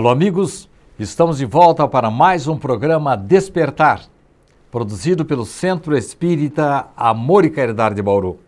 Alô, 0.00 0.08
amigos, 0.08 0.66
estamos 0.98 1.36
de 1.36 1.44
volta 1.44 1.86
para 1.86 2.10
mais 2.10 2.48
um 2.48 2.56
programa 2.56 3.14
Despertar, 3.14 4.00
produzido 4.70 5.26
pelo 5.26 5.44
Centro 5.44 5.94
Espírita 5.94 6.88
Amor 6.96 7.44
e 7.44 7.50
Caridade 7.50 7.96
de 7.96 8.00
Bauru. 8.00 8.38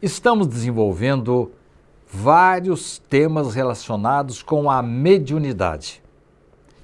Estamos 0.00 0.46
desenvolvendo 0.46 1.50
vários 2.08 2.98
temas 3.10 3.56
relacionados 3.56 4.40
com 4.40 4.70
a 4.70 4.80
mediunidade. 4.80 6.00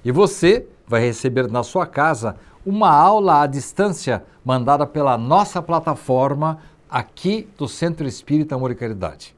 E 0.03 0.11
você 0.11 0.67
vai 0.85 0.99
receber 0.99 1.49
na 1.49 1.63
sua 1.63 1.85
casa 1.85 2.35
uma 2.65 2.89
aula 2.89 3.43
à 3.43 3.47
distância 3.47 4.25
mandada 4.43 4.85
pela 4.85 5.17
nossa 5.17 5.61
plataforma 5.61 6.59
aqui 6.89 7.47
do 7.57 7.65
Centro 7.65 8.05
Espírita 8.05 8.55
Amor 8.55 8.71
e 8.71 8.75
Caridade. 8.75 9.33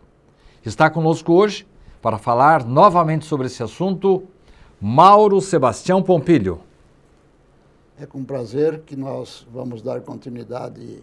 Está 0.66 0.90
conosco 0.90 1.32
hoje 1.32 1.68
para 2.06 2.20
falar 2.20 2.64
novamente 2.64 3.26
sobre 3.26 3.48
esse 3.48 3.64
assunto 3.64 4.28
Mauro 4.80 5.42
Sebastião 5.42 6.04
Pompilho. 6.04 6.60
É 8.00 8.06
com 8.06 8.24
prazer 8.24 8.82
que 8.82 8.96
nós 8.96 9.44
vamos 9.52 9.82
dar 9.82 10.02
continuidade 10.02 11.02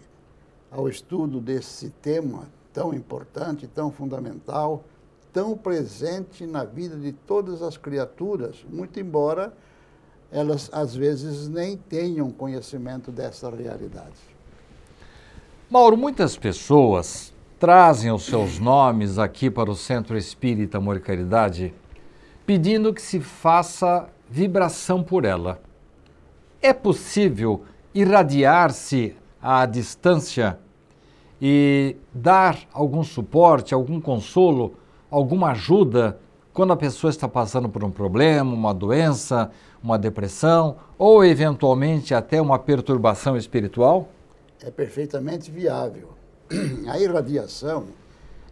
ao 0.71 0.87
estudo 0.87 1.41
desse 1.41 1.89
tema 1.89 2.47
tão 2.71 2.93
importante, 2.93 3.67
tão 3.67 3.91
fundamental, 3.91 4.81
tão 5.33 5.57
presente 5.57 6.47
na 6.47 6.63
vida 6.63 6.95
de 6.95 7.11
todas 7.11 7.61
as 7.61 7.75
criaturas, 7.75 8.65
muito 8.71 8.97
embora 8.97 9.51
elas 10.31 10.69
às 10.71 10.95
vezes 10.95 11.49
nem 11.49 11.75
tenham 11.75 12.31
conhecimento 12.31 13.11
dessa 13.11 13.49
realidade. 13.49 14.21
Mauro, 15.69 15.97
muitas 15.97 16.37
pessoas 16.37 17.32
trazem 17.63 18.11
os 18.11 18.23
seus 18.23 18.59
nomes 18.59 19.17
aqui 19.17 19.49
para 19.49 19.71
o 19.71 19.75
Centro 19.75 20.17
Espírita 20.17 20.79
Amor 20.79 20.97
e 20.97 20.99
Caridade, 20.99 21.73
pedindo 22.45 22.93
que 22.93 23.01
se 23.01 23.21
faça 23.21 24.09
vibração 24.29 25.01
por 25.01 25.23
ela. 25.23 25.61
É 26.61 26.73
possível 26.73 27.63
irradiar-se 27.95 29.15
à 29.41 29.65
distância 29.65 30.59
e 31.41 31.95
dar 32.13 32.59
algum 32.73 33.01
suporte, 33.01 33.73
algum 33.73 34.01
consolo, 34.01 34.73
alguma 35.09 35.51
ajuda 35.51 36.19
quando 36.53 36.73
a 36.73 36.75
pessoa 36.75 37.11
está 37.11 37.29
passando 37.29 37.69
por 37.69 37.81
um 37.81 37.91
problema, 37.91 38.53
uma 38.53 38.73
doença, 38.73 39.49
uma 39.81 39.97
depressão 39.97 40.75
ou 40.97 41.23
eventualmente 41.23 42.13
até 42.13 42.41
uma 42.41 42.59
perturbação 42.59 43.37
espiritual? 43.37 44.09
É 44.61 44.69
perfeitamente 44.69 45.49
viável. 45.49 46.22
a 46.87 46.99
irradiação 46.99 47.87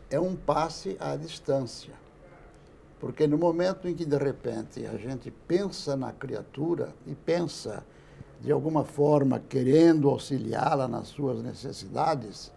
é 0.09 0.19
um 0.19 0.35
passe 0.35 0.97
à 0.99 1.15
distância. 1.15 1.93
Porque 2.99 3.25
no 3.25 3.37
momento 3.37 3.87
em 3.87 3.95
que, 3.95 4.05
de 4.05 4.17
repente, 4.17 4.85
a 4.85 4.95
gente 4.97 5.31
pensa 5.47 5.95
na 5.95 6.11
criatura 6.11 6.93
e 7.07 7.15
pensa, 7.15 7.83
de 8.39 8.51
alguma 8.51 8.83
forma, 8.83 9.39
querendo 9.39 10.09
auxiliá-la 10.09 10.87
nas 10.87 11.07
suas 11.07 11.41
necessidades, 11.41 12.51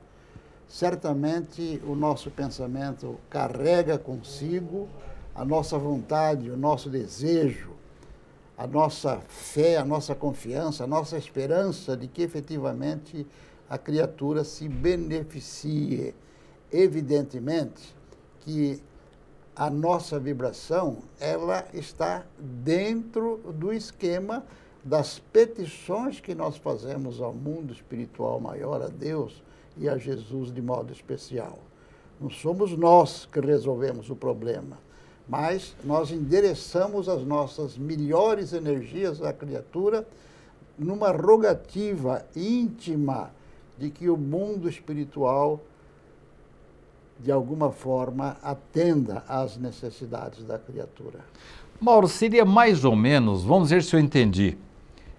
certamente 0.68 1.80
o 1.86 1.94
nosso 1.94 2.30
pensamento 2.30 3.18
carrega 3.30 3.98
consigo 3.98 4.88
a 5.34 5.44
nossa 5.44 5.78
vontade, 5.78 6.50
o 6.50 6.56
nosso 6.56 6.90
desejo, 6.90 7.70
a 8.56 8.66
nossa 8.66 9.20
fé, 9.28 9.76
a 9.76 9.84
nossa 9.84 10.14
confiança, 10.14 10.84
a 10.84 10.86
nossa 10.86 11.16
esperança 11.16 11.96
de 11.96 12.06
que 12.06 12.22
efetivamente 12.22 13.26
a 13.68 13.78
criatura 13.78 14.44
se 14.44 14.68
beneficie. 14.68 16.14
Evidentemente 16.72 17.94
que 18.40 18.82
a 19.56 19.70
nossa 19.70 20.18
vibração 20.18 20.98
ela 21.20 21.64
está 21.72 22.24
dentro 22.38 23.40
do 23.54 23.72
esquema 23.72 24.44
das 24.82 25.18
petições 25.18 26.20
que 26.20 26.34
nós 26.34 26.56
fazemos 26.56 27.20
ao 27.20 27.32
mundo 27.32 27.72
espiritual 27.72 28.38
maior, 28.38 28.82
a 28.82 28.88
Deus 28.88 29.42
e 29.76 29.88
a 29.88 29.96
Jesus 29.96 30.52
de 30.52 30.60
modo 30.60 30.92
especial. 30.92 31.58
Não 32.20 32.28
somos 32.28 32.76
nós 32.76 33.26
que 33.30 33.40
resolvemos 33.40 34.10
o 34.10 34.16
problema, 34.16 34.78
mas 35.28 35.74
nós 35.84 36.10
endereçamos 36.10 37.08
as 37.08 37.24
nossas 37.24 37.78
melhores 37.78 38.52
energias 38.52 39.22
à 39.22 39.32
criatura 39.32 40.06
numa 40.78 41.10
rogativa 41.12 42.26
íntima 42.36 43.30
de 43.84 43.90
que 43.90 44.08
o 44.08 44.16
mundo 44.16 44.66
espiritual, 44.66 45.60
de 47.20 47.30
alguma 47.30 47.70
forma, 47.70 48.38
atenda 48.42 49.22
às 49.28 49.58
necessidades 49.58 50.42
da 50.42 50.58
criatura. 50.58 51.20
Mauro, 51.78 52.08
seria 52.08 52.46
mais 52.46 52.82
ou 52.82 52.96
menos, 52.96 53.44
vamos 53.44 53.68
ver 53.68 53.82
se 53.82 53.94
eu 53.94 54.00
entendi, 54.00 54.56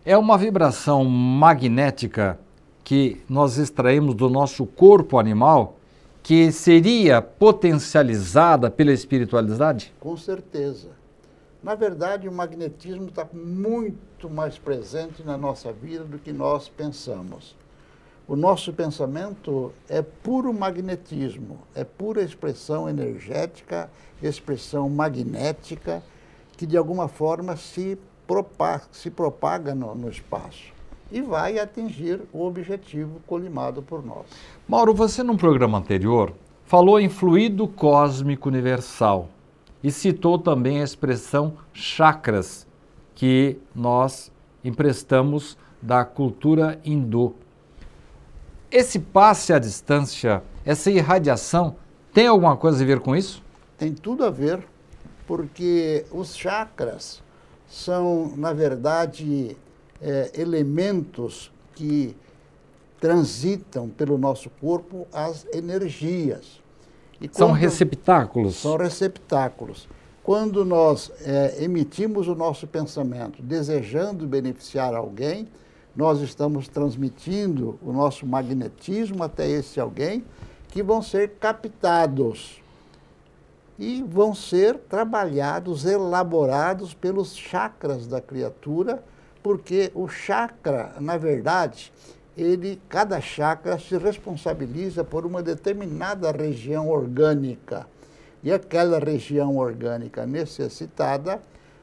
é 0.04 0.18
uma 0.18 0.36
vibração 0.36 1.06
magnética 1.06 2.40
que 2.84 3.22
nós 3.30 3.60
extraímos 3.60 4.16
do 4.16 4.32
nosso 4.32 4.66
corpo 4.66 5.20
animal 5.20 5.78
que 6.24 6.52
seria 6.52 7.22
potencializada 7.22 8.72
pela 8.72 8.92
espiritualidade? 8.92 9.94
Com 10.00 10.18
certeza. 10.18 10.90
Na 11.62 11.76
verdade, 11.76 12.28
o 12.28 12.32
magnetismo 12.32 13.10
está 13.10 13.28
muito 13.32 14.28
mais 14.28 14.58
presente 14.58 15.22
na 15.24 15.38
nossa 15.38 15.72
vida 15.72 16.04
do 16.04 16.18
que 16.18 16.34
nós 16.34 16.68
pensamos. 16.68 17.56
O 18.28 18.36
nosso 18.36 18.74
pensamento 18.74 19.72
é 19.88 20.02
puro 20.02 20.52
magnetismo, 20.52 21.60
é 21.76 21.84
pura 21.84 22.24
expressão 22.24 22.90
energética, 22.90 23.90
expressão 24.22 24.90
magnética, 24.90 26.02
que 26.58 26.66
de 26.66 26.76
alguma 26.76 27.08
forma 27.08 27.56
se 27.56 27.98
propaga, 28.26 28.86
se 28.92 29.12
propaga 29.12 29.76
no, 29.76 29.94
no 29.94 30.10
espaço 30.10 30.74
e 31.12 31.22
vai 31.22 31.60
atingir 31.60 32.22
o 32.34 32.44
objetivo 32.44 33.22
colimado 33.28 33.84
por 33.84 34.04
nós. 34.04 34.26
Mauro, 34.68 34.94
você 34.94 35.22
num 35.22 35.38
programa 35.38 35.78
anterior 35.78 36.34
falou 36.66 37.00
em 37.00 37.10
fluido 37.10 37.68
cósmico 37.68 38.50
universal 38.50 39.30
e 39.84 39.92
citou 39.92 40.40
também 40.40 40.82
a 40.82 40.84
expressão 40.84 41.54
chakras, 41.72 42.66
que 43.14 43.60
nós 43.74 44.32
emprestamos 44.64 45.56
da 45.80 46.04
cultura 46.04 46.80
hindu. 46.84 47.36
Esse 48.72 49.00
passe 49.00 49.54
à 49.54 49.60
distância, 49.60 50.44
essa 50.66 50.90
irradiação, 50.90 51.76
tem 52.14 52.28
alguma 52.28 52.58
coisa 52.58 52.84
a 52.84 52.86
ver 52.86 53.00
com 53.00 53.16
isso? 53.16 53.44
Tem 53.78 53.94
tudo 53.94 54.24
a 54.24 54.30
ver, 54.30 54.66
porque 55.28 56.06
os 56.12 56.36
chakras 56.36 57.22
são, 57.68 58.34
na 58.36 58.54
verdade, 58.54 59.58
é, 60.02 60.32
elementos 60.36 61.52
que 61.74 62.16
transitam 63.00 63.90
pelo 63.90 64.18
nosso 64.18 64.50
corpo 64.50 65.08
as 65.14 65.46
energias. 65.54 66.62
E 67.20 67.30
são 67.32 67.52
receptáculos? 67.52 68.56
São 68.56 68.78
receptáculos. 68.78 69.88
Quando 70.24 70.66
nós 70.66 71.12
é, 71.22 71.64
emitimos 71.64 72.28
o 72.28 72.34
nosso 72.34 72.66
pensamento 72.66 73.44
desejando 73.44 74.26
beneficiar 74.26 74.96
alguém, 74.96 75.48
nós 75.96 76.20
estamos 76.20 76.68
transmitindo 76.68 77.80
o 77.82 77.94
nosso 77.94 78.26
magnetismo 78.26 79.24
até 79.24 79.48
esse 79.48 79.80
alguém, 79.80 80.24
que 80.70 80.84
vão 80.84 81.02
ser 81.02 81.32
captados 81.40 82.62
e 83.80 84.04
vão 84.04 84.34
ser 84.34 84.78
trabalhados, 84.78 85.86
elaborados 85.86 86.94
pelos 86.94 87.36
chakras 87.36 88.08
da 88.08 88.22
criatura, 88.22 89.04
porque 89.42 89.92
o 89.94 90.08
chakra, 90.08 90.96
na 91.00 91.18
verdade, 91.18 91.92
ele, 92.38 92.82
cada 92.90 93.22
chakra 93.22 93.80
se 93.80 93.98
responsabiliza 93.98 95.04
por 95.04 95.26
uma 95.26 95.42
determinada 95.42 96.32
região 96.32 96.90
orgânica. 96.90 97.88
E 98.44 98.52
aquela 98.52 99.00
região 99.00 99.58
orgânica 99.58 100.26
necessitada 100.26 101.42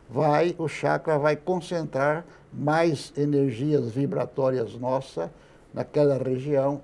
vai, 0.08 0.54
o 0.58 0.68
chakra 0.68 1.18
vai 1.18 1.36
concentrar 1.36 2.24
mais 2.52 3.12
energias 3.16 3.90
vibratórias 3.90 4.74
nossas 4.74 5.30
naquela 5.72 6.18
região. 6.18 6.80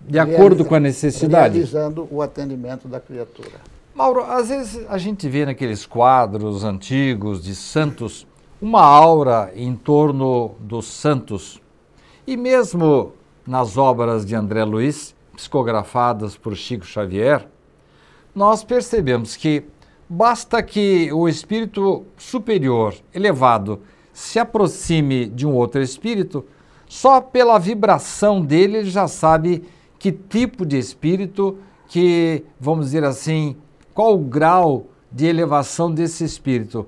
De 0.00 0.18
acordo 0.18 0.64
com 0.64 0.74
a 0.74 0.80
necessidade. 0.80 1.54
Realizando 1.54 2.08
o 2.10 2.22
atendimento 2.22 2.88
da 2.88 3.00
criatura. 3.00 3.60
Mauro, 3.94 4.24
às 4.24 4.48
vezes 4.48 4.84
a 4.88 4.98
gente 4.98 5.28
vê 5.28 5.44
naqueles 5.44 5.84
quadros 5.84 6.64
antigos 6.64 7.42
de 7.42 7.54
santos 7.54 8.26
uma 8.60 8.82
aura 8.82 9.52
em 9.54 9.74
torno 9.74 10.54
dos 10.60 10.86
santos. 10.86 11.60
E 12.26 12.36
mesmo 12.36 13.12
nas 13.46 13.76
obras 13.76 14.24
de 14.24 14.34
André 14.34 14.64
Luiz, 14.64 15.14
psicografadas 15.36 16.36
por 16.36 16.54
Chico 16.56 16.86
Xavier, 16.86 17.46
nós 18.34 18.62
percebemos 18.62 19.36
que 19.36 19.64
basta 20.08 20.62
que 20.62 21.12
o 21.12 21.28
espírito 21.28 22.04
superior, 22.16 22.94
elevado, 23.12 23.80
se 24.12 24.38
aproxime 24.38 25.26
de 25.26 25.46
um 25.46 25.54
outro 25.54 25.80
espírito, 25.80 26.44
só 26.86 27.20
pela 27.20 27.58
vibração 27.58 28.42
dele 28.42 28.78
ele 28.78 28.90
já 28.90 29.08
sabe 29.08 29.64
que 29.98 30.12
tipo 30.12 30.66
de 30.66 30.78
espírito, 30.78 31.58
que, 31.88 32.44
vamos 32.58 32.86
dizer 32.86 33.04
assim, 33.04 33.56
qual 33.94 34.14
o 34.14 34.18
grau 34.18 34.86
de 35.10 35.26
elevação 35.26 35.92
desse 35.92 36.24
espírito. 36.24 36.86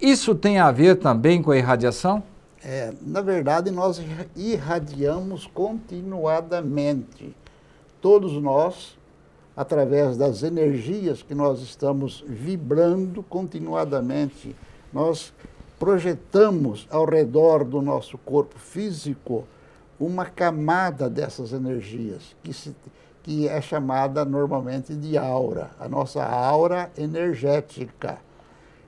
Isso 0.00 0.34
tem 0.34 0.58
a 0.58 0.70
ver 0.70 0.96
também 0.96 1.42
com 1.42 1.50
a 1.50 1.56
irradiação? 1.56 2.22
É, 2.62 2.92
na 3.00 3.20
verdade, 3.20 3.70
nós 3.70 4.00
irradiamos 4.34 5.46
continuadamente. 5.46 7.34
Todos 8.00 8.32
nós, 8.42 8.98
através 9.56 10.16
das 10.16 10.42
energias 10.42 11.22
que 11.22 11.34
nós 11.34 11.60
estamos 11.62 12.24
vibrando 12.26 13.22
continuadamente, 13.22 14.54
nós 14.92 15.32
projetamos 15.78 16.86
ao 16.90 17.04
redor 17.04 17.64
do 17.64 17.82
nosso 17.82 18.16
corpo 18.18 18.58
físico 18.58 19.44
uma 19.98 20.26
camada 20.26 21.08
dessas 21.08 21.52
energias, 21.52 22.34
que, 22.42 22.52
se, 22.52 22.74
que 23.22 23.48
é 23.48 23.60
chamada 23.60 24.24
normalmente 24.24 24.94
de 24.94 25.16
aura, 25.16 25.70
a 25.78 25.88
nossa 25.88 26.24
aura 26.24 26.90
energética. 26.96 28.18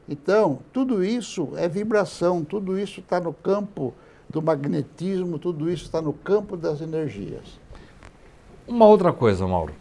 Então, 0.09 0.61
tudo 0.73 1.05
isso 1.05 1.51
é 1.57 1.69
vibração, 1.69 2.45
tudo 2.45 2.79
isso 2.79 3.01
está 3.01 3.21
no 3.21 3.33
campo 3.33 3.95
do 4.29 4.41
magnetismo, 4.43 5.39
tudo 5.39 5.71
isso 5.71 5.85
está 5.85 6.01
no 6.01 6.13
campo 6.13 6.57
das 6.57 6.81
energias. 6.81 7.59
Uma 8.67 8.87
outra 8.87 9.13
coisa, 9.13 9.47
Mauro. 9.47 9.75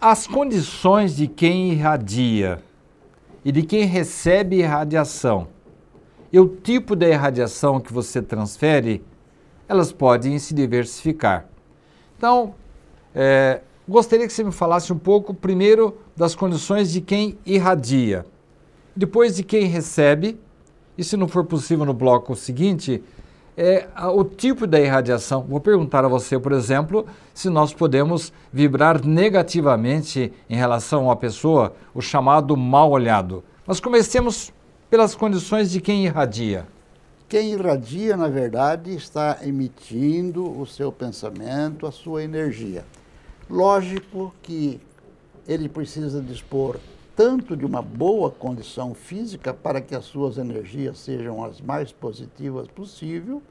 As 0.00 0.26
condições 0.26 1.16
de 1.16 1.26
quem 1.26 1.72
irradia 1.72 2.62
e 3.44 3.50
de 3.50 3.62
quem 3.62 3.84
recebe 3.84 4.56
irradiação 4.56 5.48
e 6.32 6.38
o 6.38 6.48
tipo 6.48 6.94
de 6.94 7.08
irradiação 7.10 7.80
que 7.80 7.92
você 7.92 8.20
transfere, 8.20 9.04
elas 9.68 9.92
podem 9.92 10.38
se 10.38 10.54
diversificar. 10.54 11.46
Então, 12.16 12.54
é, 13.14 13.60
gostaria 13.88 14.26
que 14.26 14.32
você 14.32 14.44
me 14.44 14.52
falasse 14.52 14.92
um 14.92 14.98
pouco, 14.98 15.32
primeiro, 15.32 15.96
das 16.16 16.34
condições 16.34 16.90
de 16.90 17.00
quem 17.00 17.38
irradia, 17.46 18.26
depois 18.94 19.36
de 19.36 19.42
quem 19.42 19.64
recebe, 19.66 20.38
e 20.96 21.04
se 21.04 21.16
não 21.16 21.28
for 21.28 21.44
possível 21.44 21.84
no 21.84 21.94
bloco 21.94 22.34
seguinte, 22.34 23.02
é, 23.56 23.88
o 24.14 24.22
tipo 24.22 24.66
da 24.66 24.78
irradiação. 24.78 25.42
Vou 25.42 25.60
perguntar 25.60 26.04
a 26.04 26.08
você, 26.08 26.38
por 26.38 26.52
exemplo, 26.52 27.06
se 27.34 27.50
nós 27.50 27.74
podemos 27.74 28.32
vibrar 28.52 29.04
negativamente 29.04 30.32
em 30.48 30.54
relação 30.56 31.04
uma 31.04 31.16
pessoa, 31.16 31.74
o 31.92 32.00
chamado 32.00 32.56
mal 32.56 32.90
olhado. 32.90 33.42
Mas 33.66 33.80
comecemos 33.80 34.52
pelas 34.90 35.14
condições 35.14 35.70
de 35.70 35.80
quem 35.80 36.06
irradia. 36.06 36.66
Quem 37.28 37.52
irradia, 37.52 38.16
na 38.16 38.28
verdade, 38.28 38.94
está 38.94 39.38
emitindo 39.42 40.58
o 40.58 40.66
seu 40.66 40.90
pensamento, 40.90 41.86
a 41.86 41.92
sua 41.92 42.22
energia. 42.22 42.86
Lógico 43.50 44.34
que 44.42 44.80
ele 45.46 45.68
precisa 45.68 46.22
dispor 46.22 46.78
tanto 47.14 47.56
de 47.56 47.66
uma 47.66 47.82
boa 47.82 48.30
condição 48.30 48.94
física 48.94 49.52
para 49.52 49.80
que 49.80 49.94
as 49.94 50.04
suas 50.04 50.38
energias 50.38 50.98
sejam 50.98 51.44
as 51.44 51.60
mais 51.60 51.92
positivas 51.92 52.68
possível, 52.68 53.42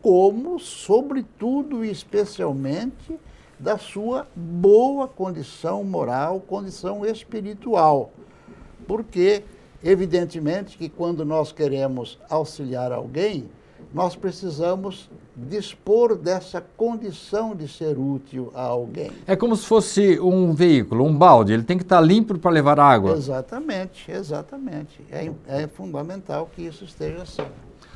como, 0.00 0.58
sobretudo 0.58 1.84
e 1.84 1.90
especialmente, 1.90 3.18
da 3.58 3.76
sua 3.76 4.26
boa 4.34 5.06
condição 5.06 5.84
moral, 5.84 6.40
condição 6.40 7.04
espiritual. 7.04 8.12
Porque 8.86 9.42
Evidentemente 9.82 10.76
que 10.76 10.88
quando 10.88 11.24
nós 11.24 11.52
queremos 11.52 12.18
auxiliar 12.28 12.92
alguém, 12.92 13.48
nós 13.92 14.14
precisamos 14.14 15.10
dispor 15.34 16.16
dessa 16.16 16.60
condição 16.76 17.56
de 17.56 17.66
ser 17.66 17.98
útil 17.98 18.52
a 18.54 18.62
alguém. 18.62 19.10
É 19.26 19.34
como 19.34 19.56
se 19.56 19.66
fosse 19.66 20.20
um 20.20 20.52
veículo, 20.52 21.04
um 21.04 21.16
balde, 21.16 21.52
ele 21.52 21.62
tem 21.62 21.78
que 21.78 21.82
estar 21.82 22.00
limpo 22.00 22.38
para 22.38 22.50
levar 22.50 22.78
água. 22.78 23.12
Exatamente, 23.12 24.10
exatamente. 24.10 25.00
É, 25.10 25.30
é 25.48 25.66
fundamental 25.66 26.48
que 26.54 26.62
isso 26.62 26.84
esteja 26.84 27.22
assim. 27.22 27.42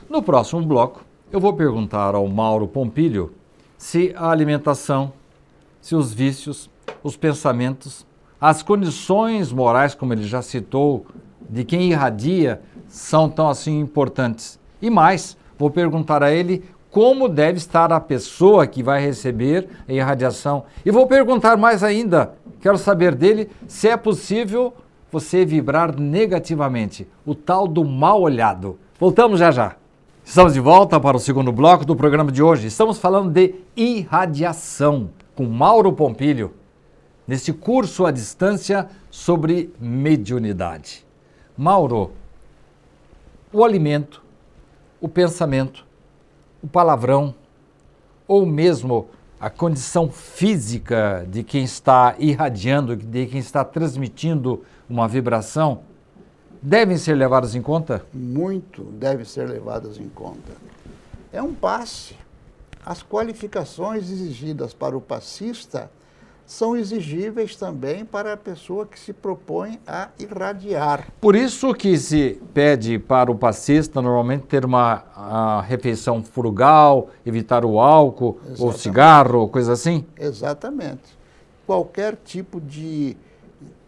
No 0.08 0.22
próximo 0.22 0.62
bloco, 0.62 1.04
eu 1.31 1.38
vou 1.38 1.52
perguntar 1.52 2.14
ao 2.14 2.26
Mauro 2.28 2.66
Pompilho 2.66 3.32
se 3.76 4.12
a 4.16 4.31
alimentação, 4.31 5.12
se 5.81 5.94
os 5.94 6.12
vícios, 6.12 6.70
os 7.02 7.16
pensamentos, 7.16 8.06
as 8.40 8.62
condições 8.62 9.52
morais, 9.52 9.94
como 9.94 10.12
ele 10.12 10.25
já 10.25 10.42
citou 10.42 11.06
de 11.49 11.64
quem 11.64 11.91
irradia 11.91 12.61
são 12.88 13.29
tão 13.29 13.49
assim 13.49 13.79
importantes. 13.81 14.58
E 14.81 14.91
mais, 14.91 15.37
vou 15.58 15.70
perguntar 15.70 16.23
a 16.23 16.32
ele 16.32 16.64
como 16.91 17.29
deve 17.29 17.58
estar 17.58 17.93
a 17.93 17.99
pessoa 17.99 18.67
que 18.67 18.82
vai 18.82 19.00
receber 19.00 19.69
a 19.88 19.93
irradiação. 19.93 20.64
E 20.87 20.91
vou 20.93 21.08
perguntar 21.08 21.56
mais 21.56 21.82
ainda, 21.82 22.35
quero 22.61 22.79
saber 22.79 23.14
dele 23.14 23.50
se 23.67 23.88
é 23.88 23.96
possível 23.96 24.73
você 25.11 25.44
vibrar 25.44 25.99
negativamente, 25.99 27.06
o 27.26 27.35
tal 27.35 27.67
do 27.67 27.85
mal 27.85 28.20
olhado. 28.20 28.79
Voltamos 28.99 29.41
já 29.41 29.50
já. 29.50 29.76
Estamos 30.25 30.55
de 30.55 30.61
volta 30.61 30.99
para 30.99 31.17
o 31.17 31.20
segundo 31.20 31.52
bloco 31.52 31.85
do 31.85 31.94
programa 31.94 32.32
de 32.32 32.43
hoje. 32.43 32.69
Estamos 32.69 32.99
falando 32.99 33.31
de 33.31 33.56
irradiação 33.76 35.11
com 35.35 35.44
Mauro 35.46 35.93
Pompilho, 35.93 36.55
neste 37.26 37.52
curso 37.52 38.06
à 38.06 38.11
distância 38.11 38.88
sobre 39.11 39.73
mediunidade. 39.81 41.03
Mauro, 41.56 42.10
o 43.52 43.62
alimento, 43.62 44.20
o 45.00 45.08
pensamento, 45.08 45.86
o 46.60 46.66
palavrão, 46.66 47.34
ou 48.26 48.44
mesmo 48.44 49.08
a 49.38 49.48
condição 49.48 50.10
física 50.10 51.24
de 51.30 51.44
quem 51.44 51.62
está 51.62 52.16
irradiando, 52.18 52.96
de 52.96 53.26
quem 53.26 53.38
está 53.38 53.64
transmitindo 53.64 54.64
uma 54.88 55.06
vibração, 55.06 55.82
devem 56.60 56.96
ser 56.96 57.14
levados 57.14 57.54
em 57.54 57.62
conta? 57.62 58.04
Muito 58.12 58.82
devem 58.84 59.24
ser 59.24 59.48
levados 59.48 60.00
em 60.00 60.08
conta. 60.08 60.52
É 61.32 61.42
um 61.42 61.54
passe. 61.54 62.16
As 62.84 63.02
qualificações 63.02 64.10
exigidas 64.10 64.74
para 64.74 64.96
o 64.96 65.00
passista 65.00 65.90
são 66.46 66.76
exigíveis 66.76 67.56
também 67.56 68.05
para 68.05 68.35
a 68.35 68.37
pessoa 68.37 68.85
que 68.85 69.00
se 69.00 69.12
propõe 69.12 69.81
a 69.86 70.10
irradiar. 70.19 71.08
Por 71.20 71.34
isso 71.34 71.72
que 71.72 71.96
se 71.96 72.41
pede 72.53 72.98
para 72.98 73.31
o 73.31 73.34
passista 73.34 74.03
normalmente 74.03 74.46
ter 74.46 74.65
uma 74.65 75.63
refeição 75.67 76.22
frugal, 76.22 77.08
evitar 77.24 77.65
o 77.65 77.81
álcool, 77.81 78.36
Exatamente. 78.41 78.63
ou 78.63 78.72
cigarro, 78.72 79.48
coisa 79.48 79.72
assim? 79.72 80.06
Exatamente. 80.19 81.17
Qualquer 81.67 82.17
tipo 82.22 82.60
de 82.60 83.17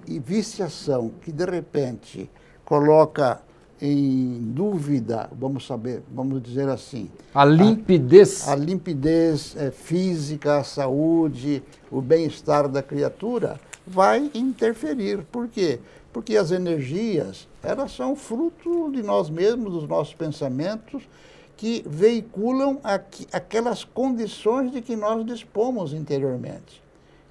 viciação 0.06 1.10
que 1.20 1.30
de 1.30 1.44
repente 1.44 2.30
coloca 2.64 3.40
em 3.80 4.38
dúvida, 4.54 5.28
vamos 5.38 5.66
saber, 5.66 6.02
vamos 6.10 6.42
dizer 6.42 6.68
assim. 6.68 7.10
A 7.34 7.44
limpidez. 7.44 8.48
A, 8.48 8.52
a 8.52 8.56
limpidez 8.56 9.54
é, 9.56 9.70
física, 9.70 10.58
a 10.58 10.64
saúde, 10.64 11.62
o 11.90 12.00
bem-estar 12.00 12.68
da 12.68 12.82
criatura 12.82 13.60
vai 13.86 14.30
interferir. 14.34 15.22
Por 15.30 15.48
quê? 15.48 15.78
Porque 16.12 16.36
as 16.36 16.50
energias, 16.50 17.46
elas 17.62 17.92
são 17.92 18.16
fruto 18.16 18.90
de 18.90 19.02
nós 19.02 19.28
mesmos, 19.28 19.72
dos 19.72 19.88
nossos 19.88 20.14
pensamentos, 20.14 21.02
que 21.56 21.84
veiculam 21.86 22.78
aqu 22.82 23.26
aquelas 23.32 23.84
condições 23.84 24.70
de 24.72 24.82
que 24.82 24.96
nós 24.96 25.24
dispomos 25.24 25.92
interiormente. 25.92 26.85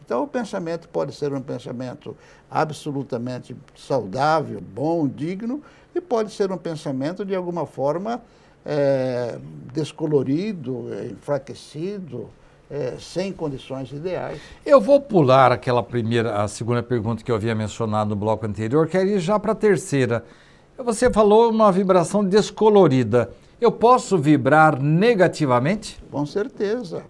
Então, 0.06 0.24
o 0.24 0.28
pensamento 0.28 0.88
pode 0.88 1.16
ser 1.16 1.34
um 1.34 1.42
pensamento 1.42 2.16
absolutamente 2.50 3.56
saudável, 3.76 4.62
bom, 4.62 5.08
digno, 5.08 5.64
e 5.96 6.00
pode 6.00 6.32
ser 6.32 6.52
um 6.52 6.58
pensamento 6.58 7.26
de 7.26 7.36
alguma 7.36 7.66
forma 7.66 8.22
é, 8.64 9.40
descolorido, 9.74 10.94
é, 10.94 11.08
enfraquecido, 11.08 12.30
é, 12.70 12.96
sem 13.00 13.34
condições 13.34 13.92
ideais. 13.92 14.40
Eu 14.64 14.80
vou 14.80 15.02
pular 15.02 15.52
aquela 15.52 15.82
primeira, 15.82 16.42
a 16.42 16.48
segunda 16.48 16.84
pergunta 16.84 17.24
que 17.24 17.32
eu 17.32 17.36
havia 17.36 17.56
mencionado 17.56 18.12
no 18.12 18.16
bloco 18.16 18.46
anterior, 18.46 18.88
quero 18.88 19.10
ir 19.10 19.20
já 19.20 19.40
para 19.40 19.54
a 19.54 19.56
terceira. 19.56 20.24
Você 20.78 21.12
falou 21.12 21.50
uma 21.50 21.72
vibração 21.72 22.24
descolorida. 22.24 23.32
Eu 23.60 23.72
posso 23.72 24.18
vibrar 24.18 24.80
negativamente? 24.80 26.00
Com 26.12 26.26
certeza. 26.26 27.04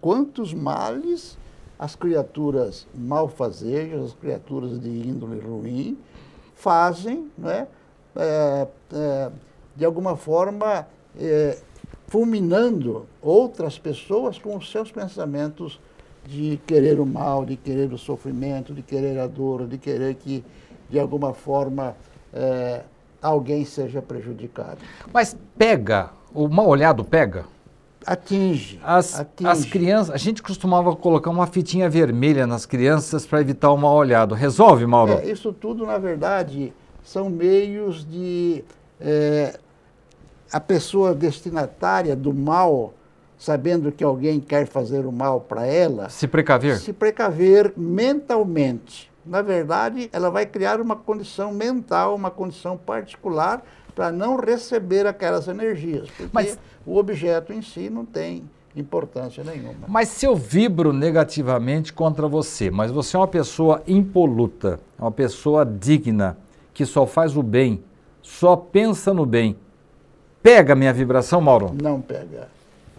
Quantos 0.00 0.52
males 0.52 1.38
as 1.82 1.96
criaturas 1.96 2.86
malfazejas, 2.94 4.04
as 4.04 4.12
criaturas 4.12 4.80
de 4.80 4.88
índole 4.88 5.40
ruim, 5.40 5.98
fazem, 6.54 7.28
não 7.36 7.50
é? 7.50 7.66
é, 8.14 8.68
é, 8.94 9.30
de 9.74 9.84
alguma 9.84 10.16
forma, 10.16 10.86
é, 11.18 11.58
fulminando 12.06 13.04
outras 13.20 13.80
pessoas 13.80 14.38
com 14.38 14.56
os 14.56 14.70
seus 14.70 14.92
pensamentos 14.92 15.80
de 16.24 16.56
querer 16.68 17.00
o 17.00 17.04
mal, 17.04 17.44
de 17.44 17.56
querer 17.56 17.92
o 17.92 17.98
sofrimento, 17.98 18.72
de 18.72 18.82
querer 18.82 19.18
a 19.18 19.26
dor, 19.26 19.66
de 19.66 19.76
querer 19.76 20.14
que, 20.14 20.44
de 20.88 21.00
alguma 21.00 21.34
forma, 21.34 21.96
é, 22.32 22.82
alguém 23.20 23.64
seja 23.64 24.00
prejudicado. 24.00 24.78
Mas 25.12 25.36
pega, 25.58 26.10
o 26.32 26.46
mal 26.46 26.68
olhado 26.68 27.04
pega? 27.04 27.44
Atinge. 28.06 28.80
As, 28.82 29.20
atinge. 29.20 29.50
as 29.50 29.64
crianças, 29.64 30.14
a 30.14 30.16
gente 30.16 30.42
costumava 30.42 30.94
colocar 30.96 31.30
uma 31.30 31.46
fitinha 31.46 31.88
vermelha 31.88 32.46
nas 32.46 32.66
crianças 32.66 33.26
para 33.26 33.40
evitar 33.40 33.70
o 33.70 33.76
mal 33.76 33.94
olhado. 33.94 34.34
Resolve, 34.34 34.86
Mauro? 34.86 35.12
É, 35.12 35.30
isso 35.30 35.52
tudo, 35.52 35.86
na 35.86 35.98
verdade, 35.98 36.72
são 37.04 37.28
meios 37.28 38.04
de 38.04 38.64
é, 39.00 39.58
a 40.52 40.60
pessoa 40.60 41.14
destinatária 41.14 42.16
do 42.16 42.32
mal, 42.32 42.94
sabendo 43.38 43.92
que 43.92 44.02
alguém 44.02 44.40
quer 44.40 44.66
fazer 44.66 45.06
o 45.06 45.12
mal 45.12 45.40
para 45.40 45.66
ela, 45.66 46.08
se 46.08 46.26
precaver. 46.26 46.78
Se 46.78 46.92
precaver 46.92 47.72
mentalmente. 47.76 49.11
Na 49.24 49.40
verdade, 49.40 50.10
ela 50.12 50.30
vai 50.30 50.44
criar 50.46 50.80
uma 50.80 50.96
condição 50.96 51.52
mental, 51.52 52.14
uma 52.14 52.30
condição 52.30 52.76
particular 52.76 53.62
para 53.94 54.10
não 54.10 54.36
receber 54.36 55.06
aquelas 55.06 55.48
energias, 55.48 56.08
porque 56.10 56.30
Mas, 56.32 56.58
o 56.84 56.96
objeto 56.96 57.52
em 57.52 57.62
si 57.62 57.88
não 57.90 58.04
tem 58.04 58.42
importância 58.74 59.44
nenhuma. 59.44 59.86
Mas 59.86 60.08
se 60.08 60.26
eu 60.26 60.34
vibro 60.34 60.92
negativamente 60.92 61.92
contra 61.92 62.26
você, 62.26 62.70
mas 62.70 62.90
você 62.90 63.16
é 63.16 63.20
uma 63.20 63.28
pessoa 63.28 63.82
impoluta, 63.86 64.80
uma 64.98 65.12
pessoa 65.12 65.64
digna, 65.64 66.38
que 66.72 66.86
só 66.86 67.06
faz 67.06 67.36
o 67.36 67.42
bem, 67.42 67.84
só 68.22 68.56
pensa 68.56 69.12
no 69.12 69.26
bem, 69.26 69.56
pega 70.42 70.74
minha 70.74 70.92
vibração, 70.92 71.40
Mauro? 71.40 71.74
Não 71.80 72.00
pega. 72.00 72.48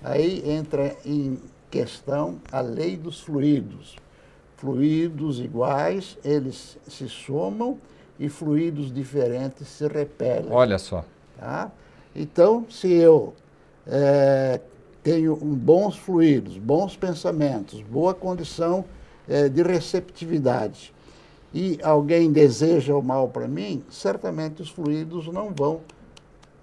Aí 0.03 0.44
entra 0.46 0.96
em 1.06 1.39
questão 1.72 2.36
a 2.51 2.62
lei 2.62 2.96
dos 2.96 3.20
fluidos. 3.22 3.96
Fluidos 4.63 5.41
iguais, 5.41 6.17
eles 6.24 6.77
se 6.88 7.10
somam 7.10 7.77
e 8.17 8.29
fluidos 8.29 8.93
diferentes 8.93 9.67
se 9.67 9.86
repelem. 9.89 10.50
Olha 10.50 10.79
só. 10.79 11.03
Tá? 11.38 11.70
Então, 12.15 12.65
se 12.70 12.89
eu 12.89 13.34
é, 13.86 14.62
tenho 15.03 15.36
bons 15.36 15.98
fluidos, 15.98 16.58
bons 16.58 16.96
pensamentos, 16.96 17.82
boa 17.82 18.13
condição 18.13 18.86
é, 19.27 19.50
de 19.50 19.62
receptividade, 19.62 20.93
e 21.53 21.77
alguém 21.84 22.32
deseja 22.32 22.96
o 22.96 23.03
mal 23.03 23.27
para 23.27 23.50
mim, 23.50 23.84
certamente 23.89 24.62
os 24.62 24.70
fluidos 24.70 25.27
não 25.27 25.53
vão 25.53 25.82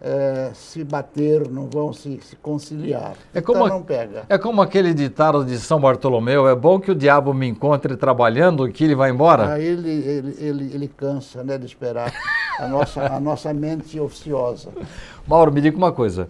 é, 0.00 0.50
se 0.54 0.82
bater, 0.82 1.48
não 1.48 1.68
vão 1.68 1.92
se, 1.92 2.18
se 2.22 2.34
conciliar. 2.36 3.14
É 3.34 3.40
como, 3.40 3.66
então 3.66 3.78
não 3.78 3.84
pega. 3.84 4.24
É 4.28 4.38
como 4.38 4.62
aquele 4.62 4.94
ditado 4.94 5.44
de 5.44 5.58
São 5.58 5.78
Bartolomeu: 5.78 6.48
é 6.48 6.54
bom 6.54 6.80
que 6.80 6.90
o 6.90 6.94
diabo 6.94 7.34
me 7.34 7.46
encontre 7.46 7.96
trabalhando 7.96 8.68
que 8.70 8.84
ele 8.84 8.94
vá 8.94 9.10
embora. 9.10 9.54
Aí 9.54 9.64
ele, 9.64 9.90
ele, 9.90 10.36
ele, 10.38 10.74
ele 10.74 10.88
cansa 10.88 11.44
né, 11.44 11.58
de 11.58 11.66
esperar 11.66 12.12
a 12.58 12.66
nossa, 12.66 13.06
a 13.06 13.20
nossa 13.20 13.52
mente 13.52 14.00
ociosa. 14.00 14.70
Mauro, 15.28 15.52
me 15.52 15.60
diga 15.60 15.76
uma 15.76 15.92
coisa. 15.92 16.28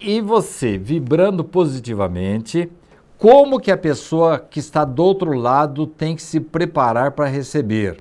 E 0.00 0.20
você, 0.20 0.76
vibrando 0.76 1.44
positivamente, 1.44 2.70
como 3.16 3.60
que 3.60 3.70
a 3.70 3.76
pessoa 3.76 4.38
que 4.38 4.58
está 4.58 4.84
do 4.84 5.02
outro 5.02 5.32
lado 5.32 5.86
tem 5.86 6.16
que 6.16 6.22
se 6.22 6.40
preparar 6.40 7.12
para 7.12 7.26
receber? 7.26 7.98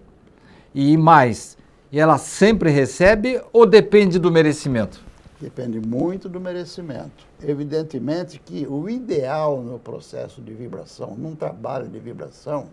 E 0.73 0.97
mais, 0.97 1.55
e 1.93 1.99
ela 1.99 2.17
sempre 2.17 2.71
recebe 2.71 3.39
ou 3.53 3.67
depende 3.67 4.17
do 4.17 4.31
merecimento? 4.31 4.99
Depende 5.39 5.79
muito 5.79 6.27
do 6.27 6.39
merecimento. 6.39 7.23
Evidentemente 7.39 8.41
que 8.43 8.65
o 8.67 8.89
ideal 8.89 9.61
no 9.61 9.77
processo 9.77 10.41
de 10.41 10.51
vibração, 10.55 11.15
num 11.15 11.35
trabalho 11.35 11.87
de 11.87 11.99
vibração, 11.99 12.65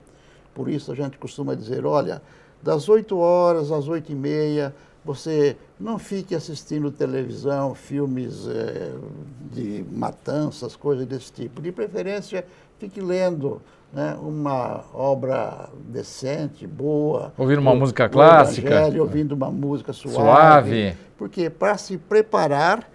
por 0.55 0.71
isso 0.71 0.91
a 0.91 0.95
gente 0.95 1.19
costuma 1.19 1.55
dizer, 1.55 1.85
olha, 1.85 2.23
das 2.62 2.89
8 2.89 3.15
horas 3.19 3.71
às 3.71 3.89
8 3.89 4.11
e 4.11 4.15
meia, 4.15 4.75
você 5.05 5.55
não 5.79 5.99
fique 5.99 6.35
assistindo 6.35 6.91
televisão, 6.91 7.75
filmes 7.75 8.49
é, 8.49 8.91
de 9.53 9.85
matanças, 9.93 10.75
coisas 10.75 11.07
desse 11.07 11.31
tipo. 11.31 11.61
De 11.61 11.71
preferência, 11.71 12.47
fique 12.79 13.03
lendo 13.03 13.61
né, 13.92 14.16
uma 14.20 14.85
obra 14.94 15.68
decente, 15.88 16.66
boa. 16.66 17.32
Ouvindo 17.37 17.61
uma 17.61 17.75
música 17.75 18.09
clássica. 18.09 18.87
ouvindo 19.00 19.32
uma 19.32 19.50
música 19.50 19.92
suave. 19.92 20.16
Suave. 20.16 20.97
Porque 21.18 21.50
para 21.50 21.76
se 21.76 21.99
preparar 21.99 22.88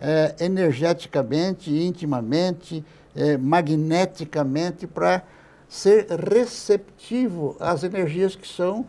é, 0.00 0.34
energeticamente, 0.40 1.70
intimamente, 1.70 2.84
é, 3.14 3.36
magneticamente, 3.36 4.86
para 4.86 5.22
ser 5.68 6.06
receptivo 6.10 7.56
às 7.58 7.82
energias 7.82 8.36
que 8.36 8.46
são, 8.46 8.84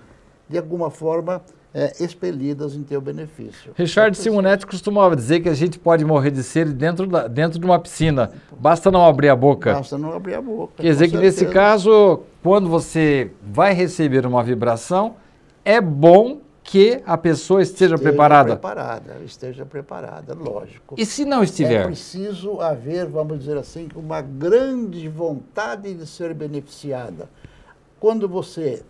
de 0.50 0.58
alguma 0.58 0.90
forma, 0.90 1.42
é, 1.74 1.92
expelidas 2.00 2.76
em 2.76 2.84
teu 2.84 3.02
benefício. 3.02 3.74
Richard 3.76 4.16
Simonetti 4.16 4.68
costumava 4.68 5.16
dizer 5.16 5.40
que 5.40 5.50
a 5.50 5.54
gente 5.54 5.80
pode 5.80 6.06
morrer 6.06 6.30
de 6.30 6.44
sede 6.44 6.72
dentro, 6.72 7.08
da, 7.08 7.28
dentro 7.28 7.58
de 7.58 7.66
uma 7.66 7.80
piscina, 7.80 8.32
basta 8.60 8.92
não 8.92 9.06
abrir 9.06 9.30
a 9.30 9.36
boca. 9.36 9.74
Basta 9.74 9.98
não 9.98 10.14
abrir 10.14 10.36
a 10.36 10.42
boca. 10.42 10.74
Quer 10.78 10.92
dizer 10.92 11.10
que 11.10 11.18
nesse 11.18 11.48
caso, 11.48 12.22
quando 12.44 12.70
você 12.70 13.32
vai 13.42 13.74
receber 13.74 14.26
uma 14.26 14.44
vibração, 14.44 15.16
é 15.66 15.82
bom 15.82 16.42
que 16.64 17.02
a 17.06 17.18
pessoa 17.18 17.62
esteja, 17.62 17.96
esteja 17.96 18.10
preparada. 18.10 18.56
preparada. 18.56 19.18
Esteja 19.26 19.66
preparada, 19.66 20.34
lógico. 20.34 20.96
E 20.98 21.06
se 21.06 21.26
não 21.26 21.44
estiver? 21.44 21.82
É 21.82 21.86
preciso 21.86 22.62
haver, 22.62 23.06
vamos 23.08 23.40
dizer 23.40 23.58
assim, 23.58 23.90
uma 23.96 24.22
grande 24.22 25.10
vontade 25.10 25.94
de 25.94 26.08
ser 26.08 26.34
beneficiada. 26.34 27.28
Quando 28.00 28.30
você 28.30 28.84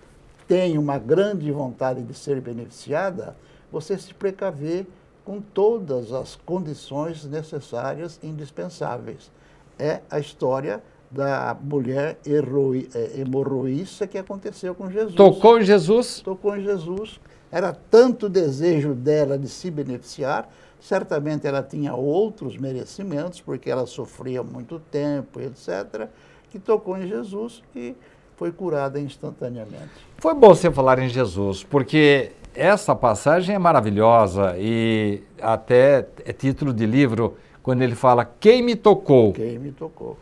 tem 0.54 0.78
uma 0.78 1.00
grande 1.00 1.52
vontade 1.52 2.04
de 2.04 2.14
ser 2.14 2.40
beneficiada, 2.40 3.36
você 3.72 3.98
se 3.98 4.14
precaver 4.14 4.86
com 5.26 5.42
todas 5.42 6.14
as 6.14 6.36
condições 6.36 7.26
necessárias 7.26 8.20
e 8.22 8.28
indispensáveis. 8.28 9.32
É 9.80 10.02
a 10.12 10.20
história 10.20 10.84
da 11.10 11.58
mulher 11.60 12.20
é, 12.24 13.20
hemorroísta 13.20 14.06
que 14.06 14.16
aconteceu 14.16 14.76
com 14.76 14.92
Jesus. 14.92 15.16
Tocou 15.16 15.60
em 15.60 15.64
Jesus? 15.64 16.22
Tocou 16.22 16.56
em 16.56 16.62
Jesus. 16.62 17.20
Era 17.52 17.74
tanto 17.74 18.28
o 18.28 18.30
desejo 18.30 18.94
dela 18.94 19.40
de 19.40 19.50
se 19.50 19.72
beneficiar, 19.72 20.48
certamente 20.80 21.48
ela 21.48 21.64
tinha 21.64 21.96
outros 21.96 22.58
merecimentos, 22.58 23.42
porque 23.42 23.72
ela 23.72 23.88
sofria 23.88 24.44
muito 24.44 24.80
tempo, 24.80 25.40
etc., 25.40 26.10
que 26.52 26.60
tocou 26.60 26.96
em 26.96 27.08
Jesus 27.08 27.64
e 27.76 27.96
foi 28.38 28.52
curada 28.52 29.00
instantaneamente. 29.00 29.92
Foi 30.18 30.34
bom 30.34 30.50
você 30.50 30.72
falar 30.72 31.00
em 31.00 31.10
Jesus, 31.10 31.64
porque 31.64 32.32
essa 32.56 32.96
passagem 32.96 33.56
é 33.56 33.60
maravilhosa 33.60 34.56
e 34.58 35.24
até 35.42 36.08
é 36.26 36.34
título 36.34 36.74
de 36.74 36.86
livro 36.86 37.38
quando 37.62 37.82
ele 37.82 37.96
fala 37.96 38.26
quem 38.26 38.62
me 38.62 38.76
tocou. 38.76 39.34
Quem 39.34 39.58
me 39.58 39.72
tocou. 39.72 40.18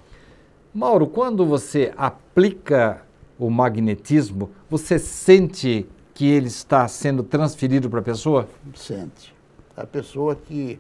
Mauro, 0.74 1.08
quando 1.08 1.46
você 1.46 1.92
aplica 1.98 3.02
o 3.38 3.50
magnetismo, 3.50 4.52
você 4.70 4.98
sente 4.98 5.86
que 6.14 6.30
ele 6.30 6.48
está 6.48 6.88
sendo 6.88 7.24
transferido 7.24 7.90
para 7.90 8.00
a 8.00 8.04
pessoa? 8.04 8.48
Sente. 8.76 9.34
A 9.76 9.86
pessoa 9.86 10.36
que 10.36 10.80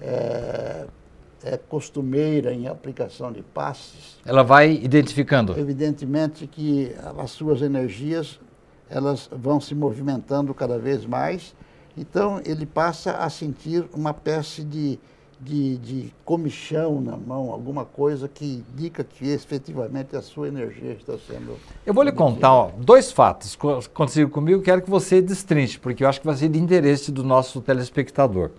é, 0.00 0.86
é 1.42 1.56
costumeira 1.56 2.52
em 2.52 2.66
aplicação 2.66 3.32
de 3.32 3.42
passes. 3.42 4.18
Ela 4.24 4.42
vai 4.42 4.72
identificando. 4.72 5.58
Evidentemente 5.58 6.46
que 6.46 6.92
as 7.18 7.30
suas 7.30 7.62
energias 7.62 8.38
elas 8.90 9.30
vão 9.32 9.60
se 9.60 9.74
movimentando 9.74 10.52
cada 10.52 10.78
vez 10.78 11.06
mais. 11.06 11.54
Então 11.96 12.40
ele 12.44 12.66
passa 12.66 13.12
a 13.12 13.30
sentir 13.30 13.84
uma 13.94 14.10
espécie 14.10 14.64
de, 14.64 14.98
de, 15.40 15.78
de 15.78 16.14
comichão 16.24 17.00
na 17.00 17.16
mão, 17.16 17.50
alguma 17.52 17.84
coisa 17.84 18.28
que 18.28 18.64
indica 18.74 19.04
que 19.04 19.28
efetivamente 19.28 20.16
a 20.16 20.22
sua 20.22 20.48
energia 20.48 20.92
está 20.92 21.16
sendo. 21.18 21.56
Eu 21.86 21.94
vou 21.94 22.02
lhe 22.02 22.12
contar 22.12 22.52
ó, 22.52 22.70
dois 22.76 23.10
fatos 23.12 23.56
consigo 23.92 24.30
comigo, 24.30 24.62
quero 24.62 24.82
que 24.82 24.90
você 24.90 25.22
destrinche, 25.22 25.78
porque 25.78 26.04
eu 26.04 26.08
acho 26.08 26.20
que 26.20 26.26
vai 26.26 26.36
ser 26.36 26.48
de 26.48 26.58
interesse 26.58 27.10
do 27.12 27.22
nosso 27.22 27.60
telespectador. 27.60 28.50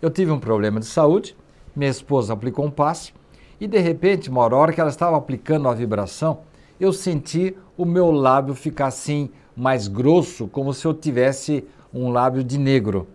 Eu 0.00 0.10
tive 0.10 0.30
um 0.30 0.38
problema 0.38 0.78
de 0.78 0.86
saúde, 0.86 1.36
minha 1.78 1.90
esposa 1.90 2.32
aplicou 2.32 2.66
um 2.66 2.70
passe 2.70 3.12
e 3.60 3.66
de 3.66 3.78
repente, 3.78 4.30
uma 4.30 4.42
hora 4.54 4.72
que 4.72 4.80
ela 4.80 4.90
estava 4.90 5.16
aplicando 5.16 5.68
a 5.68 5.74
vibração, 5.74 6.40
eu 6.78 6.92
senti 6.92 7.56
o 7.76 7.84
meu 7.84 8.10
lábio 8.10 8.54
ficar 8.54 8.86
assim 8.86 9.30
mais 9.56 9.88
grosso, 9.88 10.46
como 10.48 10.72
se 10.72 10.86
eu 10.86 10.94
tivesse 10.94 11.64
um 11.92 12.10
lábio 12.10 12.44
de 12.44 12.58
negro. 12.58 13.08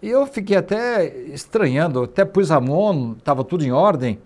E 0.00 0.08
eu 0.08 0.26
fiquei 0.26 0.56
até 0.56 1.06
estranhando, 1.28 2.02
até 2.02 2.24
pus 2.24 2.50
a 2.50 2.60
mão, 2.60 3.16
estava 3.18 3.42
tudo 3.42 3.64
em 3.64 3.72
ordem. 3.72 4.18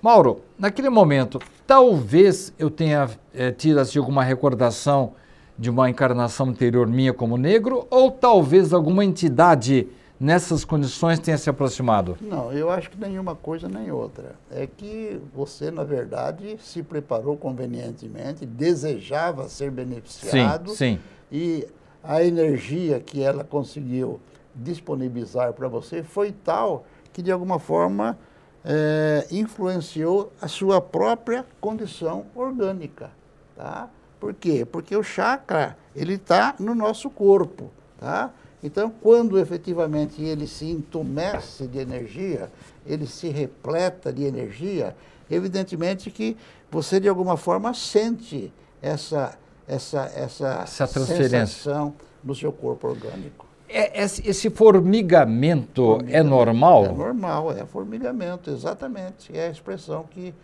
Mauro, 0.00 0.42
naquele 0.56 0.88
momento, 0.90 1.40
talvez 1.66 2.52
eu 2.58 2.70
tenha 2.70 3.08
é, 3.34 3.50
tido 3.50 3.78
assim, 3.78 3.98
alguma 3.98 4.22
recordação 4.22 5.14
de 5.58 5.70
uma 5.70 5.90
encarnação 5.90 6.50
anterior 6.50 6.86
minha 6.86 7.12
como 7.12 7.36
negro, 7.36 7.86
ou 7.90 8.12
talvez 8.12 8.72
alguma 8.72 9.04
entidade 9.04 9.88
nessas 10.18 10.64
condições 10.64 11.18
tenha 11.18 11.38
se 11.38 11.48
aproximado? 11.48 12.16
Não, 12.20 12.52
eu 12.52 12.70
acho 12.70 12.90
que 12.90 12.98
nenhuma 12.98 13.34
coisa 13.34 13.68
nem 13.68 13.90
outra. 13.90 14.34
É 14.50 14.66
que 14.66 15.20
você, 15.34 15.70
na 15.70 15.84
verdade, 15.84 16.56
se 16.60 16.82
preparou 16.82 17.36
convenientemente, 17.36 18.44
desejava 18.44 19.48
ser 19.48 19.70
beneficiado. 19.70 20.70
Sim, 20.70 20.76
sim. 20.76 21.00
E 21.30 21.68
a 22.02 22.22
energia 22.22 23.00
que 23.00 23.22
ela 23.22 23.44
conseguiu 23.44 24.20
disponibilizar 24.54 25.52
para 25.52 25.68
você 25.68 26.02
foi 26.02 26.32
tal 26.32 26.84
que, 27.12 27.22
de 27.22 27.30
alguma 27.30 27.58
forma, 27.58 28.18
é, 28.64 29.26
influenciou 29.30 30.32
a 30.40 30.48
sua 30.48 30.80
própria 30.80 31.46
condição 31.60 32.26
orgânica. 32.34 33.10
Tá? 33.56 33.88
Por 34.18 34.34
quê? 34.34 34.64
Porque 34.64 34.96
o 34.96 35.02
chakra 35.02 35.76
ele 35.94 36.14
está 36.14 36.54
no 36.58 36.74
nosso 36.74 37.08
corpo. 37.08 37.70
Tá? 37.98 38.30
Então, 38.62 38.90
quando 38.90 39.38
efetivamente 39.38 40.22
ele 40.22 40.46
se 40.46 40.66
entumece 40.66 41.66
de 41.66 41.78
energia, 41.78 42.50
ele 42.86 43.06
se 43.06 43.28
repleta 43.28 44.12
de 44.12 44.24
energia, 44.24 44.96
evidentemente 45.30 46.10
que 46.10 46.36
você 46.70 46.98
de 46.98 47.08
alguma 47.08 47.36
forma 47.36 47.72
sente 47.72 48.52
essa, 48.82 49.38
essa, 49.66 50.12
essa, 50.14 50.60
essa 50.62 50.86
sensação 50.86 51.94
no 52.22 52.34
seu 52.34 52.52
corpo 52.52 52.88
orgânico. 52.88 53.46
É, 53.68 54.02
esse 54.02 54.48
formigamento, 54.48 55.82
formigamento, 55.82 56.16
é 56.16 56.22
normal? 56.22 56.84
É 56.86 56.92
normal, 56.92 57.52
é 57.52 57.66
formigamento, 57.66 58.50
exatamente. 58.50 59.36
É 59.36 59.46
a 59.46 59.50
expressão 59.50 60.04
que 60.10 60.34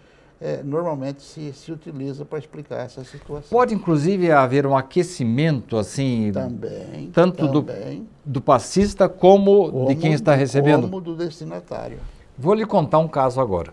é, 0.44 0.62
normalmente 0.62 1.22
se, 1.22 1.54
se 1.54 1.72
utiliza 1.72 2.22
para 2.22 2.38
explicar 2.38 2.84
essa 2.84 3.02
situação. 3.02 3.48
Pode, 3.48 3.74
inclusive, 3.74 4.30
haver 4.30 4.66
um 4.66 4.76
aquecimento, 4.76 5.78
assim, 5.78 6.30
também, 6.34 7.10
tanto 7.10 7.48
também, 7.48 8.06
do, 8.26 8.32
do 8.32 8.40
passista 8.42 9.08
como, 9.08 9.70
como, 9.70 9.88
de 9.88 9.94
quem 9.94 10.12
está 10.12 10.34
recebendo? 10.34 10.82
Como 10.82 11.00
do 11.00 11.16
destinatário. 11.16 11.98
Vou 12.36 12.52
lhe 12.52 12.66
contar 12.66 12.98
um 12.98 13.08
caso 13.08 13.40
agora. 13.40 13.72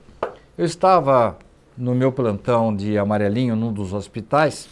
Eu 0.58 0.64
estava 0.64 1.38
no 1.78 1.94
meu 1.94 2.10
plantão 2.10 2.74
de 2.74 2.98
amarelinho 2.98 3.54
num 3.54 3.74
dos 3.74 3.92
hospitais 3.92 4.70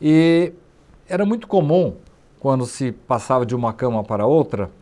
e 0.00 0.52
era 1.08 1.24
muito 1.24 1.46
comum 1.46 1.94
quando 2.40 2.66
se 2.66 2.90
passava 2.90 3.46
de 3.46 3.54
uma 3.54 3.72
cama 3.72 4.02
para 4.02 4.26
outra, 4.26 4.72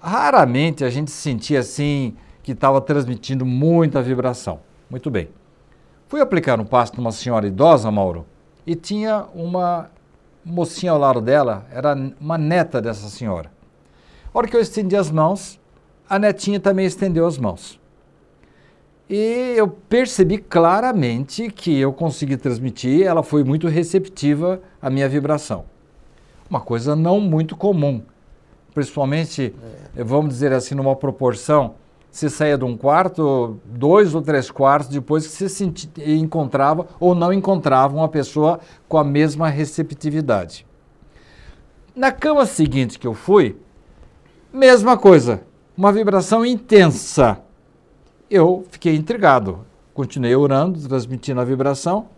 raramente 0.00 0.82
a 0.84 0.90
gente 0.90 1.12
sentia 1.12 1.60
assim 1.60 2.16
que 2.42 2.50
estava 2.50 2.80
transmitindo 2.80 3.46
muita 3.46 4.02
vibração. 4.02 4.58
Muito 4.90 5.08
bem. 5.08 5.28
Fui 6.08 6.20
aplicar 6.20 6.60
um 6.60 6.64
passo 6.64 6.96
numa 6.96 7.12
senhora 7.12 7.46
idosa, 7.46 7.90
Mauro, 7.90 8.26
e 8.66 8.74
tinha 8.74 9.26
uma 9.34 9.90
mocinha 10.44 10.92
ao 10.92 10.98
lado 10.98 11.20
dela, 11.20 11.66
era 11.70 11.96
uma 12.20 12.38
neta 12.38 12.80
dessa 12.80 13.08
senhora. 13.08 13.50
A 14.32 14.38
hora 14.38 14.46
que 14.46 14.56
eu 14.56 14.60
estendi 14.60 14.96
as 14.96 15.10
mãos, 15.10 15.58
a 16.08 16.18
netinha 16.18 16.60
também 16.60 16.86
estendeu 16.86 17.26
as 17.26 17.38
mãos. 17.38 17.80
E 19.08 19.54
eu 19.56 19.68
percebi 19.68 20.38
claramente 20.38 21.50
que 21.50 21.76
eu 21.78 21.92
consegui 21.92 22.36
transmitir, 22.36 23.06
ela 23.06 23.22
foi 23.22 23.44
muito 23.44 23.68
receptiva 23.68 24.60
à 24.80 24.90
minha 24.90 25.08
vibração 25.08 25.64
uma 26.48 26.60
coisa 26.60 26.96
não 26.96 27.20
muito 27.20 27.56
comum. 27.56 28.02
Principalmente, 28.74 29.54
é. 29.96 30.04
vamos 30.04 30.34
dizer 30.34 30.52
assim, 30.52 30.74
numa 30.74 30.94
proporção, 30.94 31.74
se 32.10 32.30
saía 32.30 32.56
de 32.56 32.64
um 32.64 32.76
quarto, 32.76 33.58
dois 33.64 34.14
ou 34.14 34.22
três 34.22 34.50
quartos 34.50 34.88
depois 34.88 35.26
que 35.26 35.48
se 35.48 35.72
encontrava 36.06 36.86
ou 36.98 37.14
não 37.14 37.32
encontrava 37.32 37.94
uma 37.96 38.08
pessoa 38.08 38.60
com 38.88 38.96
a 38.98 39.04
mesma 39.04 39.48
receptividade. 39.48 40.66
Na 41.94 42.10
cama 42.10 42.46
seguinte 42.46 42.98
que 42.98 43.06
eu 43.06 43.14
fui, 43.14 43.56
mesma 44.52 44.96
coisa, 44.96 45.42
uma 45.76 45.92
vibração 45.92 46.44
intensa. 46.44 47.40
Eu 48.30 48.64
fiquei 48.70 48.94
intrigado, 48.96 49.60
continuei 49.94 50.34
orando, 50.34 50.80
transmitindo 50.88 51.40
a 51.40 51.44
vibração, 51.44 52.08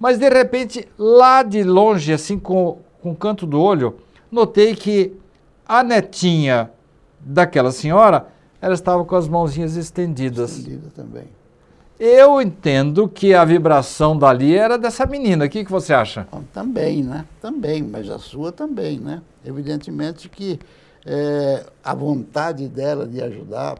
mas 0.00 0.18
de 0.18 0.28
repente, 0.28 0.88
lá 0.96 1.42
de 1.42 1.62
longe, 1.62 2.12
assim 2.12 2.38
com 2.38 2.78
com 3.00 3.12
o 3.12 3.16
canto 3.16 3.46
do 3.46 3.60
olho, 3.60 3.96
notei 4.30 4.74
que 4.74 5.16
a 5.66 5.82
netinha 5.82 6.70
daquela 7.20 7.70
senhora, 7.70 8.28
ela 8.60 8.74
estava 8.74 9.04
com 9.04 9.16
as 9.16 9.28
mãozinhas 9.28 9.76
estendidas. 9.76 10.58
Estendida 10.58 10.88
também. 10.94 11.24
Eu 11.98 12.40
entendo 12.40 13.08
que 13.08 13.34
a 13.34 13.44
vibração 13.44 14.16
dali 14.16 14.54
era 14.56 14.78
dessa 14.78 15.04
menina. 15.04 15.46
O 15.46 15.48
que, 15.48 15.64
que 15.64 15.70
você 15.70 15.92
acha? 15.92 16.28
Também, 16.52 17.02
né? 17.02 17.24
Também, 17.40 17.82
mas 17.82 18.08
a 18.08 18.18
sua 18.18 18.52
também, 18.52 19.00
né? 19.00 19.20
Evidentemente 19.44 20.28
que 20.28 20.60
é, 21.04 21.66
a 21.82 21.94
vontade 21.94 22.68
dela 22.68 23.04
de 23.04 23.20
ajudar, 23.20 23.78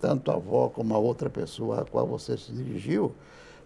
tanto 0.00 0.30
a 0.30 0.34
avó 0.34 0.68
como 0.68 0.94
a 0.94 0.98
outra 0.98 1.28
pessoa 1.28 1.80
a 1.80 1.84
qual 1.84 2.06
você 2.06 2.36
se 2.36 2.52
dirigiu, 2.52 3.12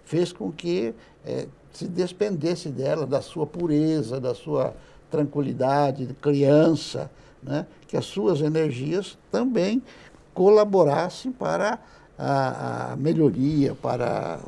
fez 0.04 0.32
com 0.32 0.50
que 0.50 0.94
é, 1.26 1.46
se 1.70 1.86
despendesse 1.86 2.70
dela, 2.70 3.06
da 3.06 3.20
sua 3.20 3.46
pureza, 3.46 4.18
da 4.18 4.34
sua 4.34 4.74
tranquilidade 5.10 6.06
de 6.06 6.14
criança, 6.14 7.10
né? 7.42 7.66
que 7.86 7.96
as 7.96 8.06
suas 8.06 8.40
energias 8.40 9.18
também 9.30 9.82
colaborassem 10.34 11.32
para 11.32 11.78
a, 12.18 12.92
a 12.92 12.96
melhoria, 12.96 13.74
para, 13.74 14.40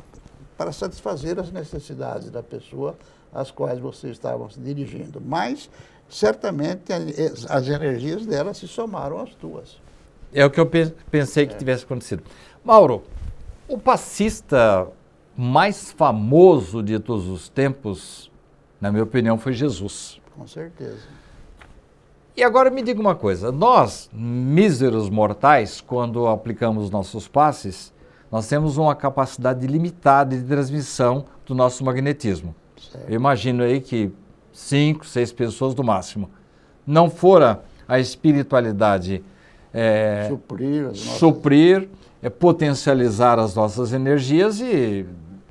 para 0.57 0.71
satisfazer 0.71 1.39
as 1.39 1.51
necessidades 1.51 2.29
da 2.29 2.43
pessoa 2.43 2.95
às 3.33 3.49
quais 3.49 3.79
vocês 3.79 4.13
estavam 4.13 4.49
se 4.49 4.59
dirigindo. 4.59 5.19
Mas, 5.19 5.69
certamente, 6.07 6.93
as 7.49 7.67
energias 7.67 8.25
dela 8.25 8.53
se 8.53 8.67
somaram 8.67 9.19
às 9.19 9.33
tuas. 9.35 9.81
É 10.33 10.45
o 10.45 10.49
que 10.49 10.59
eu 10.59 10.69
pensei 11.09 11.47
que 11.47 11.53
é. 11.53 11.57
tivesse 11.57 11.83
acontecido. 11.83 12.23
Mauro, 12.63 13.03
o 13.67 13.77
passista 13.77 14.87
mais 15.35 15.91
famoso 15.91 16.81
de 16.83 16.99
todos 16.99 17.27
os 17.27 17.49
tempos, 17.49 18.31
na 18.79 18.91
minha 18.91 19.03
opinião, 19.03 19.37
foi 19.37 19.53
Jesus. 19.53 20.21
Com 20.35 20.47
certeza. 20.47 21.22
E 22.35 22.43
agora 22.43 22.69
me 22.69 22.81
diga 22.81 22.99
uma 22.99 23.15
coisa: 23.15 23.51
nós, 23.51 24.09
míseros 24.13 25.09
mortais, 25.09 25.81
quando 25.81 26.27
aplicamos 26.27 26.89
nossos 26.89 27.27
passes, 27.27 27.93
nós 28.31 28.47
temos 28.47 28.77
uma 28.77 28.95
capacidade 28.95 29.65
limitada 29.67 30.35
de 30.35 30.43
transmissão 30.43 31.25
do 31.45 31.53
nosso 31.53 31.83
magnetismo. 31.85 32.55
Certo. 32.91 33.09
Eu 33.09 33.15
imagino 33.15 33.63
aí 33.63 33.79
que 33.79 34.11
cinco, 34.51 35.05
seis 35.05 35.31
pessoas 35.31 35.73
do 35.73 35.83
máximo. 35.83 36.29
Não 36.85 37.09
fora 37.09 37.63
a 37.87 37.99
espiritualidade 37.99 39.23
é, 39.73 40.27
suprir, 40.29 40.83
nossas... 40.83 40.99
suprir 40.99 41.89
é, 42.21 42.29
potencializar 42.29 43.39
as 43.39 43.55
nossas 43.55 43.93
energias 43.93 44.59
e 44.59 45.05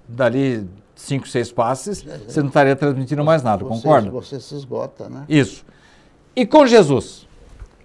dali 0.09 0.68
cinco, 0.95 1.29
seis 1.29 1.51
passes, 1.51 2.05
você 2.27 2.40
não 2.40 2.49
estaria 2.49 2.77
transmitindo 2.77 3.25
mais 3.25 3.42
nada, 3.42 3.64
você, 3.64 3.83
concorda? 3.83 4.11
Você 4.11 4.40
se 4.40 4.55
esgota, 4.55 5.09
né? 5.09 5.25
Isso. 5.29 5.64
E 6.35 6.47
com 6.47 6.66
Jesus? 6.66 7.27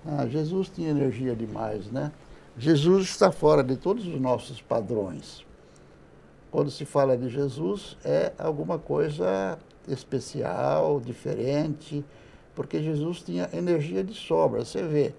Ah, 0.06 0.26
Jesus 0.26 0.70
tinha 0.70 0.90
energia 0.90 1.36
demais, 1.36 1.92
né? 1.92 2.12
Jesus 2.58 3.10
está 3.10 3.32
fora 3.32 3.62
de 3.64 3.76
todos 3.76 4.08
os 4.08 4.20
nossos 4.20 4.62
padrões. 4.62 5.46
Quando 6.50 6.72
se 6.72 6.86
fala 6.86 7.18
de 7.18 7.30
Jesus, 7.30 7.98
é 8.06 8.32
alguma 8.38 8.80
coisa 8.80 9.60
especial, 9.88 11.00
diferente, 11.00 12.04
porque 12.56 12.82
Jesus 12.82 13.22
tinha 13.22 13.50
energia 13.54 14.04
de 14.04 14.14
sobra. 14.14 14.64
Você 14.64 14.82
vê, 14.82 15.14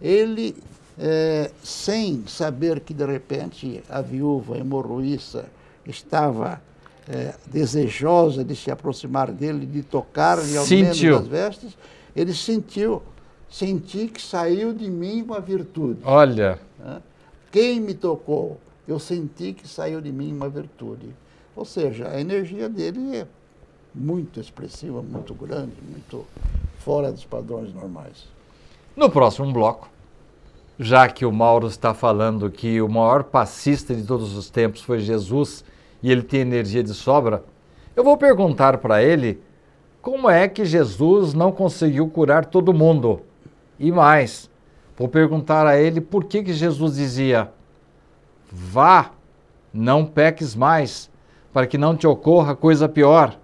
ele, 0.00 0.56
é, 0.98 1.50
sem 1.62 2.24
saber 2.28 2.80
que 2.80 2.94
de 2.94 3.04
repente 3.04 3.82
a 3.90 4.00
viúva 4.00 4.56
hemorroíça 4.56 5.46
estava 5.84 6.62
é, 7.08 7.34
desejosa 7.46 8.44
de 8.44 8.54
se 8.54 8.70
aproximar 8.70 9.32
dele, 9.32 9.66
de 9.66 9.82
tocar-lhe 9.82 10.56
ao 10.56 10.66
menos 10.66 11.04
as 11.04 11.26
vestes, 11.26 11.76
ele 12.14 12.34
sentiu, 12.34 13.02
senti 13.48 14.08
que 14.08 14.20
saiu 14.20 14.72
de 14.72 14.90
mim 14.90 15.22
uma 15.22 15.40
virtude. 15.40 16.00
Olha. 16.04 16.58
Quem 17.50 17.80
me 17.80 17.94
tocou? 17.94 18.58
Eu 18.86 18.98
senti 18.98 19.52
que 19.52 19.68
saiu 19.68 20.00
de 20.00 20.10
mim 20.10 20.32
uma 20.32 20.48
virtude. 20.48 21.08
Ou 21.54 21.64
seja, 21.64 22.08
a 22.08 22.20
energia 22.20 22.68
dele 22.68 23.16
é 23.16 23.26
muito 23.94 24.40
expressiva, 24.40 25.02
muito 25.02 25.34
grande, 25.34 25.74
muito 25.86 26.24
fora 26.78 27.12
dos 27.12 27.24
padrões 27.24 27.72
normais. 27.74 28.26
No 28.96 29.10
próximo 29.10 29.52
bloco, 29.52 29.88
já 30.78 31.08
que 31.08 31.24
o 31.24 31.32
Mauro 31.32 31.66
está 31.66 31.94
falando 31.94 32.50
que 32.50 32.80
o 32.80 32.88
maior 32.88 33.24
passista 33.24 33.94
de 33.94 34.02
todos 34.04 34.34
os 34.34 34.50
tempos 34.50 34.82
foi 34.82 34.98
Jesus 34.98 35.64
e 36.02 36.10
ele 36.10 36.22
tem 36.22 36.40
energia 36.40 36.82
de 36.82 36.94
sobra, 36.94 37.44
eu 37.94 38.02
vou 38.02 38.16
perguntar 38.16 38.78
para 38.78 39.02
ele 39.02 39.40
como 40.02 40.28
é 40.28 40.48
que 40.48 40.64
Jesus 40.64 41.32
não 41.32 41.52
conseguiu 41.52 42.08
curar 42.08 42.44
todo 42.44 42.74
mundo. 42.74 43.22
E 43.78 43.92
mais, 43.92 44.50
vou 44.98 45.08
perguntar 45.08 45.64
a 45.66 45.80
ele 45.80 46.00
por 46.00 46.24
que, 46.24 46.42
que 46.42 46.52
Jesus 46.52 46.96
dizia: 46.96 47.50
vá, 48.50 49.12
não 49.72 50.04
peques 50.04 50.56
mais, 50.56 51.08
para 51.52 51.66
que 51.68 51.78
não 51.78 51.96
te 51.96 52.06
ocorra 52.06 52.56
coisa 52.56 52.88
pior. 52.88 53.38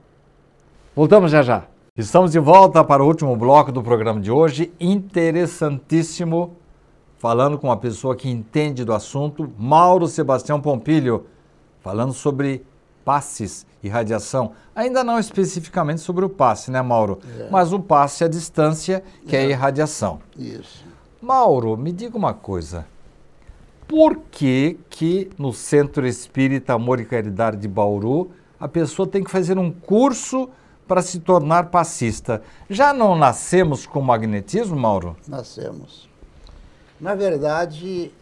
Voltamos 0.94 1.30
já 1.30 1.42
já. 1.42 1.64
Estamos 1.96 2.32
de 2.32 2.38
volta 2.38 2.84
para 2.84 3.02
o 3.02 3.06
último 3.06 3.34
bloco 3.36 3.72
do 3.72 3.82
programa 3.82 4.20
de 4.20 4.30
hoje, 4.30 4.72
interessantíssimo, 4.78 6.56
falando 7.18 7.56
com 7.56 7.68
uma 7.68 7.76
pessoa 7.76 8.14
que 8.14 8.28
entende 8.28 8.84
do 8.84 8.92
assunto, 8.92 9.50
Mauro 9.56 10.06
Sebastião 10.06 10.60
Pompilho 10.60 11.26
falando 11.80 12.12
sobre 12.12 12.64
passes 13.04 13.66
e 13.82 13.88
radiação. 13.88 14.52
Ainda 14.74 15.04
não 15.04 15.18
especificamente 15.18 16.00
sobre 16.00 16.24
o 16.24 16.28
passe, 16.28 16.70
né, 16.70 16.82
Mauro? 16.82 17.18
É. 17.38 17.48
Mas 17.50 17.72
o 17.72 17.80
passe 17.80 18.24
à 18.24 18.28
distância, 18.28 19.02
que 19.26 19.36
é, 19.36 19.42
é 19.42 19.46
a 19.46 19.48
irradiação. 19.48 20.20
Isso. 20.36 20.84
Mauro, 21.20 21.76
me 21.76 21.92
diga 21.92 22.16
uma 22.16 22.34
coisa. 22.34 22.86
por 23.86 24.18
que, 24.30 24.78
que 24.90 25.30
no 25.38 25.52
Centro 25.52 26.06
Espírita 26.06 26.74
Amor 26.74 27.00
e 27.00 27.06
Caridade 27.06 27.56
de 27.56 27.66
Bauru 27.66 28.30
a 28.60 28.68
pessoa 28.68 29.08
tem 29.08 29.24
que 29.24 29.30
fazer 29.30 29.56
um 29.58 29.70
curso 29.72 30.50
para 30.86 31.00
se 31.00 31.20
tornar 31.20 31.70
passista? 31.70 32.42
Já 32.68 32.92
não 32.92 33.16
nascemos 33.16 33.86
com 33.86 34.00
magnetismo, 34.02 34.76
Mauro? 34.76 35.16
Nascemos. 35.26 36.08
Na 37.00 37.14
verdade, 37.14 38.12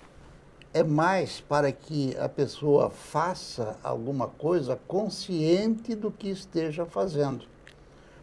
é 0.77 0.85
mais 0.85 1.41
para 1.41 1.73
que 1.73 2.15
a 2.19 2.29
pessoa 2.29 2.91
faça 2.91 3.79
alguma 3.83 4.29
coisa 4.29 4.79
consciente 4.87 5.95
do 5.95 6.11
que 6.11 6.29
esteja 6.29 6.85
fazendo. 6.85 7.47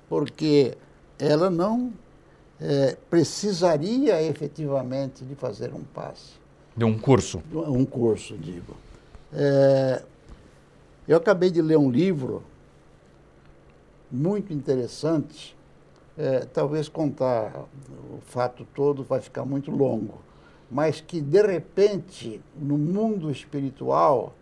Porque 0.07 0.77
ela 1.17 1.49
não 1.49 1.91
é, 2.61 2.95
precisaria 3.09 4.21
efetivamente 4.21 5.25
de 5.25 5.33
fazer 5.33 5.73
um 5.73 5.83
passe. 5.83 6.33
De 6.77 6.85
um 6.85 6.95
curso. 6.95 7.41
Um 7.51 7.83
curso, 7.83 8.37
digo. 8.37 8.75
É, 9.33 10.03
eu 11.07 11.17
acabei 11.17 11.49
de 11.49 11.61
ler 11.61 11.79
um 11.79 11.89
livro 11.89 12.43
muito 14.11 14.53
interessante. 14.53 15.57
É, 16.15 16.41
talvez 16.41 16.87
contar 16.87 17.65
o 18.11 18.21
fato 18.21 18.63
todo 18.75 19.03
vai 19.03 19.21
ficar 19.21 19.43
muito 19.43 19.71
longo, 19.71 20.19
mas 20.73 20.99
que 20.99 21.21
de 21.21 21.39
repente, 21.39 22.41
no 22.59 22.79
mundo 22.79 23.29
espiritual, 23.29 24.33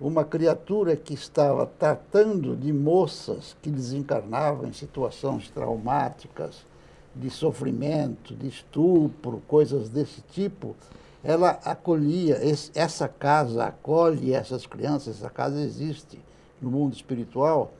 uma 0.00 0.24
criatura 0.24 0.96
que 0.96 1.14
estava 1.14 1.66
tratando 1.66 2.56
de 2.56 2.72
moças 2.72 3.56
que 3.62 3.70
desencarnavam 3.70 4.68
em 4.68 4.72
situações 4.72 5.48
traumáticas, 5.50 6.66
de 7.14 7.30
sofrimento, 7.30 8.34
de 8.34 8.48
estupro, 8.48 9.40
coisas 9.46 9.88
desse 9.88 10.20
tipo, 10.20 10.74
ela 11.22 11.60
acolhia, 11.64 12.44
esse, 12.44 12.72
essa 12.74 13.06
casa 13.06 13.64
acolhe 13.64 14.32
essas 14.32 14.66
crianças, 14.66 15.18
essa 15.18 15.30
casa 15.30 15.60
existe 15.60 16.20
no 16.60 16.70
mundo 16.70 16.94
espiritual, 16.94 17.72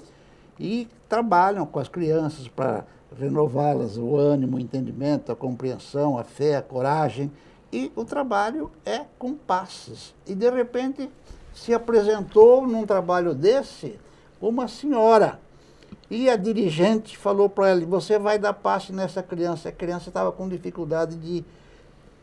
e 0.59 0.89
trabalham 1.09 1.67
com 1.67 1.81
as 1.81 1.89
crianças 1.89 2.47
para 2.47 2.85
renová-las, 3.19 3.97
o 3.97 4.17
ânimo, 4.17 4.57
o 4.57 4.61
entendimento, 4.61 5.33
a 5.33 5.37
compreensão, 5.37 6.17
a 6.17 6.23
fé, 6.23 6.57
a 6.57 6.63
coragem, 6.63 7.31
e 7.73 7.93
o 7.95 8.05
trabalho 8.05 8.71
é 8.85 9.05
com 9.19 9.35
passes. 9.35 10.15
E 10.27 10.35
de 10.35 10.49
repente 10.51 11.11
se 11.55 11.75
apresentou 11.75 12.67
num 12.67 12.87
trabalho 12.87 13.35
desse 13.35 13.99
uma 14.41 14.69
senhora. 14.69 15.41
E 16.11 16.31
a 16.31 16.37
dirigente 16.37 17.17
falou 17.17 17.49
para 17.49 17.71
ela: 17.71 17.85
Você 17.87 18.19
vai 18.19 18.39
dar 18.39 18.55
passe 18.55 18.93
nessa 18.93 19.23
criança. 19.23 19.69
A 19.69 19.73
criança 19.73 20.09
estava 20.09 20.33
com 20.33 20.49
dificuldade 20.49 21.17
de 21.17 21.45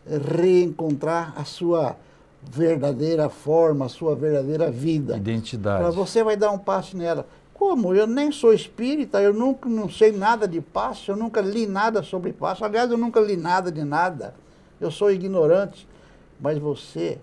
reencontrar 0.08 1.34
a 1.36 1.44
sua 1.44 1.96
verdadeira 2.42 3.30
forma, 3.30 3.86
a 3.86 3.90
sua 3.90 4.16
verdadeira 4.16 4.72
vida. 4.72 5.18
Identidade. 5.18 5.96
você 5.96 6.24
vai 6.24 6.38
dar 6.38 6.52
um 6.52 6.60
passe 6.60 6.96
nela. 6.96 7.28
Como? 7.54 7.94
Eu 7.96 8.06
nem 8.06 8.32
sou 8.32 8.54
espírita, 8.54 9.22
eu 9.22 9.34
nunca 9.34 9.70
não 9.70 9.90
sei 9.90 10.12
nada 10.12 10.48
de 10.48 10.60
passe, 10.60 11.10
eu 11.10 11.16
nunca 11.16 11.42
li 11.42 11.66
nada 11.66 12.04
sobre 12.04 12.34
passe. 12.34 12.64
Aliás, 12.64 12.92
eu 12.92 12.98
nunca 12.98 13.20
li 13.20 13.38
nada 13.38 13.72
de 13.72 13.84
nada. 13.84 14.36
Eu 14.80 14.92
sou 14.92 15.12
ignorante. 15.12 15.88
Mas 16.40 16.58
você 16.58 17.18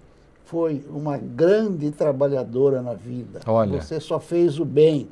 foi 0.45 0.85
uma 0.89 1.17
grande 1.17 1.91
trabalhadora 1.91 2.83
na 2.83 2.95
vida. 2.95 3.41
Olha. 3.47 3.81
Você 3.81 4.01
só 4.01 4.19
fez 4.19 4.59
o 4.59 4.65
bem. 4.65 5.09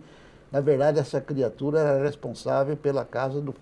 Na 0.51 0.61
verdade, 0.61 0.99
essa 0.99 1.21
criatura 1.21 1.79
era 1.81 2.05
responsável 2.05 2.77
pela 2.77 3.05
casa 3.05 3.41
do 3.41 3.55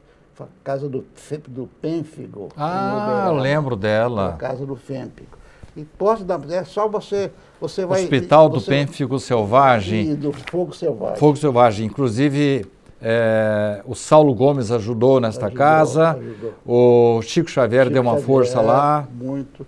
casa 0.62 0.88
do, 0.88 1.04
do 1.48 1.66
Pênfigo. 1.80 2.48
Ah, 2.56 3.26
eu 3.28 3.34
lembro 3.34 3.74
dela. 3.74 4.30
A 4.30 4.32
casa 4.34 4.64
do 4.64 4.76
Pênfigo. 4.76 5.36
E 5.76 5.84
posso 5.84 6.24
dar, 6.24 6.40
é 6.50 6.64
só 6.64 6.88
você, 6.88 7.30
você 7.60 7.84
vai... 7.86 8.02
Hospital 8.02 8.48
do 8.48 8.60
você, 8.60 8.70
Pênfigo 8.70 9.18
Selvagem. 9.18 10.10
E 10.10 10.14
do 10.14 10.32
Fogo 10.32 10.74
Selvagem. 10.74 11.16
Fogo 11.18 11.36
Selvagem. 11.36 11.86
Inclusive, 11.86 12.66
é, 13.00 13.82
o 13.86 13.94
Saulo 13.94 14.34
Gomes 14.34 14.70
ajudou 14.70 15.20
nesta 15.20 15.46
ajudou, 15.46 15.58
casa, 15.58 16.10
ajudou. 16.10 16.54
o 16.66 17.22
Chico 17.22 17.48
Xavier 17.48 17.84
Chico 17.84 17.94
deu 17.94 18.02
uma 18.02 18.12
Xavier, 18.12 18.26
força 18.26 18.60
lá. 18.60 19.08
Muito. 19.12 19.66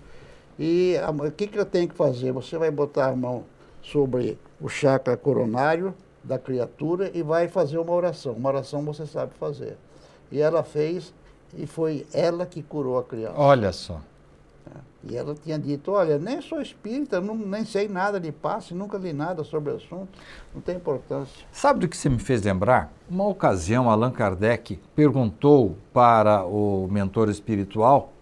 E 0.59 0.95
o 1.07 1.31
que, 1.31 1.47
que 1.47 1.57
eu 1.57 1.65
tenho 1.65 1.87
que 1.87 1.95
fazer? 1.95 2.31
Você 2.33 2.57
vai 2.57 2.69
botar 2.69 3.07
a 3.07 3.15
mão 3.15 3.45
sobre 3.81 4.37
o 4.59 4.69
chakra 4.69 5.17
coronário 5.17 5.93
da 6.23 6.37
criatura 6.37 7.09
e 7.13 7.23
vai 7.23 7.47
fazer 7.47 7.77
uma 7.77 7.93
oração. 7.93 8.33
Uma 8.33 8.49
oração 8.49 8.83
você 8.83 9.05
sabe 9.05 9.33
fazer. 9.39 9.77
E 10.31 10.39
ela 10.39 10.63
fez, 10.63 11.13
e 11.57 11.65
foi 11.65 12.05
ela 12.13 12.45
que 12.45 12.61
curou 12.61 12.97
a 12.97 13.03
criança. 13.03 13.33
Olha 13.37 13.71
só. 13.71 13.99
E 15.03 15.17
ela 15.17 15.33
tinha 15.33 15.57
dito, 15.57 15.91
olha, 15.91 16.19
nem 16.19 16.41
sou 16.41 16.61
espírita, 16.61 17.19
não, 17.19 17.35
nem 17.35 17.65
sei 17.65 17.87
nada 17.87 18.19
de 18.19 18.31
passe, 18.31 18.73
nunca 18.73 18.99
li 18.99 19.11
nada 19.11 19.43
sobre 19.43 19.73
o 19.73 19.75
assunto, 19.77 20.09
não 20.53 20.61
tem 20.61 20.75
importância. 20.75 21.43
Sabe 21.51 21.79
do 21.79 21.87
que 21.87 21.97
você 21.97 22.07
me 22.07 22.19
fez 22.19 22.43
lembrar? 22.43 22.93
Uma 23.09 23.27
ocasião, 23.27 23.89
Allan 23.89 24.11
Kardec 24.11 24.79
perguntou 24.95 25.75
para 25.91 26.45
o 26.45 26.87
mentor 26.91 27.29
espiritual, 27.29 28.13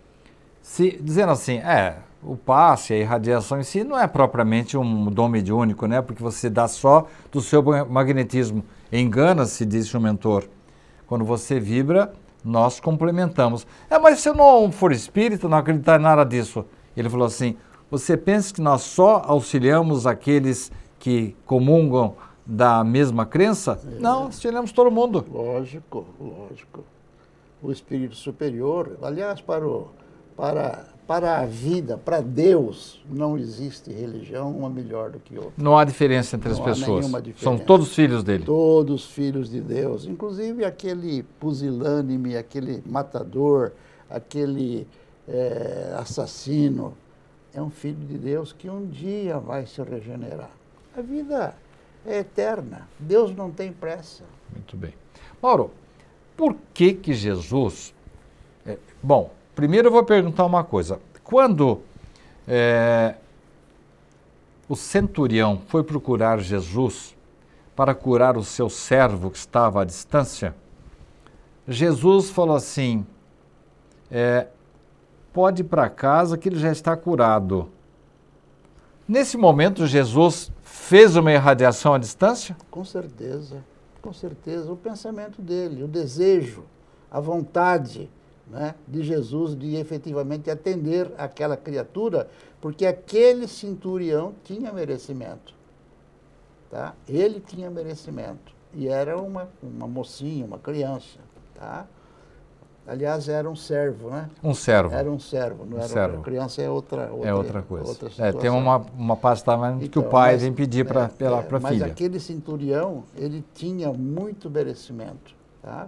se, 0.62 0.98
dizendo 1.02 1.34
assim, 1.34 1.58
é, 1.58 1.98
o 2.24 2.36
passe, 2.36 2.94
a 2.94 2.98
irradiação 2.98 3.60
em 3.60 3.64
si 3.64 3.84
não 3.84 3.98
é 3.98 4.08
propriamente 4.08 4.78
um 4.78 5.06
dom 5.12 5.28
mediúnico, 5.28 5.86
né? 5.86 6.02
Porque 6.02 6.22
você 6.22 6.50
dá 6.50 6.68
só 6.68 7.08
do 7.32 7.42
seu 7.42 7.64
magnetismo. 7.90 8.64
Engana-se, 8.92 9.66
disse 9.66 9.96
o 9.96 10.02
mentor. 10.02 10.46
Quando 11.08 11.24
você 11.24 11.60
vibra, 11.60 12.14
nós 12.44 12.80
complementamos. 12.80 13.66
É, 13.90 13.98
mas 13.98 14.20
se 14.20 14.30
eu 14.30 14.34
não 14.34 14.72
for 14.72 14.92
espírita, 14.92 15.48
não 15.48 15.58
acreditar 15.58 16.00
em 16.00 16.04
nada 16.04 16.24
disso. 16.24 16.66
Ele 16.96 17.10
falou 17.10 17.28
assim: 17.28 17.56
você 17.90 18.16
pensa 18.16 18.54
que 18.54 18.62
nós 18.62 18.82
só 18.82 19.22
auxiliamos 19.26 20.06
aqueles 20.06 20.72
que 21.00 21.36
comungam 21.46 22.16
da 22.46 22.84
mesma 22.84 23.26
crença? 23.26 23.80
É. 23.86 24.00
Não, 24.00 24.24
auxiliamos 24.24 24.72
todo 24.72 24.92
mundo. 24.92 25.26
Lógico, 25.32 26.06
lógico. 26.20 26.84
O 27.62 27.72
espírito 27.72 28.16
superior, 28.16 28.98
aliás, 29.02 29.42
para, 29.42 29.68
o, 29.68 29.90
para 30.36 30.86
para 31.10 31.40
a 31.40 31.46
vida, 31.48 31.98
para 31.98 32.22
Deus, 32.22 33.04
não 33.10 33.36
existe 33.36 33.92
religião 33.92 34.52
uma 34.56 34.70
melhor 34.70 35.10
do 35.10 35.20
que 35.20 35.36
outra. 35.36 35.54
Não 35.58 35.76
há 35.76 35.84
diferença 35.84 36.36
entre 36.36 36.52
as 36.52 36.60
pessoas. 36.60 37.08
São 37.38 37.58
todos 37.58 37.96
filhos 37.96 38.24
dele. 38.24 38.46
Todos 38.46 39.08
filhos 39.08 39.50
de 39.50 39.60
Deus. 39.60 40.06
Inclusive 40.06 40.64
aquele 40.64 41.24
pusilânime, 41.40 42.38
aquele 42.38 42.84
matador, 42.86 43.72
aquele 44.08 44.88
é, 45.28 45.96
assassino, 45.98 46.94
é 47.56 47.60
um 47.60 47.72
filho 47.72 48.06
de 48.06 48.20
Deus 48.20 48.54
que 48.54 48.70
um 48.70 48.86
dia 48.86 49.40
vai 49.40 49.66
se 49.66 49.82
regenerar. 49.82 50.52
A 50.96 51.02
vida 51.02 51.56
é 52.06 52.20
eterna. 52.20 52.88
Deus 53.00 53.36
não 53.36 53.50
tem 53.50 53.74
pressa. 53.74 54.24
Muito 54.54 54.78
bem. 54.78 54.94
Mauro, 55.42 55.72
por 56.38 56.56
que 56.72 56.94
que 56.94 57.16
Jesus... 57.16 57.96
É, 58.64 58.78
bom, 59.02 59.39
Primeiro 59.60 59.90
eu 59.90 59.92
vou 59.92 60.06
perguntar 60.06 60.46
uma 60.46 60.64
coisa. 60.64 61.02
Quando 61.22 61.82
é, 62.48 63.16
o 64.70 64.76
centurião 64.76 65.62
foi 65.68 65.84
procurar 65.84 66.40
Jesus 66.40 67.14
para 67.76 67.94
curar 67.94 68.38
o 68.38 68.44
seu 68.44 68.70
servo 68.70 69.30
que 69.30 69.38
estava 69.38 69.82
à 69.82 69.84
distância, 69.84 70.56
Jesus 71.68 72.30
falou 72.30 72.56
assim: 72.56 73.06
é, 74.10 74.48
pode 75.34 75.62
ir 75.62 75.66
para 75.66 75.90
casa 75.90 76.38
que 76.38 76.48
ele 76.48 76.58
já 76.58 76.72
está 76.72 76.96
curado. 76.96 77.68
Nesse 79.06 79.36
momento, 79.36 79.86
Jesus 79.86 80.54
fez 80.64 81.18
uma 81.18 81.34
irradiação 81.34 81.94
à 81.94 81.98
distância? 81.98 82.56
Com 82.72 82.86
certeza, 82.86 83.62
com 84.02 84.14
certeza. 84.14 84.72
O 84.72 84.78
pensamento 84.78 85.42
dele, 85.42 85.84
o 85.84 85.88
desejo, 85.88 86.64
a 87.12 87.20
vontade 87.20 88.10
né, 88.50 88.76
de 88.88 89.04
Jesus 89.04 89.56
de 89.56 89.76
efetivamente 89.76 90.50
atender 90.50 91.12
aquela 91.18 91.56
criatura, 91.56 92.28
porque 92.60 92.86
aquele 92.86 93.48
centurião 93.48 94.34
tinha 94.44 94.72
merecimento. 94.72 95.54
Tá? 96.70 96.94
Ele 97.08 97.40
tinha 97.40 97.70
merecimento. 97.70 98.54
E 98.74 98.88
era 98.88 99.18
uma, 99.20 99.50
uma 99.62 99.88
mocinha, 99.88 100.46
uma 100.46 100.60
criança. 100.60 101.20
Tá? 101.56 101.88
Aliás, 102.90 103.30
era 103.30 103.48
um 103.48 103.56
servo, 103.56 104.10
né? 104.10 104.28
Um 104.44 104.54
servo. 104.54 104.94
Era 104.96 105.12
um 105.12 105.20
servo, 105.20 105.64
não 105.64 105.78
um 105.78 105.80
era 105.80 105.88
servo. 105.88 106.24
criança 106.24 106.62
é 106.62 106.70
outra, 106.70 107.12
outra 107.12 107.30
É 107.30 107.34
outra 107.34 107.62
coisa. 107.62 107.88
Outra 107.88 108.10
é, 108.18 108.32
tem 108.32 108.50
uma, 108.50 108.78
uma 108.78 109.16
parte 109.16 109.44
então, 109.44 109.78
que 109.78 109.86
o 109.86 110.02
então, 110.02 110.04
pai 110.10 110.34
mas, 110.34 110.42
vem 110.42 110.54
pedir 110.54 110.88
para 110.88 111.02
é, 111.02 111.04
é, 111.04 111.30
mas 111.30 111.44
filha. 111.44 111.60
Mas 111.60 111.82
aquele 111.92 112.20
centurião, 112.20 113.04
ele 113.16 113.46
tinha 113.54 113.94
muito 113.94 114.50
merecimento, 114.50 115.36
tá? 115.62 115.88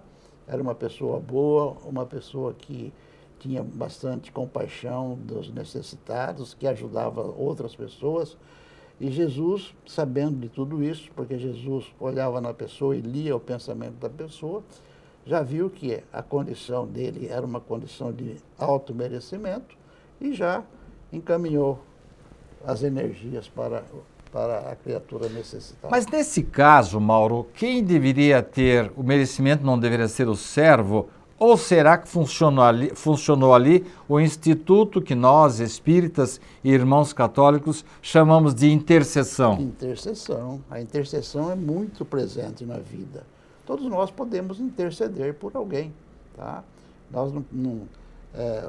Era 0.52 0.62
uma 0.62 0.76
pessoa 0.76 1.18
boa, 1.18 1.78
uma 1.86 2.06
pessoa 2.06 2.54
que 2.54 2.92
tinha 3.40 3.64
bastante 3.64 4.34
compaixão 4.34 5.18
dos 5.24 5.50
necessitados, 5.50 6.54
que 6.54 6.68
ajudava 6.68 7.22
outras 7.22 7.74
pessoas. 7.74 8.38
E 9.00 9.10
Jesus, 9.10 9.74
sabendo 9.88 10.42
de 10.42 10.50
tudo 10.50 10.84
isso, 10.84 11.10
porque 11.16 11.40
Jesus 11.40 11.86
olhava 11.98 12.42
na 12.42 12.54
pessoa 12.54 12.98
e 12.98 13.00
lia 13.00 13.34
o 13.34 13.40
pensamento 13.40 13.96
da 13.96 14.10
pessoa, 14.10 14.62
já 15.26 15.42
viu 15.42 15.70
que 15.70 16.04
a 16.12 16.22
condição 16.22 16.86
dele 16.86 17.28
era 17.28 17.46
uma 17.46 17.62
condição 17.62 18.12
de 18.12 18.36
alto 18.60 18.94
merecimento 18.94 19.78
e 20.20 20.34
já 20.34 20.66
encaminhou 21.14 21.80
as 22.66 22.84
energias 22.84 23.48
para, 23.48 23.86
para 24.32 24.72
a 24.72 24.76
criatura 24.76 25.28
necessitada. 25.30 25.90
Mas 25.90 26.08
nesse 26.08 26.44
caso, 26.44 27.00
Mauro, 27.00 27.48
quem 27.54 27.84
deveria 27.84 28.42
ter 28.42 28.92
o 28.96 29.04
merecimento 29.04 29.66
não 29.66 29.78
deveria 29.78 30.08
ser 30.08 30.28
o 30.28 30.36
servo? 30.36 31.10
Ou 31.38 31.58
será 31.58 31.98
que 31.98 32.08
funcionou 32.08 32.64
ali, 32.64 32.92
funcionou 32.94 33.56
ali 33.56 33.84
o 34.08 34.20
instituto 34.20 35.02
que 35.02 35.16
nós, 35.16 35.60
espíritas 35.60 36.40
e 36.64 36.70
irmãos 36.70 37.14
católicos, 37.14 37.84
chamamos 38.00 38.54
de 38.54 38.72
intercessão? 38.72 39.60
Intercessão. 39.60 40.62
A 40.70 40.80
intercessão 40.80 41.52
é 41.52 41.56
muito 41.56 42.06
presente 42.06 42.64
na 42.64 42.78
vida. 42.78 43.24
Todos 43.66 43.86
nós 43.88 44.12
podemos 44.12 44.60
interceder 44.60 45.34
por 45.34 45.56
alguém. 45.56 45.92
Tá? 46.38 46.64
Nós 47.10 47.34
não, 47.34 47.44
não 47.52 47.82
é, 48.34 48.64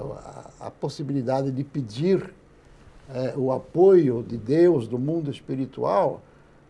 a, 0.61 0.67
a, 0.67 0.71
possibilidade 0.71 1.51
de 1.51 1.63
pedir 1.63 2.35
é, 3.15 3.35
o 3.37 3.53
apoio 3.53 4.25
de 4.27 4.37
Deus, 4.37 4.89
do 4.89 4.99
mundo 4.99 5.31
espiritual, 5.31 6.23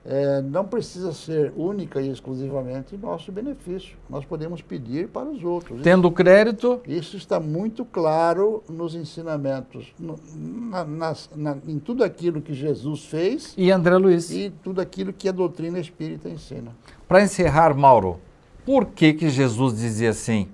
é, 0.05 0.43
não 0.43 0.65
precisa 0.65 1.13
ser 1.13 1.53
única 1.57 2.01
e 2.01 2.11
exclusivamente 2.11 2.97
nosso 2.97 3.31
benefício. 3.31 3.97
Nós 4.11 4.25
podemos 4.25 4.61
pedir 4.61 5.09
para 5.09 5.29
os 5.29 5.45
outros. 5.45 5.81
Tendo 5.83 6.11
crédito. 6.11 6.81
Isso 6.89 7.17
está 7.17 7.39
muito 7.39 7.85
claro 7.85 8.65
nos 8.69 8.97
ensinamentos, 8.97 9.95
no, 9.99 10.19
na, 10.35 10.85
nas, 10.85 11.31
na, 11.37 11.57
em 11.69 11.79
tudo 11.79 12.03
aquilo 12.03 12.43
que 12.43 12.53
Jesus 12.53 13.05
fez. 13.05 13.55
E 13.57 13.71
André 13.71 13.97
Luiz. 13.97 14.31
E 14.31 14.51
tudo 14.63 14.81
aquilo 14.81 15.13
que 15.13 15.29
a 15.29 15.33
doutrina 15.33 15.79
espírita 15.79 16.29
ensina. 16.29 16.73
Para 17.07 17.23
encerrar, 17.23 17.73
Mauro, 17.77 18.19
por 18.67 18.87
que, 18.87 19.13
que 19.13 19.29
Jesus 19.29 19.77
dizia 19.79 20.11
assim? 20.11 20.49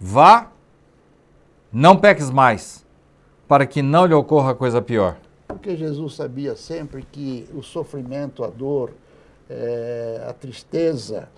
Vá, 0.00 0.50
não 1.70 1.96
peques 1.96 2.30
mais, 2.30 2.86
para 3.48 3.66
que 3.66 3.80
não 3.80 4.04
lhe 4.04 4.14
ocorra 4.14 4.54
coisa 4.54 4.82
pior. 4.82 5.16
Porque 5.48 5.74
Jesus 5.74 6.14
sabia 6.14 6.54
sempre 6.54 7.02
que 7.02 7.48
o 7.54 7.62
sofrimento, 7.62 8.44
a 8.44 8.48
dor, 8.48 8.92
é, 9.48 10.22
a 10.28 10.32
tristeza, 10.34 11.28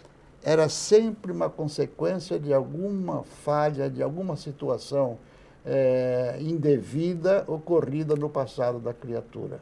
era 0.42 0.68
sempre 0.68 1.30
uma 1.30 1.48
consequência 1.48 2.38
de 2.38 2.52
alguma 2.52 3.22
falha, 3.22 3.88
de 3.88 4.02
alguma 4.02 4.34
situação 4.36 5.16
é, 5.64 6.38
indevida 6.40 7.44
ocorrida 7.46 8.16
no 8.16 8.28
passado 8.28 8.80
da 8.80 8.92
criatura. 8.92 9.60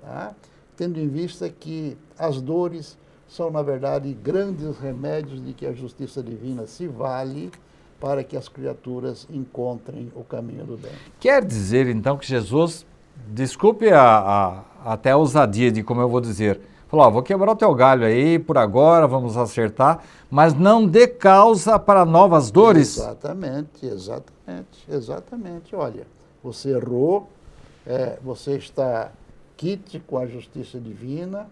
Tá? 0.00 0.34
Tendo 0.76 0.98
em 0.98 1.08
vista 1.08 1.50
que 1.50 1.98
as 2.18 2.40
dores 2.40 2.96
são, 3.28 3.50
na 3.50 3.62
verdade, 3.62 4.12
grandes 4.14 4.78
remédios 4.78 5.44
de 5.44 5.52
que 5.52 5.66
a 5.66 5.72
justiça 5.72 6.22
divina 6.22 6.66
se 6.66 6.86
vale 6.86 7.50
para 8.02 8.24
que 8.24 8.36
as 8.36 8.48
criaturas 8.48 9.28
encontrem 9.30 10.10
o 10.16 10.24
caminho 10.24 10.64
do 10.64 10.76
bem. 10.76 10.90
Quer 11.20 11.44
dizer, 11.44 11.86
então, 11.86 12.18
que 12.18 12.26
Jesus 12.26 12.84
desculpe 13.28 13.92
a, 13.92 14.64
a, 14.84 14.92
até 14.92 15.12
a 15.12 15.16
ousadia 15.16 15.70
de 15.70 15.84
como 15.84 16.00
eu 16.00 16.08
vou 16.08 16.20
dizer. 16.20 16.60
Falou, 16.88 17.06
ó, 17.06 17.10
vou 17.10 17.22
quebrar 17.22 17.52
o 17.52 17.54
teu 17.54 17.72
galho 17.72 18.04
aí, 18.04 18.40
por 18.40 18.58
agora, 18.58 19.06
vamos 19.06 19.36
acertar, 19.36 20.02
mas 20.28 20.52
não 20.52 20.84
dê 20.84 21.06
causa 21.06 21.78
para 21.78 22.04
novas 22.04 22.50
dores. 22.50 22.98
Exatamente, 22.98 23.86
exatamente, 23.86 24.84
exatamente. 24.90 25.76
Olha, 25.76 26.04
você 26.42 26.70
errou, 26.70 27.30
é, 27.86 28.18
você 28.20 28.56
está 28.56 29.12
quite 29.56 30.00
com 30.00 30.18
a 30.18 30.26
justiça 30.26 30.80
divina 30.80 31.48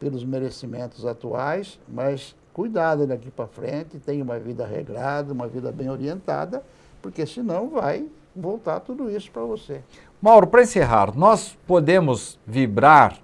pelos 0.00 0.24
merecimentos 0.24 1.04
atuais, 1.04 1.78
mas 1.86 2.34
cuidado 2.56 3.06
daqui 3.06 3.30
para 3.30 3.46
frente, 3.46 3.98
tenha 3.98 4.24
uma 4.24 4.38
vida 4.38 4.66
regrada, 4.66 5.30
uma 5.30 5.46
vida 5.46 5.70
bem 5.70 5.90
orientada, 5.90 6.62
porque 7.02 7.26
senão 7.26 7.68
vai 7.68 8.06
voltar 8.34 8.80
tudo 8.80 9.10
isso 9.10 9.30
para 9.30 9.42
você. 9.42 9.82
Mauro, 10.22 10.46
para 10.46 10.62
encerrar, 10.62 11.14
nós 11.14 11.54
podemos 11.66 12.38
vibrar, 12.46 13.18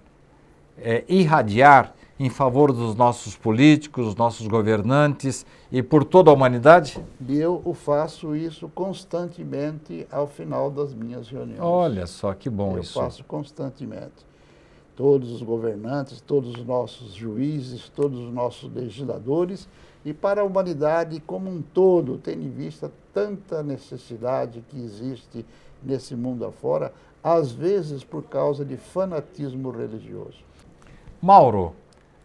é, 0.77 1.03
irradiar 1.09 1.95
em 2.21 2.29
favor 2.29 2.75
dos 2.75 2.95
nossos 2.95 3.35
políticos, 3.35 4.05
dos 4.05 4.17
nossos 4.17 4.47
governantes 4.47 5.47
e 5.73 5.83
por 5.83 6.05
toda 6.05 6.31
a 6.31 6.35
humanidade? 6.35 7.03
Eu 7.27 7.63
faço 7.73 8.37
isso 8.37 8.71
constantemente 8.75 10.07
ao 10.13 10.27
final 10.27 10.71
das 10.71 10.93
minhas 10.93 11.27
reuniões. 11.31 11.59
Olha 11.59 12.07
só 12.07 12.35
que 12.35 12.51
bom 12.51 12.77
Eu 12.77 12.83
isso. 12.83 12.99
Eu 12.99 13.05
faço 13.05 13.25
constantemente. 13.25 14.31
Todos 15.03 15.33
os 15.33 15.43
governantes, 15.43 16.21
todos 16.21 16.55
os 16.55 16.65
nossos 16.65 17.13
juízes, 17.13 17.89
todos 17.89 18.21
os 18.21 18.33
nossos 18.33 18.73
legisladores 18.73 19.69
e 20.05 20.15
para 20.15 20.43
a 20.43 20.45
humanidade 20.45 21.19
como 21.19 21.51
um 21.51 21.61
todo, 21.61 22.19
tendo 22.19 22.45
em 22.45 22.51
vista 22.51 22.89
tanta 23.13 23.65
necessidade 23.65 24.65
que 24.69 24.79
existe 24.79 25.45
nesse 25.83 26.15
mundo 26.15 26.45
afora, 26.45 26.93
às 27.21 27.51
vezes 27.51 28.05
por 28.05 28.23
causa 28.23 28.65
de 28.65 28.77
fanatismo 28.77 29.73
religioso. 29.73 30.39
Mauro, 31.21 31.75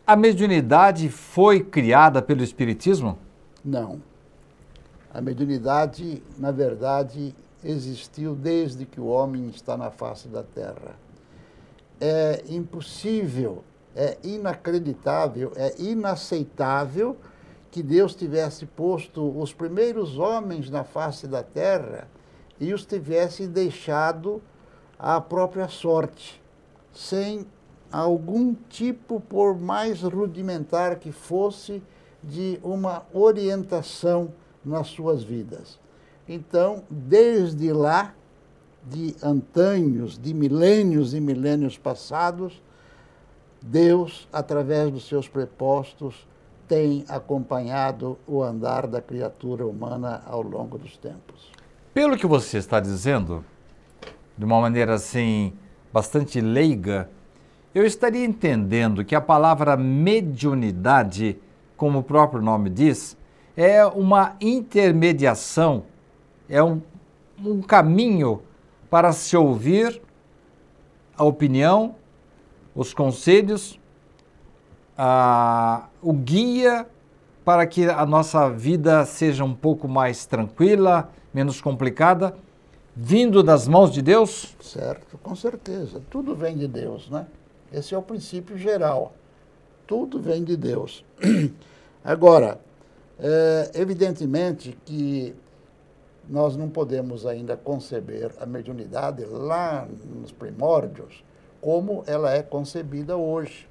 a 0.06 0.16
mediunidade 0.16 1.10
foi 1.10 1.64
criada 1.64 2.22
pelo 2.22 2.44
Espiritismo? 2.44 3.18
Não. 3.66 4.00
A 5.12 5.20
mediunidade, 5.20 6.22
na 6.38 6.52
verdade, 6.52 7.34
existiu 7.64 8.36
desde 8.36 8.86
que 8.86 9.02
o 9.02 9.08
homem 9.08 9.48
está 9.48 9.76
na 9.76 9.90
face 9.90 10.28
da 10.28 10.44
Terra. 10.44 11.07
É 12.00 12.44
impossível, 12.48 13.64
é 13.96 14.18
inacreditável, 14.24 15.52
é 15.56 15.74
inaceitável 15.80 17.18
que 17.72 17.82
Deus 17.82 18.16
tivesse 18.16 18.66
posto 18.66 19.40
os 19.40 19.54
primeiros 19.54 20.18
homens 20.18 20.70
na 20.70 20.84
face 20.84 21.28
da 21.28 21.44
Terra 21.44 22.08
e 22.60 22.74
os 22.74 22.86
tivesse 22.86 23.48
deixado 23.48 24.42
à 24.98 25.20
própria 25.22 25.68
sorte, 25.68 26.42
sem 26.94 27.46
algum 27.92 28.54
tipo, 28.70 29.20
por 29.20 29.58
mais 29.58 30.02
rudimentar 30.02 30.98
que 30.98 31.12
fosse, 31.12 31.82
de 32.24 32.60
uma 32.64 33.06
orientação 33.14 34.34
nas 34.66 34.88
suas 34.88 35.24
vidas. 35.24 35.80
Então, 36.28 36.84
desde 36.90 37.72
lá, 37.72 38.14
de 38.90 39.16
antanhos, 39.22 40.18
de 40.18 40.34
milênios 40.34 41.14
e 41.14 41.20
milênios 41.20 41.78
passados, 41.78 42.62
Deus, 43.62 44.28
através 44.32 44.92
dos 44.92 45.08
seus 45.08 45.28
prepostos, 45.28 46.28
tem 46.68 47.06
acompanhado 47.08 48.18
o 48.28 48.42
andar 48.44 48.88
da 48.88 49.02
criatura 49.02 49.66
humana 49.66 50.22
ao 50.26 50.42
longo 50.42 50.78
dos 50.78 50.98
tempos. 50.98 51.52
Pelo 51.94 52.18
que 52.18 52.28
você 52.28 52.58
está 52.58 52.80
dizendo, 52.80 53.44
de 54.38 54.46
uma 54.46 54.60
maneira 54.62 54.94
assim 54.94 55.54
bastante 55.92 56.40
leiga, 56.40 57.10
eu 57.74 57.86
estaria 57.86 58.26
entendendo 58.26 59.04
que 59.04 59.16
a 59.16 59.22
palavra 59.22 59.76
mediunidade, 59.78 61.38
como 61.76 62.00
o 62.00 62.04
próprio 62.04 62.42
nome 62.42 62.70
diz, 62.70 63.18
é 63.56 63.86
uma 63.86 64.36
intermediação, 64.40 65.84
é 66.48 66.62
um, 66.62 66.82
um 67.44 67.62
caminho 67.62 68.42
para 68.90 69.12
se 69.12 69.36
ouvir 69.36 70.02
a 71.16 71.24
opinião, 71.24 71.96
os 72.76 72.94
conselhos, 72.94 73.80
a, 74.98 75.88
o 76.02 76.14
guia 76.14 76.88
para 77.44 77.66
que 77.66 77.86
a 77.86 78.06
nossa 78.06 78.50
vida 78.50 79.06
seja 79.06 79.44
um 79.44 79.54
pouco 79.54 79.88
mais 79.88 80.26
tranquila, 80.26 81.10
menos 81.34 81.62
complicada, 81.62 82.36
vindo 82.96 83.42
das 83.42 83.68
mãos 83.68 83.92
de 83.92 84.02
Deus? 84.02 84.56
Certo, 84.60 85.18
com 85.20 85.36
certeza. 85.36 86.02
Tudo 86.10 86.36
vem 86.36 86.58
de 86.58 86.68
Deus, 86.68 87.10
né? 87.10 87.26
Esse 87.72 87.94
é 87.94 87.98
o 87.98 88.02
princípio 88.02 88.58
geral. 88.58 89.14
Tudo 89.86 90.20
vem 90.20 90.44
de 90.44 90.58
Deus. 90.58 91.06
Agora, 92.04 92.60
é, 93.20 93.72
evidentemente 93.76 94.78
que 94.84 95.34
nós 96.30 96.58
não 96.58 96.70
podemos 96.70 97.26
ainda 97.26 97.56
conceber 97.56 98.32
a 98.40 98.46
mediunidade 98.46 99.24
lá 99.26 99.88
nos 100.06 100.32
primórdios 100.32 101.24
como 101.62 102.04
ela 102.06 102.32
é 102.34 102.44
concebida 102.44 103.18
hoje. 103.18 103.68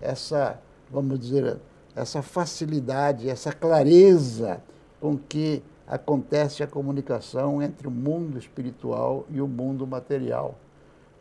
Essa, 0.00 0.60
vamos 0.90 1.18
dizer, 1.18 1.58
essa 1.94 2.22
facilidade, 2.22 3.28
essa 3.28 3.52
clareza 3.52 4.62
com 5.00 5.16
que 5.16 5.62
acontece 5.86 6.62
a 6.62 6.66
comunicação 6.66 7.62
entre 7.62 7.88
o 7.88 7.90
mundo 7.90 8.38
espiritual 8.38 9.24
e 9.28 9.40
o 9.40 9.48
mundo 9.48 9.86
material. 9.86 10.54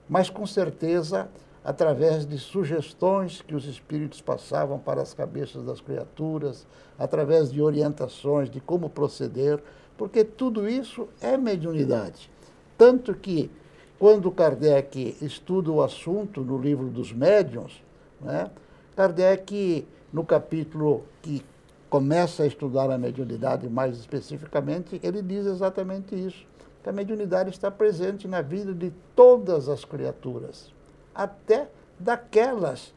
Mas, 0.08 0.30
com 0.30 0.46
certeza, 0.46 1.30
através 1.64 2.26
de 2.26 2.38
sugestões 2.38 3.42
que 3.42 3.56
os 3.56 3.66
espíritos 3.66 4.22
passavam 4.22 4.80
para 4.80 5.02
as 5.02 5.14
cabeças 5.14 5.64
das 5.64 5.82
criaturas, 5.82 6.68
através 6.98 7.52
de 7.52 7.62
orientações 7.62 8.50
de 8.50 8.60
como 8.60 8.90
proceder, 8.90 9.62
porque 10.00 10.24
tudo 10.24 10.70
isso 10.70 11.10
é 11.20 11.36
mediunidade. 11.36 12.32
Tanto 12.78 13.14
que, 13.14 13.52
quando 14.00 14.32
Kardec 14.32 15.18
estuda 15.22 15.70
o 15.70 15.84
assunto 15.84 16.40
no 16.40 16.58
livro 16.58 16.88
dos 16.88 17.12
médiuns, 17.12 17.84
né, 18.22 18.50
Kardec, 18.96 19.86
no 20.14 20.24
capítulo 20.24 21.04
que 21.22 21.44
começa 21.90 22.44
a 22.44 22.48
estudar 22.48 22.90
a 22.90 22.98
mediunidade 22.98 23.68
mais 23.70 23.98
especificamente, 23.98 25.02
ele 25.04 25.22
diz 25.22 25.46
exatamente 25.46 26.16
isso. 26.16 26.48
Que 26.82 26.88
a 26.88 26.94
mediunidade 26.94 27.50
está 27.50 27.70
presente 27.70 28.26
na 28.26 28.42
vida 28.42 28.74
de 28.74 28.94
todas 29.14 29.68
as 29.68 29.84
criaturas. 29.84 30.72
até 31.14 31.68
daquelas 32.00 32.94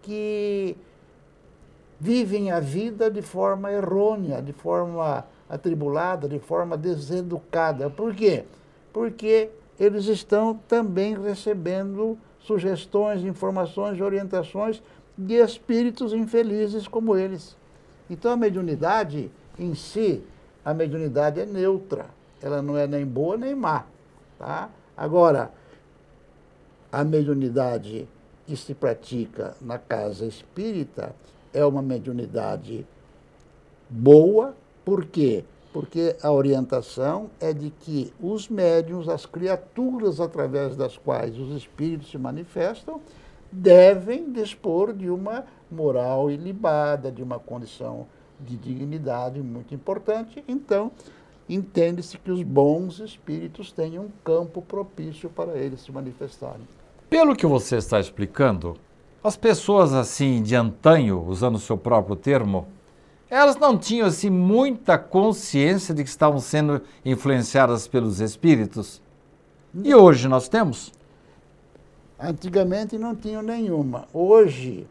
que 0.00 0.76
vivem 1.98 2.52
a 2.52 2.60
vida 2.60 3.10
de 3.10 3.20
forma 3.20 3.72
errônea, 3.72 4.40
de 4.40 4.52
forma 4.52 5.26
atribulada, 5.48 6.28
de 6.28 6.38
forma 6.38 6.76
deseducada. 6.76 7.90
Por 7.90 8.14
quê? 8.14 8.44
Porque 8.92 9.50
eles 9.78 10.06
estão 10.06 10.54
também 10.68 11.20
recebendo 11.20 12.18
sugestões, 12.40 13.24
informações, 13.24 14.00
orientações 14.00 14.82
de 15.16 15.34
espíritos 15.34 16.12
infelizes 16.12 16.86
como 16.86 17.16
eles. 17.16 17.56
Então 18.08 18.32
a 18.32 18.36
mediunidade 18.36 19.30
em 19.58 19.74
si, 19.74 20.22
a 20.64 20.74
mediunidade 20.74 21.40
é 21.40 21.46
neutra, 21.46 22.06
ela 22.42 22.60
não 22.60 22.76
é 22.76 22.86
nem 22.86 23.06
boa 23.06 23.36
nem 23.36 23.54
má. 23.54 23.84
Tá? 24.38 24.68
Agora, 24.96 25.52
a 26.92 27.02
mediunidade 27.02 28.08
que 28.46 28.56
se 28.56 28.74
pratica 28.74 29.56
na 29.60 29.78
casa 29.78 30.26
espírita 30.26 31.14
é 31.52 31.64
uma 31.64 31.80
mediunidade 31.80 32.86
boa, 33.88 34.54
por 34.84 35.04
quê? 35.06 35.44
Porque 35.72 36.16
a 36.22 36.30
orientação 36.30 37.30
é 37.40 37.52
de 37.52 37.70
que 37.70 38.12
os 38.20 38.48
médiums, 38.48 39.08
as 39.08 39.26
criaturas 39.26 40.20
através 40.20 40.76
das 40.76 40.96
quais 40.96 41.38
os 41.38 41.56
espíritos 41.56 42.10
se 42.10 42.18
manifestam, 42.18 43.00
devem 43.50 44.30
dispor 44.32 44.92
de 44.92 45.10
uma 45.10 45.44
moral 45.70 46.30
ilibada, 46.30 47.10
de 47.10 47.22
uma 47.22 47.38
condição 47.38 48.06
de 48.38 48.56
dignidade 48.56 49.40
muito 49.40 49.74
importante. 49.74 50.44
Então, 50.46 50.92
entende-se 51.48 52.18
que 52.18 52.30
os 52.30 52.42
bons 52.42 53.00
espíritos 53.00 53.72
têm 53.72 53.98
um 53.98 54.08
campo 54.24 54.62
propício 54.62 55.28
para 55.28 55.56
eles 55.56 55.80
se 55.80 55.92
manifestarem. 55.92 56.66
Pelo 57.08 57.34
que 57.36 57.46
você 57.46 57.76
está 57.76 57.98
explicando, 58.00 58.76
as 59.22 59.36
pessoas 59.36 59.92
assim 59.92 60.42
de 60.42 60.54
antanho, 60.54 61.24
usando 61.26 61.54
o 61.56 61.60
seu 61.60 61.78
próprio 61.78 62.16
termo, 62.16 62.66
elas 63.34 63.56
não 63.56 63.76
tinham 63.76 64.06
assim 64.06 64.30
muita 64.30 64.96
consciência 64.96 65.92
de 65.92 66.04
que 66.04 66.08
estavam 66.08 66.38
sendo 66.38 66.80
influenciadas 67.04 67.88
pelos 67.88 68.20
espíritos. 68.20 69.02
E 69.82 69.92
hoje 69.92 70.28
nós 70.28 70.48
temos? 70.48 70.92
Antigamente 72.18 72.96
não 72.96 73.14
tinham 73.16 73.42
nenhuma. 73.42 74.06
Hoje, 74.12 74.86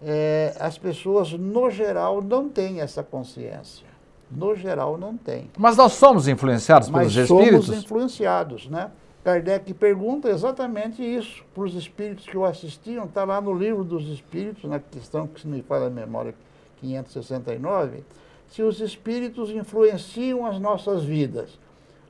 é, 0.00 0.54
as 0.60 0.78
pessoas, 0.78 1.32
no 1.32 1.68
geral, 1.68 2.22
não 2.22 2.48
têm 2.48 2.80
essa 2.80 3.02
consciência. 3.02 3.88
No 4.30 4.54
geral, 4.54 4.96
não 4.96 5.16
têm. 5.16 5.50
Mas 5.58 5.76
nós 5.76 5.94
somos 5.94 6.28
influenciados 6.28 6.88
pelos 6.88 7.16
Mas 7.16 7.28
espíritos? 7.28 7.66
somos 7.66 7.84
influenciados, 7.84 8.68
né? 8.68 8.92
Kardec 9.24 9.74
pergunta 9.74 10.30
exatamente 10.30 11.02
isso 11.02 11.44
para 11.52 11.64
os 11.64 11.74
espíritos 11.74 12.24
que 12.24 12.38
o 12.38 12.44
assistiam, 12.44 13.04
está 13.04 13.24
lá 13.24 13.40
no 13.40 13.52
livro 13.52 13.82
dos 13.82 14.06
espíritos, 14.06 14.70
na 14.70 14.78
questão 14.78 15.26
que 15.26 15.40
se 15.40 15.48
me 15.48 15.60
fala 15.62 15.88
a 15.88 15.90
memória 15.90 16.32
569, 16.80 18.04
se 18.48 18.62
os 18.62 18.80
espíritos 18.80 19.50
influenciam 19.50 20.44
as 20.46 20.58
nossas 20.58 21.04
vidas. 21.04 21.58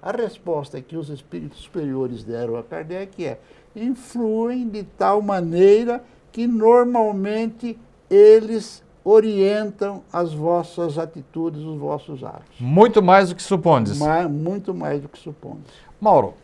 A 0.02 0.12
resposta 0.12 0.80
que 0.80 0.96
os 0.96 1.10
espíritos 1.10 1.60
superiores 1.60 2.24
deram 2.24 2.56
a 2.56 2.62
Kardec 2.62 3.24
é: 3.24 3.38
influem 3.76 4.68
de 4.68 4.82
tal 4.82 5.20
maneira 5.20 6.02
que 6.32 6.46
normalmente 6.46 7.78
eles 8.08 8.82
orientam 9.04 10.02
as 10.12 10.32
vossas 10.32 10.98
atitudes, 10.98 11.60
os 11.60 11.78
vossos 11.78 12.22
atos. 12.24 12.58
Muito 12.58 13.02
mais 13.02 13.28
do 13.28 13.34
que 13.34 13.42
supondes. 13.42 13.98
Muito 14.28 14.74
mais 14.74 15.02
do 15.02 15.08
que 15.08 15.18
supondes. 15.18 15.72
Mauro, 16.00 16.34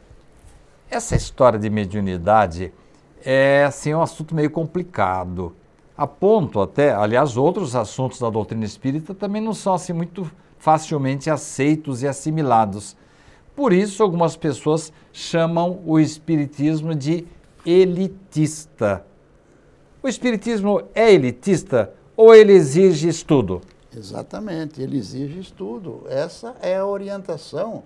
essa 0.90 1.16
história 1.16 1.58
de 1.58 1.68
mediunidade 1.70 2.72
é 3.24 3.64
assim 3.64 3.94
um 3.94 4.02
assunto 4.02 4.34
meio 4.34 4.50
complicado. 4.50 5.54
A 5.96 6.06
ponto 6.06 6.60
até, 6.60 6.92
aliás, 6.92 7.36
outros 7.36 7.74
assuntos 7.74 8.18
da 8.18 8.28
doutrina 8.28 8.64
espírita 8.64 9.14
também 9.14 9.40
não 9.40 9.54
são 9.54 9.74
assim 9.74 9.92
muito 9.92 10.30
facilmente 10.58 11.30
aceitos 11.30 12.02
e 12.02 12.08
assimilados. 12.08 12.96
Por 13.54 13.72
isso, 13.72 14.02
algumas 14.02 14.36
pessoas 14.36 14.92
chamam 15.12 15.80
o 15.86 15.98
espiritismo 15.98 16.94
de 16.94 17.26
elitista. 17.64 19.06
O 20.02 20.08
espiritismo 20.08 20.82
é 20.94 21.12
elitista 21.12 21.92
ou 22.14 22.34
ele 22.34 22.52
exige 22.52 23.08
estudo? 23.08 23.62
Exatamente, 23.96 24.82
ele 24.82 24.98
exige 24.98 25.38
estudo. 25.38 26.02
Essa 26.08 26.54
é 26.60 26.76
a 26.76 26.86
orientação 26.86 27.82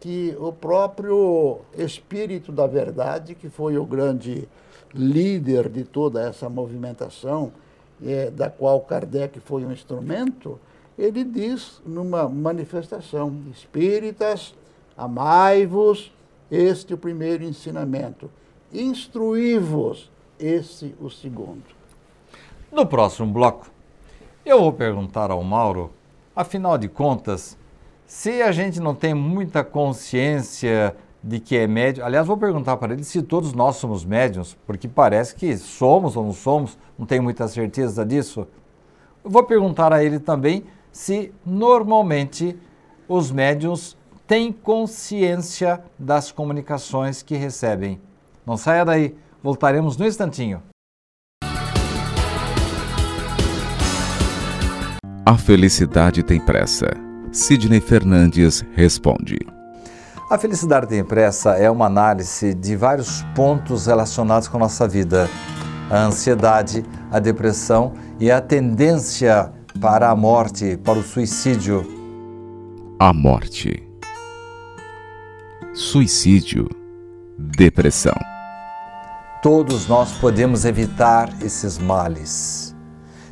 que 0.00 0.36
o 0.38 0.52
próprio 0.52 1.60
Espírito 1.78 2.50
da 2.50 2.66
Verdade, 2.66 3.34
que 3.34 3.48
foi 3.48 3.78
o 3.78 3.86
grande 3.86 4.48
líder 4.94 5.68
de 5.68 5.84
toda 5.84 6.22
essa 6.22 6.48
movimentação, 6.48 7.52
é, 8.04 8.30
da 8.30 8.50
qual 8.50 8.80
Kardec 8.80 9.40
foi 9.40 9.64
um 9.64 9.72
instrumento, 9.72 10.58
ele 10.98 11.24
diz 11.24 11.82
numa 11.84 12.28
manifestação: 12.28 13.36
Espíritas, 13.52 14.54
amai-vos, 14.96 16.12
este 16.50 16.94
o 16.94 16.98
primeiro 16.98 17.44
ensinamento, 17.44 18.30
instruí-vos, 18.72 20.10
esse 20.38 20.94
o 21.00 21.10
segundo. 21.10 21.64
No 22.70 22.86
próximo 22.86 23.32
bloco, 23.32 23.70
eu 24.44 24.60
vou 24.60 24.72
perguntar 24.72 25.30
ao 25.30 25.42
Mauro, 25.42 25.90
afinal 26.34 26.76
de 26.76 26.88
contas, 26.88 27.56
se 28.06 28.42
a 28.42 28.52
gente 28.52 28.80
não 28.80 28.94
tem 28.94 29.14
muita 29.14 29.64
consciência 29.64 30.94
de 31.24 31.40
que 31.40 31.56
é 31.56 31.66
médium, 31.66 32.04
aliás, 32.04 32.26
vou 32.26 32.36
perguntar 32.36 32.76
para 32.76 32.92
ele 32.92 33.02
se 33.02 33.22
todos 33.22 33.54
nós 33.54 33.76
somos 33.76 34.04
médiums, 34.04 34.54
porque 34.66 34.86
parece 34.86 35.34
que 35.34 35.56
somos 35.56 36.18
ou 36.18 36.24
não 36.24 36.34
somos, 36.34 36.76
não 36.98 37.06
tenho 37.06 37.22
muita 37.22 37.48
certeza 37.48 38.04
disso. 38.04 38.46
Vou 39.24 39.42
perguntar 39.42 39.90
a 39.90 40.04
ele 40.04 40.18
também 40.18 40.64
se 40.92 41.32
normalmente 41.44 42.54
os 43.08 43.32
médiums 43.32 43.96
têm 44.26 44.52
consciência 44.52 45.82
das 45.98 46.30
comunicações 46.30 47.22
que 47.22 47.36
recebem. 47.36 47.98
Não 48.44 48.58
saia 48.58 48.84
daí, 48.84 49.16
voltaremos 49.42 49.96
no 49.96 50.06
instantinho. 50.06 50.62
A 55.24 55.38
felicidade 55.38 56.22
tem 56.22 56.38
pressa. 56.38 56.86
Sidney 57.32 57.80
Fernandes 57.80 58.62
responde. 58.74 59.53
A 60.34 60.38
felicidade 60.38 60.88
tem 60.88 61.04
pressa 61.04 61.50
é 61.50 61.70
uma 61.70 61.86
análise 61.86 62.54
de 62.54 62.74
vários 62.74 63.22
pontos 63.36 63.86
relacionados 63.86 64.48
com 64.48 64.56
a 64.56 64.60
nossa 64.60 64.88
vida. 64.88 65.30
A 65.88 65.98
ansiedade, 65.98 66.84
a 67.08 67.20
depressão 67.20 67.92
e 68.18 68.32
a 68.32 68.40
tendência 68.40 69.52
para 69.80 70.10
a 70.10 70.16
morte, 70.16 70.76
para 70.76 70.98
o 70.98 71.04
suicídio. 71.04 71.86
A 72.98 73.12
morte. 73.12 73.88
Suicídio. 75.72 76.68
Depressão. 77.38 78.18
Todos 79.40 79.86
nós 79.86 80.10
podemos 80.18 80.64
evitar 80.64 81.32
esses 81.44 81.78
males. 81.78 82.74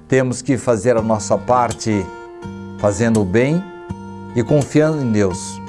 Temos 0.07 0.41
que 0.41 0.57
fazer 0.57 0.97
a 0.97 1.03
nossa 1.03 1.37
parte 1.37 2.07
fazendo 2.79 3.23
o 3.23 3.25
bem 3.25 3.61
e 4.37 4.43
confiando 4.45 5.03
em 5.03 5.11
Deus. 5.11 5.61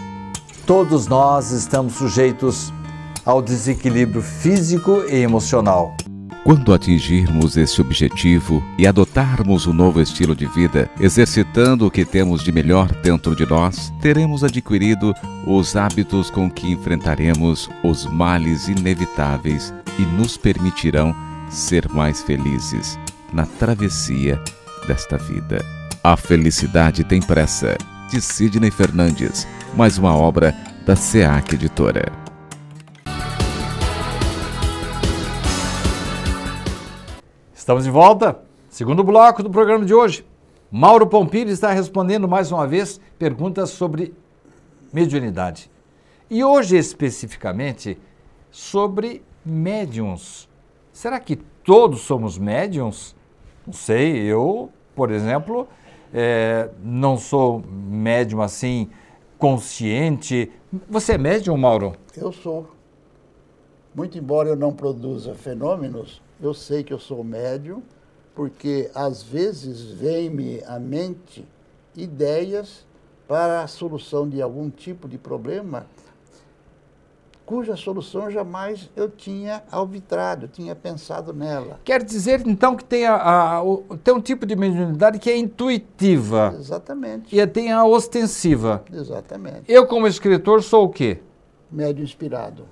Todos 0.65 1.08
nós 1.08 1.52
estamos 1.52 1.93
sujeitos 1.93 2.71
ao 3.26 3.41
desequilíbrio 3.41 4.21
físico 4.21 5.04
e 5.10 5.15
emocional. 5.17 5.93
Quando 6.45 6.73
atingirmos 6.73 7.58
esse 7.58 7.81
objetivo 7.81 8.63
e 8.77 8.88
adotarmos 8.88 9.67
um 9.67 9.73
novo 9.73 10.00
estilo 10.00 10.33
de 10.33 10.46
vida, 10.46 10.90
exercitando 11.02 11.85
o 11.85 11.92
que 11.92 12.06
temos 12.06 12.42
de 12.42 12.52
melhor 12.54 12.90
dentro 13.02 13.35
de 13.35 13.46
nós, 13.46 13.92
teremos 14.02 14.42
adquirido 14.42 15.13
os 15.46 15.75
hábitos 15.75 16.29
com 16.29 16.50
que 16.50 16.71
enfrentaremos 16.71 17.69
os 17.83 18.06
males 18.06 18.69
inevitáveis 18.69 19.73
e 20.00 20.04
nos 20.04 20.38
permitirão 20.38 21.13
ser 21.50 21.90
mais 21.90 22.21
felizes 22.21 22.98
na 23.33 23.46
travessia 23.46 24.42
desta 24.88 25.17
vida. 25.17 25.63
A 26.02 26.15
felicidade 26.15 27.04
tem 27.04 27.21
pressa, 27.21 27.77
de 28.10 28.21
Sidney 28.21 28.69
Fernandes, 28.69 29.48
mais 29.76 29.98
uma 29.98 30.15
obra 30.15 30.54
da 30.86 30.96
SEAC 30.96 31.56
Editora. 31.56 32.12
Estamos 37.54 37.84
de 37.84 37.90
volta, 37.90 38.40
segundo 38.69 39.04
bloco 39.04 39.42
do 39.42 39.50
programa 39.50 39.84
de 39.84 39.94
hoje. 39.94 40.26
Mauro 40.69 41.08
Pompili 41.08 41.52
está 41.52 41.71
respondendo 41.71 42.28
mais 42.28 42.52
uma 42.52 42.67
vez 42.67 43.02
perguntas 43.17 43.71
sobre 43.71 44.13
mediunidade. 44.92 45.71
E 46.30 46.44
hoje, 46.44 46.78
especificamente, 46.78 47.98
sobre 48.52 49.24
médiums. 49.44 50.48
Será 50.92 51.19
que 51.19 51.36
todos 51.36 52.02
somos 52.02 52.38
médiums? 52.38 53.15
Não 53.65 53.74
sei, 53.74 54.17
eu, 54.17 54.69
por 54.96 55.10
exemplo, 55.10 55.67
é, 56.13 56.69
não 56.84 57.17
sou 57.17 57.63
médium 57.67 58.42
assim 58.42 58.90
consciente. 59.44 60.50
Você 60.89 61.15
é 61.15 61.17
médium, 61.17 61.58
Mauro? 61.58 61.98
Eu 62.15 62.31
sou. 62.31 62.65
muito 63.94 64.17
embora 64.17 64.48
eu 64.48 64.56
não 64.56 64.71
produza 64.71 65.33
fenômenos, 65.33 66.21
eu 66.41 66.54
sei 66.54 66.81
que 66.81 66.94
eu 66.94 66.98
sou 66.98 67.25
médium, 67.25 67.83
porque 68.33 68.89
às 68.96 69.21
vezes 69.21 69.83
vem-me 69.83 70.63
à 70.63 70.79
mente 70.79 71.46
ideias 71.94 72.85
para 73.27 73.63
a 73.63 73.67
solução 73.67 74.29
de 74.29 74.41
algum 74.41 74.69
tipo 74.69 75.10
de 75.10 75.17
problema 75.17 75.87
cuja 77.46 77.75
solução 77.75 78.31
jamais 78.31 78.89
eu 78.96 79.10
tinha 79.10 79.63
alvitrado, 79.71 80.48
tinha 80.48 80.75
pensado 80.75 81.33
nela. 81.33 81.79
Quer 81.83 82.04
dizer, 82.04 82.46
então, 82.46 82.75
que 82.75 82.83
tem, 82.83 83.06
a, 83.06 83.60
a, 83.60 83.62
tem 84.04 84.13
um 84.13 84.21
tipo 84.21 84.46
de 84.46 84.56
mediunidade 84.56 85.19
que 85.19 85.29
é 85.29 85.37
intuitiva. 85.37 86.56
Exatamente. 86.58 87.35
E 87.35 87.46
tem 87.48 87.71
a 87.71 87.85
ostensiva. 87.85 88.83
Exatamente. 88.91 89.63
Eu, 89.67 89.85
como 89.85 90.08
escritor, 90.08 90.63
sou 90.63 90.85
o 90.85 90.89
quê? 90.89 91.19
Médio 91.71 92.04
inspirado. 92.04 92.65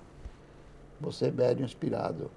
Você 0.99 1.25
é 1.27 1.31
médio 1.31 1.65
inspirado. 1.65 2.31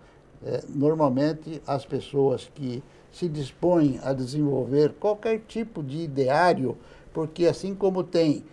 É, 0.45 0.63
normalmente, 0.69 1.63
as 1.67 1.87
pessoas 1.87 2.51
que 2.55 2.83
se 3.13 3.29
dispõem 3.29 4.01
a 4.03 4.13
desenvolver 4.13 4.95
qualquer 4.95 5.41
tipo 5.47 5.83
de 5.83 5.99
ideário, 5.99 6.77
porque 7.13 7.47
assim 7.47 7.75
como 7.75 8.03
tem 8.03 8.45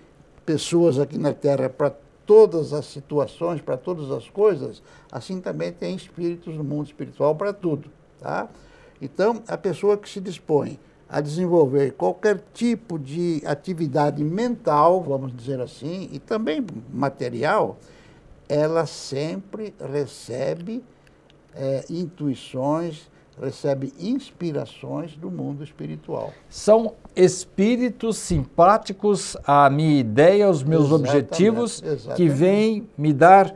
pessoas 0.46 1.00
aqui 1.00 1.18
na 1.18 1.34
Terra 1.34 1.70
para 1.70 1.92
todas 2.26 2.74
as 2.74 2.86
situações, 2.86 3.62
para 3.62 3.78
todas 3.78 4.12
as 4.12 4.30
coisas, 4.30 4.82
assim 5.12 5.42
também 5.42 5.72
tem 5.72 5.96
espíritos 5.96 6.56
no 6.56 6.64
mundo 6.64 6.88
espiritual 6.88 7.36
para 7.36 7.54
tudo. 7.54 7.90
Tá? 8.20 8.48
Então, 9.02 9.42
a 9.48 9.58
pessoa 9.58 9.98
que 9.98 10.08
se 10.10 10.22
dispõe 10.22 10.80
a 11.10 11.20
desenvolver 11.20 11.92
qualquer 11.94 12.42
tipo 12.54 12.98
de 12.98 13.42
atividade 13.46 14.24
mental, 14.24 15.02
vamos 15.02 15.36
dizer 15.36 15.60
assim, 15.60 16.10
e 16.12 16.20
também 16.20 16.66
material, 16.94 17.78
ela 18.48 18.86
sempre 18.86 19.74
recebe 19.92 20.84
é, 21.54 21.84
intuições, 21.90 23.10
recebe 23.42 23.94
inspirações 24.00 25.16
do 25.18 25.30
mundo 25.30 25.64
espiritual. 25.64 26.34
São 26.50 26.96
espíritos 27.16 28.18
simpáticos 28.18 29.36
à 29.46 29.70
minha 29.70 30.00
ideia, 30.00 30.46
aos 30.46 30.64
meus 30.64 30.86
exatamente, 30.86 31.10
objetivos, 31.10 31.84
exatamente. 31.84 32.16
que 32.18 32.30
vêm 32.30 32.90
me 32.98 33.14
dar 33.14 33.54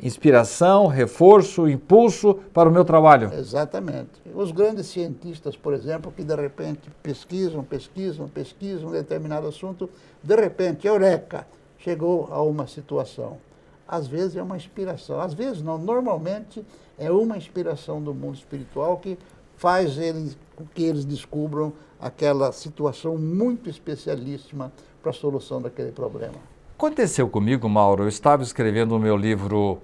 inspiração, 0.00 0.86
reforço, 0.86 1.68
impulso 1.68 2.34
para 2.52 2.68
o 2.68 2.72
meu 2.72 2.84
trabalho. 2.84 3.32
Exatamente. 3.32 4.10
Os 4.34 4.50
grandes 4.50 4.86
cientistas, 4.86 5.56
por 5.56 5.72
exemplo, 5.72 6.12
que 6.12 6.24
de 6.24 6.34
repente 6.34 6.90
pesquisam, 7.02 7.62
pesquisam, 7.62 8.28
pesquisam 8.28 8.88
um 8.88 8.92
determinado 8.92 9.46
assunto, 9.46 9.88
de 10.22 10.36
repente, 10.36 10.86
eureka, 10.86 11.46
chegou 11.78 12.28
a 12.30 12.42
uma 12.42 12.66
situação. 12.66 13.38
Às 13.86 14.06
vezes 14.06 14.36
é 14.36 14.42
uma 14.42 14.56
inspiração, 14.56 15.20
às 15.20 15.34
vezes 15.34 15.62
não, 15.62 15.76
normalmente 15.78 16.64
é 16.98 17.10
uma 17.10 17.36
inspiração 17.36 18.02
do 18.02 18.14
mundo 18.14 18.34
espiritual 18.34 18.96
que 18.96 19.18
faz 19.56 19.98
eles, 19.98 20.36
com 20.56 20.64
que 20.66 20.82
eles 20.82 21.04
descubram 21.04 21.72
aquela 22.04 22.52
situação 22.52 23.16
muito 23.16 23.70
especialíssima 23.70 24.70
para 25.00 25.10
a 25.10 25.14
solução 25.14 25.62
daquele 25.62 25.90
problema. 25.90 26.34
Aconteceu 26.76 27.26
comigo, 27.26 27.66
Mauro, 27.66 28.04
eu 28.04 28.08
estava 28.08 28.42
escrevendo 28.42 28.94
o 28.94 28.98
meu 28.98 29.16
livro 29.16 29.78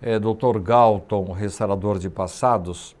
é, 0.00 0.18
Dr. 0.18 0.58
Galton, 0.58 1.30
Restaurador 1.32 1.98
de 1.98 2.08
Passados, 2.08 2.96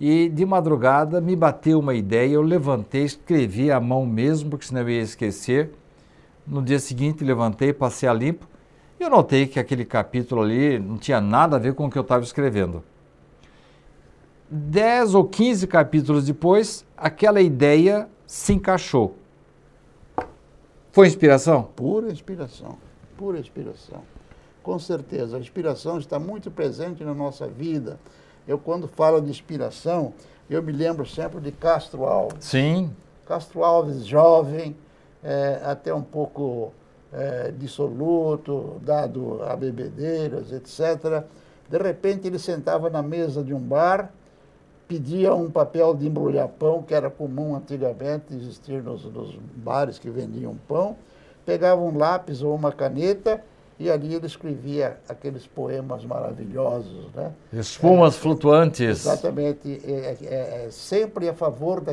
e 0.00 0.30
de 0.30 0.46
madrugada 0.46 1.20
me 1.20 1.36
bateu 1.36 1.78
uma 1.78 1.94
ideia, 1.94 2.32
eu 2.32 2.40
levantei, 2.40 3.02
escrevi 3.02 3.70
à 3.70 3.78
mão 3.78 4.06
mesmo, 4.06 4.48
porque 4.48 4.64
senão 4.64 4.80
eu 4.80 4.90
ia 4.90 5.02
esquecer. 5.02 5.70
No 6.46 6.62
dia 6.62 6.78
seguinte 6.78 7.22
levantei, 7.22 7.70
passei 7.74 8.08
a 8.08 8.14
limpo, 8.14 8.46
e 8.98 9.02
eu 9.02 9.10
notei 9.10 9.46
que 9.46 9.60
aquele 9.60 9.84
capítulo 9.84 10.40
ali 10.40 10.78
não 10.78 10.96
tinha 10.96 11.20
nada 11.20 11.56
a 11.56 11.58
ver 11.58 11.74
com 11.74 11.84
o 11.84 11.90
que 11.90 11.98
eu 11.98 12.02
estava 12.02 12.24
escrevendo. 12.24 12.82
10 14.50 15.14
ou 15.14 15.24
15 15.24 15.66
capítulos 15.66 16.26
depois, 16.26 16.84
aquela 16.96 17.40
ideia 17.40 18.08
se 18.26 18.52
encaixou. 18.52 19.16
Foi 20.92 21.06
inspiração? 21.06 21.64
Pura 21.76 22.10
inspiração, 22.10 22.78
pura 23.16 23.38
inspiração. 23.38 24.02
Com 24.62 24.78
certeza, 24.78 25.36
a 25.36 25.40
inspiração 25.40 25.98
está 25.98 26.18
muito 26.18 26.50
presente 26.50 27.04
na 27.04 27.14
nossa 27.14 27.46
vida. 27.46 27.98
Eu, 28.48 28.58
quando 28.58 28.88
falo 28.88 29.20
de 29.20 29.30
inspiração, 29.30 30.14
eu 30.48 30.62
me 30.62 30.72
lembro 30.72 31.04
sempre 31.06 31.40
de 31.40 31.52
Castro 31.52 32.04
Alves. 32.04 32.44
Sim. 32.44 32.90
Castro 33.26 33.62
Alves, 33.62 34.06
jovem, 34.06 34.76
é, 35.22 35.60
até 35.64 35.92
um 35.92 36.02
pouco 36.02 36.72
é, 37.12 37.52
dissoluto, 37.52 38.80
dado 38.82 39.42
a 39.42 39.56
bebedeiras, 39.56 40.52
etc. 40.52 41.24
De 41.68 41.78
repente, 41.78 42.26
ele 42.26 42.38
sentava 42.38 42.88
na 42.88 43.02
mesa 43.02 43.42
de 43.42 43.52
um 43.52 43.60
bar 43.60 44.12
pedia 44.86 45.34
um 45.34 45.50
papel 45.50 45.94
de 45.94 46.06
embrulhar 46.06 46.48
pão, 46.48 46.82
que 46.82 46.94
era 46.94 47.10
comum 47.10 47.56
antigamente 47.56 48.34
existir 48.34 48.82
nos, 48.82 49.04
nos 49.04 49.36
bares 49.56 49.98
que 49.98 50.08
vendiam 50.08 50.56
pão, 50.68 50.96
pegava 51.44 51.80
um 51.80 51.96
lápis 51.96 52.42
ou 52.42 52.54
uma 52.54 52.72
caneta 52.72 53.42
e 53.78 53.90
ali 53.90 54.14
ele 54.14 54.26
escrevia 54.26 54.96
aqueles 55.08 55.46
poemas 55.46 56.04
maravilhosos, 56.04 57.12
né? 57.14 57.32
Espumas 57.52 58.16
é, 58.16 58.18
flutuantes. 58.18 59.06
Exatamente, 59.06 59.80
é, 59.84 60.16
é, 60.22 60.64
é, 60.64 60.68
sempre 60.70 61.28
a 61.28 61.34
favor 61.34 61.80
da, 61.80 61.92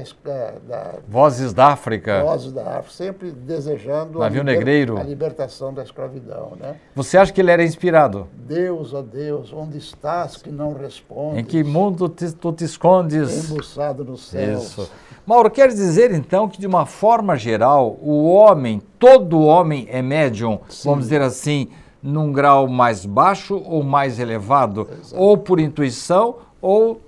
da, 0.66 0.94
Vozes 1.08 1.54
da 1.54 1.68
África. 1.68 2.24
Vozes 2.24 2.54
da 2.54 2.78
África, 2.78 2.92
sempre 2.92 3.32
desejando 3.32 4.24
a, 4.24 4.30
liber, 4.30 4.44
negreiro. 4.46 4.98
a 4.98 5.04
libertação 5.04 5.74
da 5.74 5.84
escravidão, 5.84 6.54
né? 6.60 6.78
Você 6.96 7.18
acha 7.18 7.34
que 7.34 7.42
ele 7.42 7.52
era 7.52 7.64
inspirado? 7.64 8.28
Deus, 8.34 8.94
ó 8.94 9.00
oh 9.00 9.04
Deus, 9.04 9.52
onde 9.52 9.78
estás 9.78 10.38
que 10.38 10.50
não 10.50 10.74
respondes? 10.74 11.40
Em 11.40 11.44
que 11.44 11.64
mundo 11.64 12.08
te, 12.08 12.32
tu 12.32 12.54
te 12.54 12.64
escondes? 12.64 13.50
Embuçado 13.50 14.06
no 14.06 14.18
céu. 14.18 14.60
Isso. 14.60 14.90
Mauro, 15.26 15.50
quer 15.50 15.70
dizer 15.70 16.12
então 16.12 16.50
que 16.50 16.60
de 16.60 16.68
uma 16.68 16.86
forma 16.86 17.38
geral, 17.38 17.98
o 18.02 18.26
homem, 18.26 18.82
todo 19.00 19.40
homem 19.40 19.88
é 19.90 20.02
médium, 20.02 20.60
Sim. 20.68 20.90
vamos 20.90 21.06
dizer 21.06 21.22
assim, 21.22 21.70
num 22.02 22.34
grau 22.34 22.68
mais 22.68 23.06
baixo 23.06 23.56
ou 23.66 23.82
mais 23.84 24.20
elevado, 24.20 24.88
Exato. 24.92 25.22
ou 25.22 25.38
por 25.38 25.62
intuição 25.62 26.40
ou 26.62 27.02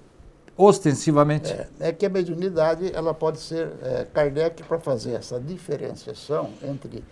ostensivamente? 0.57 1.51
É, 1.51 1.67
é, 1.81 1.91
que 1.91 2.05
a 2.05 2.09
mediunidade 2.09 2.89
ela 2.95 3.13
pode 3.13 3.39
ser 3.39 3.73
é, 3.81 4.07
Kardec 4.13 4.63
para 4.63 4.79
fazer 4.79 5.13
essa 5.13 5.37
diferenciação 5.37 6.51
entre 6.63 7.03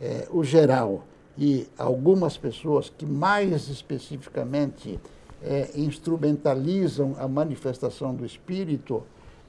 é, 0.00 0.28
o 0.30 0.44
geral 0.44 1.02
e 1.36 1.66
algumas 1.76 2.36
pessoas 2.36 2.88
que 2.96 3.04
mais 3.04 3.68
especificamente 3.68 5.00
é, 5.42 5.70
instrumentalizam 5.74 7.16
a 7.18 7.26
manifestação 7.26 8.14
do 8.14 8.24
espírito, 8.24 9.02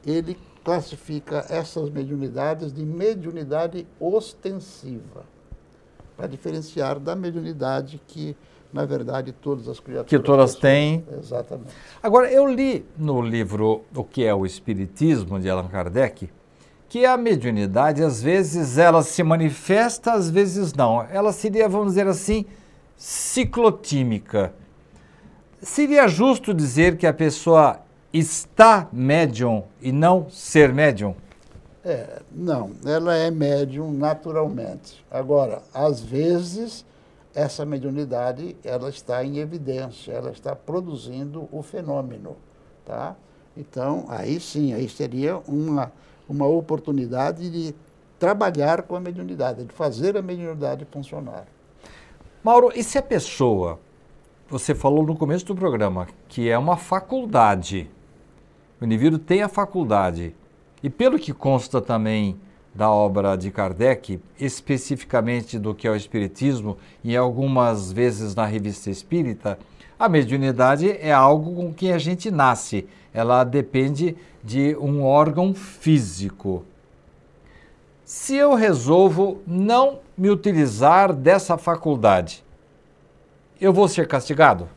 ele 0.04 0.36
classifica 0.66 1.46
essas 1.48 1.92
mediunidades 1.92 2.74
de 2.74 2.84
mediunidade 2.84 3.88
ostensiva, 4.00 5.24
para 6.18 6.26
diferenciar 6.26 7.00
da 7.00 7.16
mediunidade 7.16 8.02
que, 8.08 8.36
na 8.74 8.84
verdade, 8.84 9.32
todas 9.32 9.70
as 9.70 9.80
criaturas... 9.80 10.10
Que 10.10 10.20
todas 10.20 10.56
têm. 10.56 11.06
Exatamente. 11.20 11.70
Agora, 12.02 12.32
eu 12.32 12.48
li 12.48 12.84
no 12.98 13.22
livro 13.22 13.84
O 13.96 14.04
que 14.04 14.26
é 14.26 14.34
o 14.34 14.44
Espiritismo, 14.44 15.40
de 15.40 15.48
Allan 15.48 15.68
Kardec, 15.68 16.30
que 16.90 17.06
a 17.06 17.16
mediunidade, 17.16 18.04
às 18.04 18.24
vezes, 18.24 18.80
ela 18.80 19.04
se 19.04 19.22
manifesta, 19.22 20.14
às 20.14 20.32
vezes 20.32 20.74
não. 20.74 21.04
Ela 21.04 21.32
seria, 21.32 21.70
vamos 21.70 21.90
dizer 21.90 22.08
assim, 22.08 22.46
ciclotímica. 22.98 24.52
Seria 25.62 26.08
justo 26.08 26.54
dizer 26.56 26.98
que 26.98 27.06
a 27.06 27.14
pessoa 27.14 27.85
está 28.20 28.88
médium 28.94 29.64
e 29.82 29.92
não 29.92 30.30
ser 30.30 30.74
médium? 30.74 31.16
É, 31.84 32.22
não, 32.32 32.72
ela 32.86 33.16
é 33.16 33.30
médium 33.30 33.92
naturalmente. 33.92 35.06
Agora, 35.12 35.62
às 35.74 36.00
vezes, 36.02 36.86
essa 37.34 37.66
mediunidade 37.66 38.56
ela 38.64 38.90
está 38.90 39.24
em 39.24 39.38
evidência, 39.38 40.14
ela 40.14 40.32
está 40.32 40.56
produzindo 40.56 41.48
o 41.52 41.62
fenômeno, 41.62 42.38
tá? 42.86 43.16
Então, 43.56 44.06
aí 44.08 44.40
sim, 44.40 44.74
aí 44.74 44.88
seria 44.90 45.38
uma, 45.48 45.92
uma 46.28 46.48
oportunidade 46.48 47.50
de 47.50 47.76
trabalhar 48.18 48.84
com 48.84 48.96
a 48.96 49.00
mediunidade, 49.00 49.66
de 49.66 49.74
fazer 49.74 50.18
a 50.18 50.22
mediunidade 50.22 50.86
funcionar. 50.86 51.46
Mauro, 52.42 52.72
e 52.74 52.84
se 52.84 52.98
a 52.98 53.02
pessoa, 53.02 53.80
você 54.48 54.74
falou 54.74 55.06
no 55.06 55.16
começo 55.16 55.46
do 55.46 55.56
programa, 55.56 56.08
que 56.28 56.50
é 56.50 56.58
uma 56.58 56.78
faculdade, 56.78 57.90
o 58.80 58.86
indivíduo 58.86 59.20
tem 59.20 59.42
a 59.42 59.50
faculdade, 59.50 60.36
e 60.84 60.90
pelo 60.90 61.18
que 61.18 61.34
consta 61.34 61.82
também 61.82 62.38
da 62.74 62.92
obra 62.92 63.38
de 63.38 63.50
Kardec, 63.50 64.20
especificamente 64.40 65.58
do 65.58 65.74
que 65.74 65.88
é 65.88 65.92
o 65.92 65.96
Espiritismo, 65.96 66.78
e 67.04 67.16
algumas 67.16 67.92
vezes 67.92 68.36
na 68.36 68.46
revista 68.46 68.90
Espírita, 68.90 69.58
a 69.98 70.10
mediunidade 70.10 70.92
é 70.92 71.14
algo 71.14 71.56
com 71.56 71.74
que 71.74 71.92
a 71.92 71.98
gente 71.98 72.30
nasce, 72.30 72.86
ela 73.14 73.46
depende 73.46 74.18
de 74.44 74.76
um 74.76 75.04
órgão 75.04 75.54
físico. 75.54 76.66
Se 78.04 78.36
eu 78.36 78.54
resolvo 78.54 79.42
não 79.48 80.00
me 80.18 80.30
utilizar 80.30 81.14
dessa 81.14 81.58
faculdade, 81.58 82.44
eu 83.60 83.72
vou 83.72 83.88
ser 83.88 84.06
castigado? 84.06 84.68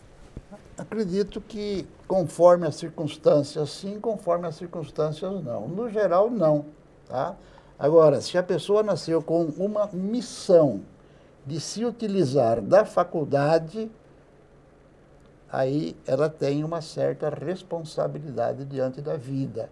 Acredito 0.79 1.41
que 1.41 1.85
conforme 2.09 2.67
as 2.67 2.75
circunstâncias, 2.75 3.71
sim, 3.71 4.01
conforme 4.01 4.49
as 4.49 4.57
circunstâncias, 4.57 5.45
não. 5.45 5.69
No 5.69 5.89
geral, 5.91 6.31
não. 6.31 6.65
Tá? 7.07 7.37
Agora, 7.79 8.21
se 8.21 8.37
a 8.39 8.43
pessoa 8.43 8.83
nasceu 8.83 9.23
com 9.23 9.45
uma 9.59 9.87
missão 9.93 10.81
de 11.47 11.61
se 11.61 11.85
utilizar 11.85 12.61
da 12.61 12.85
faculdade, 12.85 13.91
aí 15.53 15.95
ela 16.07 16.29
tem 16.29 16.65
uma 16.65 16.81
certa 16.81 17.29
responsabilidade 17.29 18.65
diante 18.65 19.01
da 19.01 19.17
vida. 19.17 19.71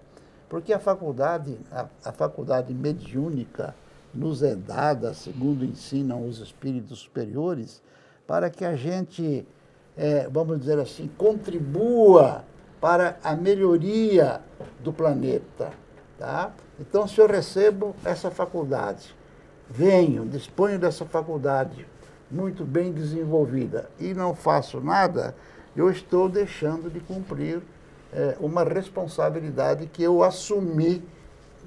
Porque 0.49 0.72
a 0.72 0.78
faculdade, 0.78 1.59
a, 1.72 1.87
a 2.05 2.12
faculdade 2.12 2.72
mediúnica, 2.72 3.74
nos 4.14 4.43
é 4.43 4.55
dada, 4.55 5.12
segundo 5.12 5.64
ensinam 5.64 6.26
os 6.26 6.39
espíritos 6.39 7.01
superiores, 7.01 7.82
para 8.26 8.49
que 8.49 8.64
a 8.64 8.74
gente, 8.76 9.47
é, 9.97 10.29
vamos 10.31 10.61
dizer 10.61 10.79
assim, 10.79 11.11
contribua 11.17 12.45
para 12.81 13.17
a 13.25 13.35
melhoria 13.35 14.41
do 14.81 14.93
planeta. 14.93 15.71
Tá? 16.19 16.53
Então, 16.79 17.07
se 17.09 17.21
eu 17.21 17.27
recebo 17.27 17.95
essa 18.05 18.31
faculdade, 18.31 19.15
venho, 19.69 20.27
disponho 20.27 20.79
dessa 20.79 21.05
faculdade 21.05 21.87
muito 22.31 22.65
bem 22.65 22.93
desenvolvida 22.93 23.89
e 23.99 24.13
não 24.13 24.35
faço 24.35 24.81
nada, 24.81 25.35
eu 25.77 25.91
estou 25.91 26.29
deixando 26.29 26.91
de 26.91 27.01
cumprir 27.01 27.61
é, 28.13 28.37
uma 28.41 28.65
responsabilidade 28.65 29.87
que 29.87 30.03
eu 30.03 30.23
assumi 30.23 31.03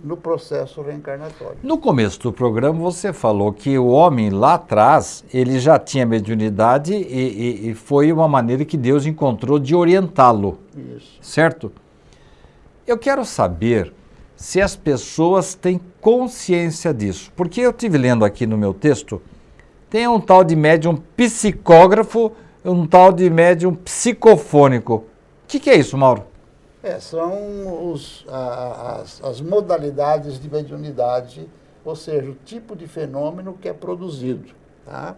no 0.04 0.16
processo 0.18 0.82
reencarnatório. 0.82 1.58
No 1.62 1.78
começo 1.78 2.20
do 2.20 2.34
programa 2.34 2.80
você 2.80 3.12
falou 3.12 3.52
que 3.52 3.78
o 3.78 3.88
homem 3.88 4.30
lá 4.30 4.56
atrás 4.56 5.24
ele 5.34 5.60
já 5.60 5.78
tinha 5.78 6.06
mediunidade 6.06 6.94
e, 6.94 7.66
e, 7.66 7.70
e 7.70 7.74
foi 7.74 8.12
uma 8.12 8.28
maneira 8.28 8.64
que 8.64 8.78
Deus 8.78 9.06
encontrou 9.06 9.60
de 9.60 9.76
orientá-lo. 9.76 10.60
Isso. 10.96 11.18
Certo? 11.22 11.72
Eu 12.88 12.98
quero 12.98 13.26
saber 13.26 13.94
se 14.36 14.62
as 14.62 14.76
pessoas 14.76 15.54
têm 15.54 15.80
consciência 16.00 16.94
disso, 16.94 17.32
porque 17.36 17.62
eu 17.62 17.74
tive 17.74 17.98
lendo 17.98 18.24
aqui 18.24 18.48
no 18.48 18.58
meu 18.58 18.74
texto 18.74 19.22
tem 19.90 20.08
um 20.08 20.20
tal 20.20 20.44
de 20.44 20.56
médium 20.56 20.96
psicógrafo, 20.96 22.32
um 22.64 22.86
tal 22.86 23.12
de 23.12 23.30
médium 23.30 23.74
psicofônico. 23.74 24.96
O 24.96 25.04
que, 25.48 25.60
que 25.60 25.70
é 25.70 25.76
isso, 25.76 25.98
Mauro? 25.98 26.24
É, 26.82 27.00
são 27.00 27.92
os, 27.92 28.26
a, 28.30 29.02
as, 29.02 29.22
as 29.24 29.42
modalidades 29.42 30.40
de 30.40 30.50
mediunidade, 30.50 31.50
ou 31.84 31.96
seja, 31.96 32.30
o 32.30 32.36
tipo 32.36 32.76
de 32.76 32.88
fenômeno 32.88 33.54
que 33.54 33.68
é 33.68 33.74
produzido. 33.74 34.54
Tá? 34.86 35.16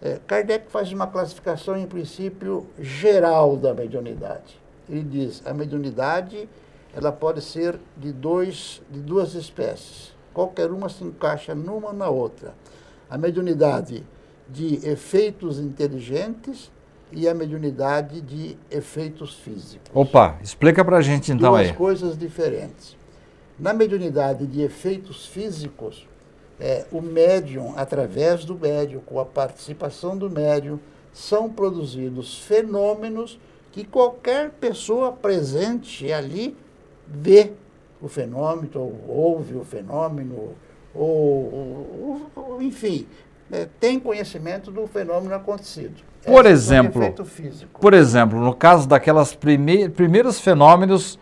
É, 0.00 0.20
Kardec 0.26 0.70
faz 0.70 0.92
uma 0.92 1.06
classificação, 1.06 1.76
em 1.76 1.86
princípio, 1.86 2.68
geral 2.78 3.56
da 3.56 3.74
mediunidade. 3.74 4.60
Ele 4.88 5.02
diz, 5.02 5.42
a 5.44 5.52
mediunidade 5.52 6.48
ela 6.94 7.10
pode 7.10 7.42
ser 7.42 7.78
de, 7.96 8.12
dois, 8.12 8.80
de 8.88 9.00
duas 9.00 9.34
espécies. 9.34 10.14
Qualquer 10.32 10.70
uma 10.70 10.88
se 10.88 11.02
encaixa 11.02 11.54
numa 11.54 11.92
na 11.92 12.08
outra. 12.08 12.54
A 13.10 13.18
mediunidade 13.18 14.04
de 14.48 14.86
efeitos 14.88 15.58
inteligentes 15.58 16.70
e 17.12 17.28
a 17.28 17.34
mediunidade 17.34 18.20
de 18.20 18.56
efeitos 18.70 19.34
físicos. 19.34 19.90
Opa, 19.94 20.38
explica 20.42 20.84
pra 20.84 21.00
gente 21.00 21.32
então 21.32 21.50
Duas 21.50 21.68
aí. 21.68 21.72
coisas 21.74 22.18
diferentes. 22.18 22.96
Na 23.58 23.72
mediunidade 23.72 24.46
de 24.46 24.60
efeitos 24.60 25.26
físicos, 25.26 26.06
é, 26.60 26.84
o 26.90 27.00
médium, 27.00 27.74
através 27.76 28.44
do 28.44 28.54
médium, 28.54 29.00
com 29.00 29.20
a 29.20 29.24
participação 29.24 30.16
do 30.16 30.28
médium, 30.28 30.78
são 31.12 31.48
produzidos 31.48 32.38
fenômenos 32.40 33.38
que 33.72 33.84
qualquer 33.84 34.50
pessoa 34.50 35.12
presente 35.12 36.12
ali 36.12 36.56
vê 37.06 37.52
o 38.00 38.08
fenômeno, 38.08 38.70
ou 38.74 39.04
ouve 39.08 39.54
o 39.54 39.64
fenômeno, 39.64 40.54
ou, 40.94 41.04
ou, 41.04 42.30
ou 42.34 42.62
enfim, 42.62 43.06
é, 43.50 43.66
tem 43.80 43.98
conhecimento 43.98 44.70
do 44.70 44.86
fenômeno 44.86 45.34
acontecido. 45.34 45.94
Por 46.24 46.44
é 46.46 46.50
exemplo. 46.50 47.02
Por 47.80 47.94
exemplo, 47.94 48.40
no 48.40 48.52
caso 48.54 48.88
daquelas 48.88 49.34
prime 49.34 49.88
primeiros 49.88 50.40
fenômenos 50.40 51.18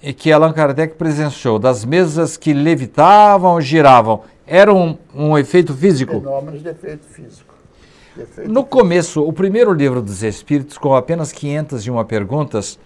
que- 0.00 0.12
que 0.14 0.32
Allan 0.32 0.52
Kardec 0.52 0.94
presenciou, 0.94 1.58
das 1.58 1.84
mesas 1.84 2.36
que 2.38 2.54
levitavam, 2.54 3.60
giravam, 3.60 4.22
era 4.46 4.72
um, 4.72 4.96
um 5.14 5.36
efeito 5.36 5.74
físico? 5.74 6.20
Fenômenos 6.20 6.62
de 6.62 6.68
efeito 6.70 7.04
físico. 7.04 7.54
De 8.16 8.22
efeito 8.22 8.48
No 8.50 8.60
físico. 8.62 8.78
começo, 8.78 9.22
o 9.22 9.32
primeiro 9.32 9.72
livro 9.74 10.00
dos 10.00 10.22
Espíritos, 10.22 10.78
com 10.78 10.94
apenas 10.94 11.30
501 11.32 12.02
perguntas, 12.06 12.78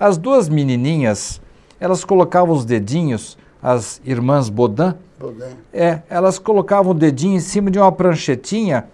as 0.00 0.16
duas 0.16 0.48
menininhas, 0.48 1.38
elas 1.78 2.02
colocavam 2.02 2.54
os 2.56 2.64
dedinhos, 2.64 3.36
as 3.62 4.00
irmãs 4.04 4.48
Baudin. 4.48 4.94
é, 5.72 6.00
elas 6.10 6.38
colocavam 6.38 6.90
o 6.90 6.94
dedinho 6.94 7.36
em 7.36 7.40
cima 7.40 7.70
de 7.70 7.78
uma 7.78 7.92
pranchetinha 7.92 8.86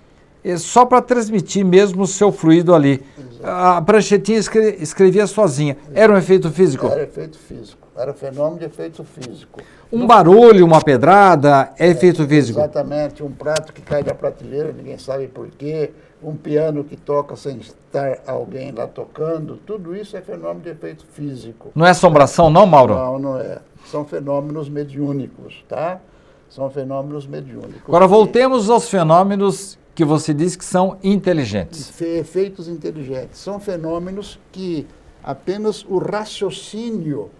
eh, 0.45 0.57
só 0.59 0.85
para 0.85 1.01
transmitir 1.01 1.65
mesmo 1.65 2.03
o 2.03 2.07
seu 2.07 2.31
fluido 2.31 2.75
ali. 2.75 3.03
A 3.43 3.81
pranchetinha 3.81 4.39
escre- 4.39 4.77
escrevia 4.81 5.27
sozinha. 5.27 5.77
Era 5.95 6.13
um 6.13 6.17
efeito 6.17 6.51
físico? 6.51 6.87
Era 6.87 7.03
efeito 7.05 7.39
físico. 7.39 7.89
Era 7.97 8.13
fenômeno 8.13 8.59
de 8.59 8.65
efeito 8.67 9.03
físico. 9.05 9.61
Um 9.93 10.07
barulho, 10.07 10.65
uma 10.65 10.81
pedrada, 10.81 11.73
é 11.79 11.89
efeito 11.89 12.27
físico? 12.27 12.59
Exatamente. 12.61 13.23
Um 13.25 13.31
prato 13.33 13.73
que 13.73 13.81
cai 13.81 14.03
da 14.05 14.15
prateleira, 14.15 14.73
ninguém 14.73 14.99
sabe 14.99 15.27
por 15.29 15.49
quê. 15.49 15.91
Um 16.23 16.35
piano 16.35 16.83
que 16.85 16.97
toca 16.97 17.35
sem 17.37 17.59
estar 17.59 18.19
alguém 18.27 18.71
lá 18.73 18.87
tocando. 18.87 19.57
Tudo 19.57 19.97
isso 19.97 20.17
é 20.17 20.21
fenômeno 20.21 20.61
de 20.61 20.71
efeito 20.71 21.05
físico. 21.13 21.71
Não 21.75 21.87
é 21.87 21.91
assombração 21.91 22.51
não, 22.51 22.67
Mauro? 22.67 22.95
Não, 22.95 23.19
não 23.19 23.39
é. 23.39 23.59
São 23.91 24.05
fenômenos 24.05 24.69
mediúnicos, 24.69 25.65
tá? 25.69 26.01
São 26.49 26.69
fenômenos 26.71 27.27
mediúnicos. 27.27 27.83
Agora 27.87 28.07
voltemos 28.07 28.69
aos 28.71 28.89
fenômenos 28.89 29.79
que 29.95 30.05
você 30.05 30.33
disse 30.33 30.57
que 30.57 30.65
são 30.65 30.99
inteligentes. 31.03 31.89
Fe- 31.91 32.19
Efeitos 32.19 32.69
inteligentes. 32.69 33.39
São 33.39 33.59
fenômenos 33.59 34.39
que 34.53 34.87
apenas 35.23 35.85
o 35.85 35.99
raciocínio, 35.99 37.31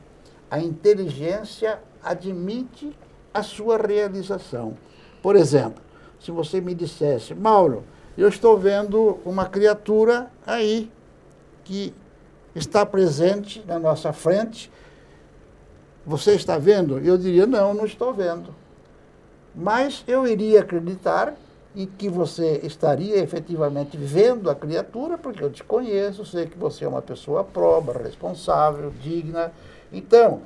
a 0.51 0.59
inteligência 0.59 1.79
admite 2.03 2.91
a 3.33 3.43
sua 3.43 3.77
realização. 3.77 4.75
Por 5.23 5.37
exemplo, 5.37 5.83
se 6.19 6.31
você 6.31 6.61
me 6.61 6.75
dissesse, 6.75 7.35
Mauro, 7.35 7.85
eu 8.17 8.29
estou 8.29 8.59
vendo 8.59 9.19
uma 9.25 9.47
criatura 9.47 10.31
aí 10.47 10.91
que 11.65 11.95
está 12.55 12.85
presente 12.85 13.63
na 13.67 13.79
nossa 13.79 14.13
frente. 14.13 14.71
Você 16.07 16.33
está 16.33 16.59
vendo? 16.59 16.99
Eu 16.99 17.19
diria, 17.19 17.47
não, 17.47 17.75
não 17.75 17.85
estou 17.85 18.13
vendo. 18.13 18.55
Mas 19.55 20.05
eu 20.07 20.27
iria 20.27 20.61
acreditar 20.61 21.35
e 21.75 21.87
que 21.87 22.09
você 22.09 22.61
estaria 22.63 23.19
efetivamente 23.19 23.97
vendo 23.97 24.51
a 24.51 24.55
criatura, 24.55 25.19
porque 25.19 25.43
eu 25.43 25.51
te 25.51 25.63
conheço, 25.63 26.25
sei 26.25 26.47
que 26.47 26.59
você 26.59 26.85
é 26.85 26.89
uma 26.89 27.03
pessoa 27.03 27.45
proba, 27.45 27.93
responsável, 27.93 28.93
digna. 29.03 29.53
Então, 29.93 30.43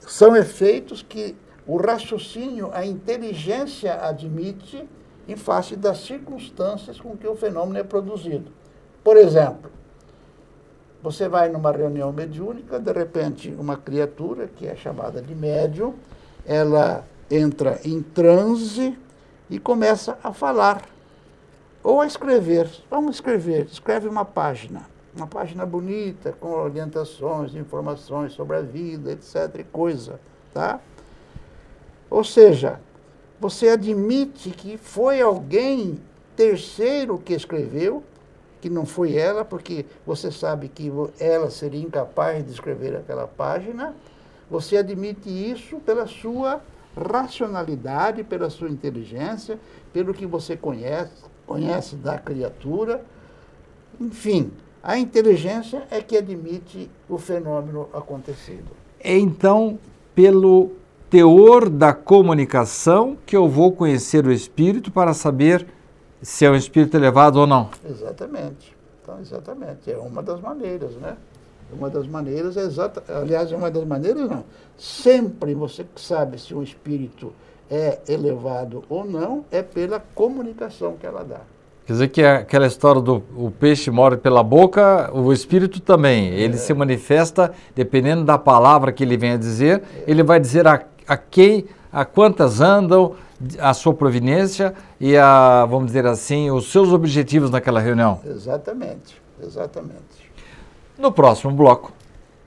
são 0.00 0.36
efeitos 0.36 1.02
que 1.02 1.36
o 1.66 1.76
raciocínio, 1.76 2.70
a 2.72 2.84
inteligência 2.84 3.94
admite 3.94 4.86
em 5.26 5.36
face 5.36 5.76
das 5.76 5.98
circunstâncias 5.98 7.00
com 7.00 7.16
que 7.16 7.26
o 7.26 7.34
fenômeno 7.34 7.78
é 7.78 7.82
produzido. 7.82 8.50
Por 9.02 9.16
exemplo, 9.16 9.70
você 11.04 11.28
vai 11.28 11.50
numa 11.50 11.70
reunião 11.70 12.10
mediúnica, 12.10 12.80
de 12.80 12.90
repente 12.90 13.54
uma 13.58 13.76
criatura, 13.76 14.46
que 14.46 14.66
é 14.66 14.74
chamada 14.74 15.20
de 15.20 15.34
médium, 15.34 15.92
ela 16.46 17.04
entra 17.30 17.78
em 17.84 18.00
transe 18.00 18.96
e 19.50 19.58
começa 19.58 20.16
a 20.24 20.32
falar. 20.32 20.80
Ou 21.82 22.00
a 22.00 22.06
escrever. 22.06 22.70
Vamos 22.90 23.16
escrever. 23.16 23.66
Escreve 23.66 24.08
uma 24.08 24.24
página. 24.24 24.86
Uma 25.14 25.26
página 25.26 25.66
bonita, 25.66 26.32
com 26.40 26.48
orientações, 26.48 27.54
informações 27.54 28.32
sobre 28.32 28.56
a 28.56 28.62
vida, 28.62 29.12
etc. 29.12 29.56
e 29.58 29.64
coisa. 29.64 30.18
Tá? 30.54 30.80
Ou 32.08 32.24
seja, 32.24 32.80
você 33.38 33.68
admite 33.68 34.48
que 34.48 34.78
foi 34.78 35.20
alguém 35.20 36.00
terceiro 36.34 37.18
que 37.18 37.34
escreveu, 37.34 38.02
que 38.64 38.70
não 38.70 38.86
foi 38.86 39.14
ela, 39.14 39.44
porque 39.44 39.84
você 40.06 40.30
sabe 40.30 40.68
que 40.68 40.90
ela 41.20 41.50
seria 41.50 41.82
incapaz 41.82 42.42
de 42.42 42.50
escrever 42.50 42.96
aquela 42.96 43.26
página. 43.26 43.94
Você 44.50 44.78
admite 44.78 45.28
isso 45.28 45.76
pela 45.80 46.06
sua 46.06 46.62
racionalidade, 46.96 48.24
pela 48.24 48.48
sua 48.48 48.70
inteligência, 48.70 49.58
pelo 49.92 50.14
que 50.14 50.24
você 50.24 50.56
conhece, 50.56 51.12
conhece 51.46 51.94
da 51.96 52.16
criatura. 52.16 53.04
Enfim, 54.00 54.50
a 54.82 54.96
inteligência 54.96 55.86
é 55.90 56.00
que 56.00 56.16
admite 56.16 56.90
o 57.06 57.18
fenômeno 57.18 57.90
acontecido. 57.92 58.70
É 58.98 59.14
então 59.18 59.78
pelo 60.14 60.70
teor 61.10 61.68
da 61.68 61.92
comunicação 61.92 63.18
que 63.26 63.36
eu 63.36 63.46
vou 63.46 63.72
conhecer 63.72 64.26
o 64.26 64.32
espírito 64.32 64.90
para 64.90 65.12
saber 65.12 65.66
se 66.24 66.44
é 66.44 66.50
um 66.50 66.56
espírito 66.56 66.96
elevado 66.96 67.38
ou 67.38 67.46
não. 67.46 67.68
Exatamente. 67.88 68.74
Então, 69.02 69.20
exatamente, 69.20 69.92
é 69.92 69.98
uma 69.98 70.22
das 70.22 70.40
maneiras, 70.40 70.92
né? 70.92 71.16
Uma 71.70 71.90
das 71.90 72.06
maneiras, 72.06 72.56
exata, 72.56 73.02
aliás, 73.14 73.52
é 73.52 73.56
uma 73.56 73.70
das 73.70 73.84
maneiras 73.84 74.30
não. 74.30 74.44
Sempre 74.78 75.54
você 75.54 75.84
sabe 75.96 76.40
se 76.40 76.54
um 76.54 76.62
espírito 76.62 77.32
é 77.70 77.98
elevado 78.08 78.82
ou 78.88 79.04
não, 79.04 79.44
é 79.50 79.62
pela 79.62 80.02
comunicação 80.14 80.96
que 80.98 81.06
ela 81.06 81.22
dá. 81.22 81.40
Quer 81.86 81.92
dizer 81.92 82.08
que 82.08 82.22
é 82.22 82.36
aquela 82.36 82.66
história 82.66 83.02
do 83.02 83.22
o 83.36 83.50
peixe 83.50 83.90
mora 83.90 84.16
pela 84.16 84.42
boca, 84.42 85.10
o 85.12 85.30
espírito 85.32 85.80
também. 85.80 86.28
Ele 86.28 86.54
é. 86.54 86.56
se 86.56 86.72
manifesta 86.72 87.52
dependendo 87.74 88.24
da 88.24 88.38
palavra 88.38 88.90
que 88.90 89.04
ele 89.04 89.18
venha 89.18 89.36
dizer. 89.36 89.82
É. 89.94 90.10
Ele 90.10 90.22
vai 90.22 90.40
dizer 90.40 90.66
a, 90.66 90.82
a 91.06 91.16
quem, 91.18 91.66
a 91.94 92.04
quantas 92.04 92.60
andam, 92.60 93.14
a 93.60 93.72
sua 93.72 93.94
proveniência 93.94 94.74
e 95.00 95.16
a, 95.16 95.64
vamos 95.64 95.86
dizer 95.86 96.04
assim, 96.06 96.50
os 96.50 96.72
seus 96.72 96.92
objetivos 96.92 97.50
naquela 97.50 97.78
reunião. 97.78 98.20
Exatamente, 98.26 99.22
exatamente. 99.40 100.32
No 100.98 101.12
próximo 101.12 101.52
bloco, 101.52 101.92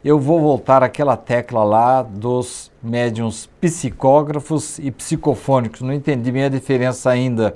eu 0.03 0.19
vou 0.19 0.41
voltar 0.41 0.83
àquela 0.83 1.15
tecla 1.15 1.63
lá 1.63 2.01
dos 2.01 2.69
médiums 2.83 3.49
psicógrafos 3.61 4.79
e 4.79 4.91
psicofônicos. 4.91 5.81
Não 5.81 5.93
entendi 5.93 6.29
bem 6.29 6.43
a 6.43 6.49
diferença 6.49 7.09
ainda. 7.09 7.55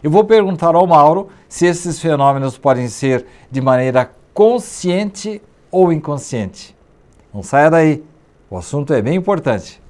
Eu 0.00 0.10
vou 0.10 0.24
perguntar 0.24 0.76
ao 0.76 0.86
Mauro 0.86 1.28
se 1.48 1.66
esses 1.66 1.98
fenômenos 2.00 2.56
podem 2.56 2.88
ser 2.88 3.26
de 3.50 3.60
maneira 3.60 4.10
consciente 4.32 5.42
ou 5.72 5.92
inconsciente. 5.92 6.76
Não 7.34 7.42
saia 7.42 7.68
daí, 7.70 8.04
o 8.48 8.56
assunto 8.56 8.92
é 8.92 9.02
bem 9.02 9.16
importante. 9.16 9.81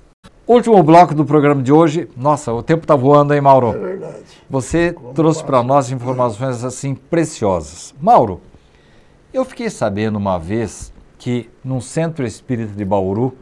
Último 0.47 0.83
bloco 0.83 1.15
do 1.15 1.25
programa 1.25 1.63
de 1.63 1.73
hoje. 1.73 2.09
Nossa, 2.17 2.53
o 2.53 2.65
tempo 2.65 2.83
está 2.83 2.97
voando, 2.97 3.33
hein, 3.33 3.41
Mauro? 3.41 3.69
É 3.69 3.79
verdade. 3.79 4.25
Você 4.51 4.93
Como 4.93 5.15
trouxe 5.15 5.45
para 5.45 5.63
nós 5.63 5.93
informações 5.93 6.65
assim 6.65 6.97
preciosas. 6.97 7.95
Mauro, 8.01 8.41
eu 9.33 9.45
fiquei 9.45 9.71
sabendo 9.71 10.17
uma 10.17 10.39
vez 10.39 10.93
que 11.17 11.49
num 11.65 11.81
centro 11.81 12.27
espírita 12.27 12.73
de 12.75 12.85
Bauru, 12.85 13.37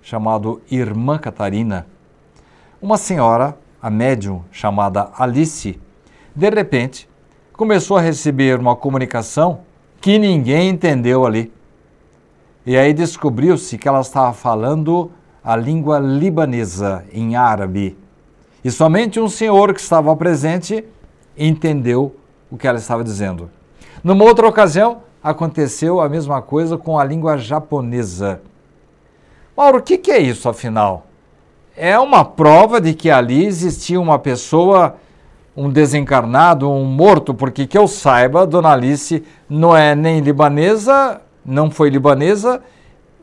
chamado 0.00 0.62
Irmã 0.70 1.18
Catarina, 1.18 1.86
uma 2.80 2.96
senhora, 2.96 3.58
a 3.80 3.90
médium 3.90 4.42
chamada 4.50 5.10
Alice, 5.18 5.78
de 6.34 6.50
repente, 6.50 7.06
começou 7.52 7.98
a 7.98 8.00
receber 8.00 8.58
uma 8.58 8.74
comunicação 8.74 9.60
que 10.00 10.18
ninguém 10.18 10.70
entendeu 10.70 11.26
ali. 11.26 11.52
E 12.64 12.78
aí 12.78 12.94
descobriu-se 12.94 13.76
que 13.76 13.86
ela 13.86 14.00
estava 14.00 14.32
falando 14.32 15.12
a 15.44 15.54
língua 15.54 15.98
libanesa, 15.98 17.04
em 17.12 17.36
árabe. 17.36 17.96
E 18.64 18.70
somente 18.70 19.20
um 19.20 19.28
senhor 19.28 19.74
que 19.74 19.80
estava 19.80 20.16
presente 20.16 20.82
entendeu 21.36 22.16
o 22.50 22.56
que 22.56 22.66
ela 22.66 22.78
estava 22.78 23.04
dizendo. 23.04 23.50
Numa 24.02 24.24
outra 24.24 24.48
ocasião, 24.48 25.02
aconteceu 25.22 26.00
a 26.00 26.08
mesma 26.08 26.40
coisa 26.40 26.78
com 26.78 26.98
a 26.98 27.04
língua 27.04 27.36
japonesa. 27.36 28.40
Mauro, 29.56 29.78
o 29.78 29.82
que, 29.82 30.10
é 30.10 30.18
isso 30.18 30.48
afinal? 30.48 31.06
É 31.76 31.98
uma 31.98 32.24
prova 32.24 32.80
de 32.80 32.94
que 32.94 33.10
ali 33.10 33.44
existia 33.44 34.00
uma 34.00 34.18
pessoa 34.18 34.96
um 35.56 35.70
desencarnado, 35.70 36.68
um 36.68 36.84
morto, 36.84 37.32
porque 37.32 37.66
que 37.66 37.78
eu 37.78 37.86
saiba, 37.86 38.46
Dona 38.46 38.72
Alice 38.72 39.22
não 39.48 39.76
é 39.76 39.94
nem 39.94 40.20
libanesa, 40.20 41.20
não 41.44 41.70
foi 41.70 41.90
libanesa 41.90 42.60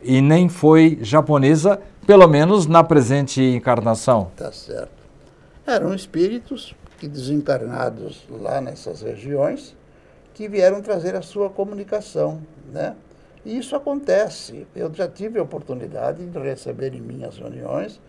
e 0.01 0.21
nem 0.21 0.47
foi 0.47 0.97
japonesa, 1.01 1.81
pelo 2.05 2.27
menos 2.27 2.65
na 2.67 2.83
presente 2.83 3.41
encarnação. 3.41 4.31
Tá 4.35 4.51
certo. 4.51 5.01
Eram 5.65 5.93
espíritos 5.93 6.75
que 6.97 7.07
desencarnados 7.07 8.23
lá 8.29 8.61
nessas 8.61 9.01
regiões 9.01 9.75
que 10.33 10.47
vieram 10.47 10.81
trazer 10.81 11.15
a 11.15 11.21
sua 11.21 11.49
comunicação, 11.49 12.41
né? 12.71 12.95
E 13.43 13.57
isso 13.57 13.75
acontece. 13.75 14.67
Eu 14.75 14.93
já 14.93 15.07
tive 15.07 15.39
a 15.39 15.43
oportunidade 15.43 16.25
de 16.25 16.39
receber 16.39 16.93
em 16.93 17.01
minhas 17.01 17.37
reuniões 17.37 17.99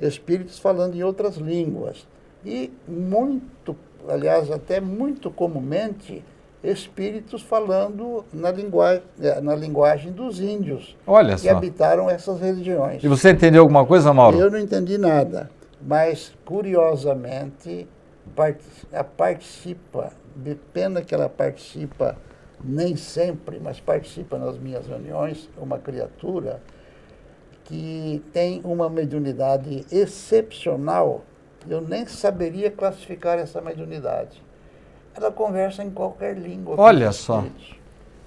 espíritos 0.00 0.58
falando 0.58 0.96
em 0.96 1.02
outras 1.02 1.36
línguas 1.36 2.06
e 2.44 2.72
muito, 2.88 3.76
aliás, 4.08 4.50
até 4.50 4.80
muito 4.80 5.30
comumente, 5.30 6.24
espíritos 6.62 7.42
falando 7.42 8.24
na 8.32 8.50
linguagem, 8.50 9.02
é, 9.20 9.40
na 9.40 9.54
linguagem 9.54 10.12
dos 10.12 10.40
índios 10.40 10.96
Olha 11.06 11.34
que 11.34 11.42
só. 11.42 11.50
habitaram 11.50 12.08
essas 12.08 12.40
regiões. 12.40 13.02
E 13.02 13.08
você 13.08 13.30
entendeu 13.30 13.62
alguma 13.62 13.84
coisa, 13.84 14.12
Mauro? 14.12 14.38
Eu 14.38 14.50
não 14.50 14.58
entendi 14.58 14.96
nada, 14.96 15.50
mas 15.80 16.32
curiosamente 16.44 17.88
participa, 19.16 20.12
de 20.36 20.54
pena 20.54 21.02
que 21.02 21.14
ela 21.14 21.28
participa 21.28 22.16
nem 22.64 22.94
sempre, 22.96 23.58
mas 23.60 23.80
participa 23.80 24.38
nas 24.38 24.56
minhas 24.56 24.86
reuniões, 24.86 25.50
uma 25.58 25.78
criatura 25.78 26.62
que 27.64 28.22
tem 28.32 28.60
uma 28.64 28.88
mediunidade 28.88 29.84
excepcional 29.90 31.24
eu 31.68 31.80
nem 31.80 32.06
saberia 32.06 32.70
classificar 32.70 33.38
essa 33.38 33.60
mediunidade. 33.60 34.42
Ela 35.14 35.30
conversa 35.30 35.82
em 35.84 35.90
qualquer 35.90 36.36
língua. 36.36 36.74
Olha 36.78 37.12
só. 37.12 37.44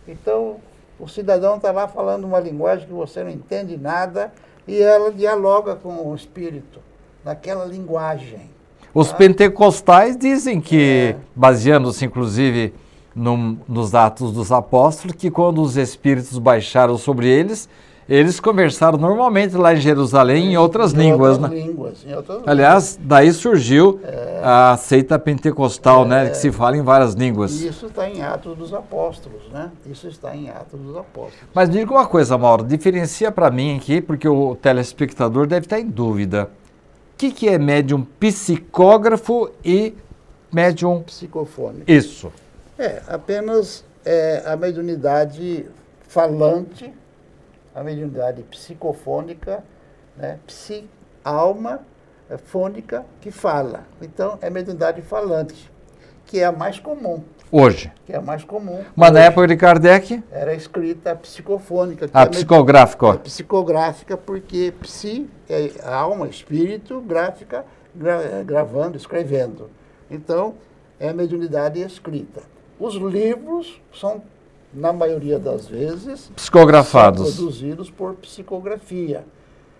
Então, 0.08 0.58
o 1.00 1.08
cidadão 1.08 1.58
está 1.58 1.72
lá 1.72 1.88
falando 1.88 2.26
uma 2.26 2.40
linguagem 2.40 2.88
que 2.88 2.94
você 2.94 3.24
não 3.24 3.32
entende 3.32 3.78
nada 3.78 4.32
e 4.68 4.82
ela 4.82 5.12
dialoga 5.12 5.76
com 5.76 6.10
o 6.10 6.16
espírito 6.16 6.80
naquela 7.24 7.66
linguagem. 7.66 8.50
Os 8.94 9.10
tá? 9.10 9.16
pentecostais 9.16 10.16
dizem 10.16 10.62
que, 10.62 11.16
é. 11.16 11.22
baseando-se 11.36 12.06
inclusive 12.06 12.74
no, 13.16 13.58
nos 13.68 13.96
Atos 13.96 14.32
dos 14.32 14.52
Apóstolos, 14.52 15.16
que 15.16 15.32
quando 15.32 15.62
os 15.62 15.76
espíritos 15.76 16.38
baixaram 16.38 16.98
sobre 16.98 17.28
eles, 17.28 17.68
eles 18.08 18.40
conversaram 18.40 19.00
normalmente 19.00 19.56
lá 19.56 19.74
em 19.74 19.78
Jerusalém 19.78 20.54
em 20.54 20.58
outras 20.58 20.94
em 20.94 20.98
línguas, 20.98 21.38
outras 21.38 21.52
né? 21.52 21.58
Línguas, 21.60 22.06
em 22.06 22.14
outras 22.14 22.44
Aliás, 22.46 23.00
daí 23.02 23.34
surgiu 23.34 24.00
é, 24.04 24.42
a 24.44 24.78
seita 24.78 25.18
pentecostal, 25.18 26.06
né, 26.06 26.22
é, 26.22 26.24
né? 26.26 26.30
Que 26.30 26.38
se 26.38 26.52
fala 26.52 26.78
em 26.78 26.84
várias 26.84 27.16
línguas. 27.16 27.60
Isso 27.60 27.88
está 27.88 28.08
em 28.08 28.22
Atos 28.22 28.56
dos 28.56 28.74
Apóstolos, 28.74 29.50
né? 29.52 29.72
Isso 29.88 30.08
está 30.08 30.36
em 30.36 30.50
Atos 30.50 30.80
dos 30.80 30.96
Apóstolos. 30.96 31.50
Mas 31.52 31.68
diga 31.68 31.92
uma 31.92 32.06
coisa, 32.06 32.38
Mauro, 32.38 32.64
diferencia 32.64 33.32
para 33.32 33.50
mim 33.50 33.78
aqui, 33.78 34.00
porque 34.02 34.28
o 34.28 34.56
telespectador 34.56 35.48
deve 35.48 35.66
estar 35.66 35.80
em 35.80 35.88
dúvida. 35.88 36.50
O 37.14 37.18
que, 37.18 37.32
que 37.32 37.50
é 37.50 37.58
médium 37.58 38.06
psicógrafo 38.20 39.50
e 39.64 39.96
médium... 40.52 41.02
Psicofônico. 41.02 41.90
Isso. 41.90 42.32
É, 42.78 43.02
apenas 43.08 43.84
é, 44.06 44.44
a 44.46 44.56
mediunidade 44.56 45.66
falante 46.08 46.94
a 47.76 47.84
mediunidade 47.84 48.42
psicofônica, 48.44 49.62
né? 50.16 50.40
Psi, 50.48 50.90
alma 51.24 51.82
é, 52.30 52.38
fônica 52.38 53.06
que 53.20 53.30
fala. 53.30 53.84
Então, 54.02 54.40
é 54.42 54.50
mediunidade 54.50 55.02
falante, 55.02 55.70
que 56.26 56.40
é 56.40 56.46
a 56.46 56.52
mais 56.54 56.80
comum. 56.80 57.22
Hoje. 57.52 57.92
Que 58.06 58.14
é 58.14 58.18
a 58.18 58.22
mais 58.22 58.44
comum. 58.44 58.84
Mas 58.96 59.12
na 59.12 59.20
época 59.20 59.48
de 59.48 59.58
Kardec? 59.58 60.24
Era 60.32 60.56
escrita 60.56 61.16
psicofônica. 61.16 62.10
A 62.14 62.24
é 62.24 62.26
psicográfica. 62.26 63.08
É 63.08 63.18
psicográfica, 63.18 64.18
porque 64.18 64.74
psi 64.82 65.30
é 65.50 65.70
alma, 65.84 66.28
espírito, 66.28 67.02
gráfica, 67.02 67.66
gra, 67.94 68.44
gravando, 68.44 68.98
escrevendo. 68.98 69.70
Então, 70.10 70.56
é 71.00 71.10
a 71.10 71.14
mediunidade 71.14 71.82
escrita. 71.82 72.42
Os 72.80 72.96
livros 72.96 73.82
são 73.94 74.24
na 74.76 74.92
maioria 74.92 75.40
das 75.40 75.68
vezes, 75.68 76.30
psicografados. 76.36 77.36
produzidos 77.36 77.90
por 77.90 78.14
psicografia. 78.16 79.26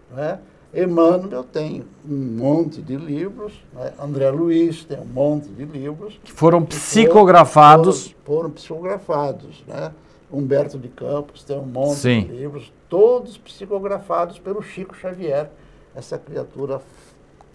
Né? 0.10 0.40
Emmanuel 0.74 1.44
tem 1.44 1.86
um 2.08 2.16
monte 2.16 2.82
de 2.82 2.96
livros, 2.96 3.54
né? 3.74 3.94
André 4.00 4.30
Luiz 4.30 4.84
tem 4.84 5.00
um 5.00 5.06
monte 5.06 5.48
de 5.50 5.64
livros. 5.66 6.20
Que 6.24 6.32
foram 6.32 6.64
psicografados. 6.66 8.08
Foram, 8.08 8.24
foram, 8.26 8.52
psicografados. 8.52 9.64
Né? 9.68 9.92
Humberto 10.32 10.78
de 10.78 10.90
Campos 10.90 11.44
tem 11.44 11.58
um 11.58 11.66
monte 11.66 11.96
Sim. 11.96 12.22
de 12.22 12.34
livros, 12.34 12.74
todos 12.90 13.38
psicografados 13.38 14.40
pelo 14.40 14.62
Chico 14.62 14.96
Xavier, 14.96 15.50
essa 15.96 16.18
criatura 16.18 16.82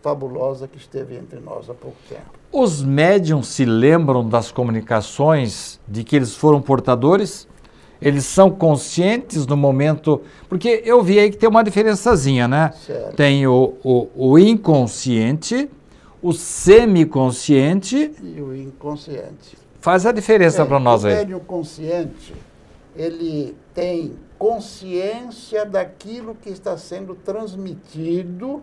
fabulosa 0.03 0.67
que 0.67 0.79
esteve 0.79 1.17
entre 1.17 1.41
nós 1.41 1.69
há 1.69 1.75
pouco 1.75 1.97
tempo. 2.09 2.39
Os 2.53 2.83
médiums 2.83 3.49
se 3.49 3.65
lembram 3.65 4.29
das 4.29 4.51
comunicações 4.51 5.81
de 5.87 6.03
que 6.03 6.17
eles 6.17 6.35
foram 6.35 6.61
portadores? 6.61 7.47
Eles 8.01 8.25
são 8.25 8.51
conscientes 8.51 9.47
no 9.47 9.57
momento. 9.57 10.23
Porque 10.49 10.83
eu 10.85 11.03
vi 11.03 11.19
aí 11.19 11.31
que 11.31 11.37
tem 11.37 11.49
uma 11.49 11.63
diferençazinha, 11.63 12.49
né? 12.49 12.73
Certo. 12.87 13.15
Tem 13.15 13.47
o, 13.47 13.75
o, 13.85 14.09
o 14.17 14.39
inconsciente, 14.39 15.69
o 16.23 16.33
semiconsciente. 16.33 18.11
E 18.23 18.41
o 18.41 18.57
inconsciente. 18.57 19.59
Faz 19.81 20.07
a 20.07 20.13
diferença 20.13 20.63
é, 20.63 20.65
para 20.65 20.81
nós 20.81 21.05
aí. 21.05 21.13
O 21.13 21.17
médium 21.17 21.41
consciente, 21.41 22.35
ele 22.97 23.55
tem 23.75 24.15
consciência 24.39 25.67
daquilo 25.67 26.35
que 26.35 26.49
está 26.49 26.77
sendo 26.79 27.15
transmitido, 27.15 28.63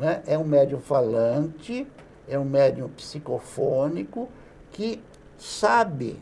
né? 0.00 0.22
é 0.26 0.36
um 0.36 0.44
médium 0.44 0.80
falante, 0.80 1.86
é 2.26 2.38
um 2.38 2.44
médium 2.44 2.88
psicofônico 2.88 4.28
que 4.72 5.00
sabe 5.38 6.18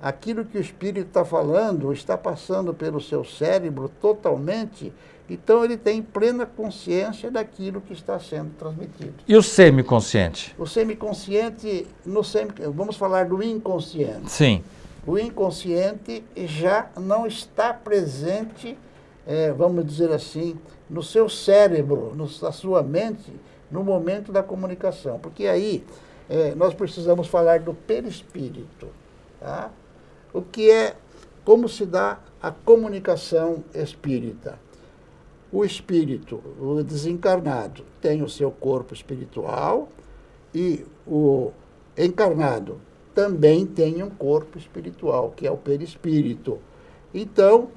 aquilo 0.00 0.44
que 0.44 0.58
o 0.58 0.60
espírito 0.60 1.08
está 1.08 1.24
falando 1.24 1.90
está 1.90 2.18
passando 2.18 2.74
pelo 2.74 3.00
seu 3.00 3.24
cérebro 3.24 3.88
totalmente, 3.88 4.92
então 5.30 5.64
ele 5.64 5.78
tem 5.78 6.02
plena 6.02 6.44
consciência 6.44 7.30
daquilo 7.30 7.80
que 7.80 7.94
está 7.94 8.18
sendo 8.18 8.50
transmitido. 8.58 9.14
E 9.26 9.34
o 9.34 9.42
semiconsciente? 9.42 10.54
O 10.58 10.66
semiconsciente, 10.66 11.86
no 12.04 12.22
semi, 12.22 12.52
vamos 12.74 12.96
falar 12.96 13.26
do 13.26 13.42
inconsciente. 13.42 14.30
Sim. 14.30 14.62
O 15.06 15.18
inconsciente 15.18 16.22
já 16.36 16.90
não 16.98 17.26
está 17.26 17.72
presente, 17.72 18.76
é, 19.26 19.52
vamos 19.52 19.86
dizer 19.86 20.10
assim, 20.12 20.58
no 20.88 21.02
seu 21.02 21.28
cérebro, 21.28 22.12
no, 22.14 22.28
na 22.42 22.52
sua 22.52 22.82
mente, 22.82 23.32
no 23.70 23.82
momento 23.82 24.32
da 24.32 24.42
comunicação. 24.42 25.18
Porque 25.18 25.46
aí 25.46 25.84
é, 26.28 26.54
nós 26.54 26.74
precisamos 26.74 27.26
falar 27.26 27.60
do 27.60 27.74
perispírito. 27.74 28.88
Tá? 29.40 29.70
O 30.32 30.42
que 30.42 30.70
é, 30.70 30.96
como 31.44 31.68
se 31.68 31.84
dá 31.84 32.18
a 32.44 32.50
comunicação 32.50 33.64
espírita. 33.74 34.58
O 35.50 35.64
espírito, 35.64 36.42
o 36.60 36.82
desencarnado, 36.82 37.82
tem 38.00 38.22
o 38.22 38.28
seu 38.28 38.50
corpo 38.50 38.92
espiritual 38.92 39.88
e 40.54 40.84
o 41.06 41.52
encarnado 41.96 42.78
também 43.14 43.64
tem 43.64 44.02
um 44.02 44.10
corpo 44.10 44.58
espiritual, 44.58 45.32
que 45.34 45.46
é 45.46 45.50
o 45.50 45.56
perispírito. 45.56 46.58
Então, 47.14 47.68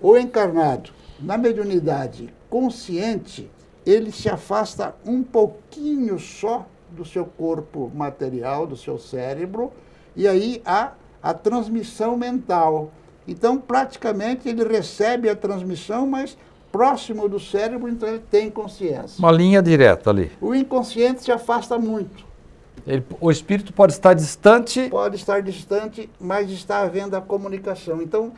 o 0.00 0.18
encarnado, 0.18 0.90
na 1.18 1.38
mediunidade 1.38 2.30
consciente, 2.50 3.48
ele 3.86 4.12
se 4.12 4.28
afasta 4.28 4.94
um 5.06 5.22
pouquinho 5.22 6.18
só 6.18 6.66
do 6.90 7.04
seu 7.04 7.24
corpo 7.24 7.90
material, 7.94 8.66
do 8.66 8.76
seu 8.76 8.98
cérebro, 8.98 9.72
e 10.16 10.26
aí 10.26 10.60
há 10.66 10.92
a 11.22 11.32
transmissão 11.32 12.16
mental. 12.16 12.90
Então, 13.26 13.58
praticamente, 13.58 14.48
ele 14.48 14.64
recebe 14.64 15.28
a 15.28 15.36
transmissão, 15.36 16.06
mas 16.06 16.36
próximo 16.72 17.28
do 17.28 17.38
cérebro, 17.38 17.88
então 17.88 18.08
ele 18.08 18.22
tem 18.30 18.50
consciência. 18.50 19.18
Uma 19.18 19.32
linha 19.32 19.62
direta 19.62 20.10
ali. 20.10 20.30
O 20.40 20.54
inconsciente 20.54 21.22
se 21.22 21.30
afasta 21.30 21.78
muito. 21.78 22.24
Ele, 22.86 23.04
o 23.20 23.30
espírito 23.30 23.72
pode 23.72 23.92
estar 23.92 24.14
distante. 24.14 24.88
Pode 24.88 25.16
estar 25.16 25.42
distante, 25.42 26.10
mas 26.18 26.50
está 26.50 26.80
havendo 26.80 27.16
a 27.16 27.20
comunicação. 27.20 28.00
Então, 28.02 28.32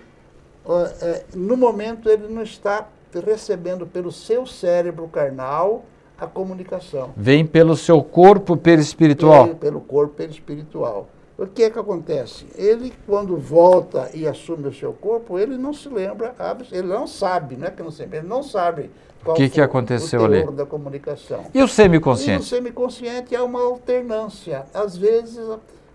é, 1.00 1.24
no 1.34 1.56
momento, 1.56 2.08
ele 2.08 2.28
não 2.28 2.42
está 2.42 2.86
recebendo 3.20 3.86
pelo 3.86 4.10
seu 4.10 4.46
cérebro 4.46 5.08
carnal 5.08 5.84
a 6.18 6.26
comunicação. 6.26 7.10
Vem 7.16 7.44
pelo 7.44 7.76
seu 7.76 8.02
corpo 8.02 8.56
perispiritual. 8.56 9.46
Vem 9.46 9.54
pelo 9.54 9.80
corpo 9.80 10.14
perispiritual. 10.14 11.08
O 11.36 11.46
que 11.46 11.64
é 11.64 11.70
que 11.70 11.78
acontece? 11.78 12.46
Ele, 12.54 12.92
quando 13.06 13.36
volta 13.36 14.10
e 14.14 14.28
assume 14.28 14.68
o 14.68 14.72
seu 14.72 14.92
corpo, 14.92 15.38
ele 15.38 15.56
não 15.56 15.72
se 15.72 15.88
lembra, 15.88 16.34
ele 16.70 16.86
não 16.86 17.06
sabe, 17.06 17.56
não 17.56 17.66
é 17.66 17.70
que 17.70 17.82
não 17.82 17.90
sempre, 17.90 18.18
ele 18.18 18.28
não 18.28 18.42
sabe 18.42 18.90
qual 19.24 19.36
que 19.36 19.48
que 19.48 19.60
aconteceu 19.60 20.20
o 20.20 20.28
teor 20.28 20.44
ali? 20.46 20.56
da 20.56 20.66
comunicação. 20.66 21.44
E 21.54 21.62
o 21.62 21.68
semiconsciente? 21.68 22.42
E 22.42 22.44
o 22.44 22.48
semiconsciente 22.48 23.34
é 23.34 23.40
uma 23.40 23.62
alternância. 23.62 24.66
Às 24.74 24.96
vezes 24.96 25.38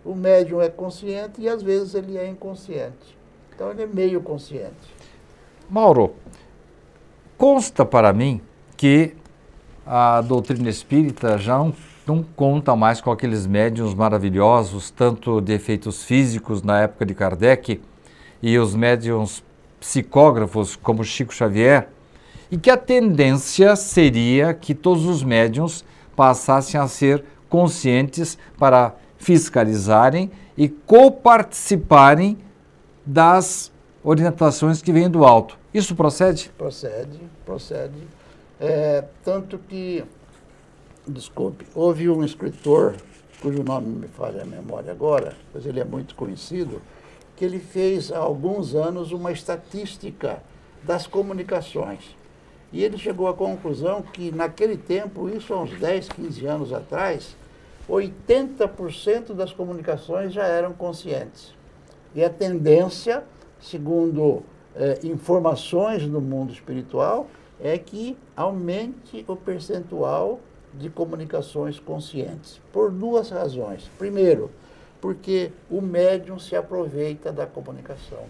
o 0.05 0.15
médium 0.15 0.61
é 0.61 0.69
consciente 0.69 1.41
e 1.41 1.49
às 1.49 1.61
vezes 1.61 1.93
ele 1.93 2.17
é 2.17 2.27
inconsciente. 2.27 3.17
Então 3.53 3.69
ele 3.71 3.83
é 3.83 3.87
meio 3.87 4.21
consciente. 4.21 4.95
Mauro, 5.69 6.13
consta 7.37 7.85
para 7.85 8.11
mim 8.11 8.41
que 8.75 9.13
a 9.85 10.21
doutrina 10.21 10.69
espírita 10.69 11.37
já 11.37 11.57
não 11.57 11.73
não 12.07 12.23
conta 12.23 12.75
mais 12.75 13.01
com 13.01 13.11
aqueles 13.11 13.45
médiums 13.45 13.93
maravilhosos, 13.93 14.89
tanto 14.89 15.41
de 15.41 15.53
efeitos 15.53 16.03
físicos 16.03 16.63
na 16.63 16.79
época 16.79 17.05
de 17.05 17.13
Kardec 17.13 17.81
e 18.41 18.57
os 18.57 18.73
médiums 18.73 19.43
psicógrafos 19.79 20.75
como 20.75 21.03
Chico 21.03 21.33
Xavier, 21.33 21.89
e 22.49 22.57
que 22.57 22.69
a 22.69 22.77
tendência 22.77 23.75
seria 23.75 24.53
que 24.53 24.73
todos 24.73 25.05
os 25.05 25.21
médiums 25.21 25.83
passassem 26.15 26.79
a 26.79 26.87
ser 26.87 27.23
conscientes 27.49 28.37
para 28.57 28.95
fiscalizarem 29.17 30.31
e 30.57 30.69
coparticiparem 30.69 32.37
das 33.05 33.71
orientações 34.01 34.81
que 34.81 34.93
vêm 34.93 35.09
do 35.09 35.25
alto. 35.25 35.57
Isso 35.77 35.95
procede? 35.95 36.49
Procede, 36.57 37.19
procede. 37.45 38.07
É, 38.59 39.03
tanto 39.23 39.59
que 39.59 40.03
desculpe, 41.07 41.67
houve 41.75 42.09
um 42.09 42.23
escritor, 42.23 42.95
cujo 43.39 43.61
nome 43.61 43.87
me 43.87 44.07
falha 44.07 44.41
a 44.41 44.45
memória 44.45 44.91
agora, 44.91 45.35
mas 45.53 45.67
ele 45.67 45.79
é 45.79 45.83
muito 45.83 46.15
conhecido, 46.15 46.81
que 47.35 47.45
ele 47.45 47.59
fez 47.59 48.11
há 48.11 48.17
alguns 48.17 48.73
anos 48.73 49.11
uma 49.11 49.31
estatística 49.31 50.41
das 50.81 51.05
comunicações. 51.05 52.17
E 52.73 52.83
ele 52.83 52.97
chegou 52.97 53.27
à 53.27 53.35
conclusão 53.35 54.01
que, 54.01 54.31
naquele 54.31 54.77
tempo, 54.77 55.29
isso 55.29 55.53
há 55.53 55.61
uns 55.61 55.77
10, 55.79 56.09
15 56.09 56.45
anos 56.47 56.73
atrás, 56.73 57.37
80% 57.87 59.35
das 59.35 59.53
comunicações 59.53 60.33
já 60.33 60.43
eram 60.43 60.73
conscientes. 60.73 61.53
E 62.15 62.23
a 62.23 62.31
tendência, 62.31 63.23
segundo 63.61 64.43
eh, 64.75 64.99
informações 65.03 66.07
do 66.07 66.21
mundo 66.21 66.51
espiritual, 66.51 67.27
é 67.59 67.77
que 67.77 68.17
aumente 68.35 69.25
o 69.27 69.35
percentual 69.35 70.39
de 70.73 70.89
comunicações 70.89 71.79
conscientes, 71.79 72.61
por 72.71 72.91
duas 72.91 73.29
razões. 73.29 73.89
Primeiro, 73.97 74.51
porque 75.01 75.51
o 75.69 75.81
médium 75.81 76.37
se 76.37 76.55
aproveita 76.55 77.31
da 77.31 77.45
comunicação. 77.45 78.23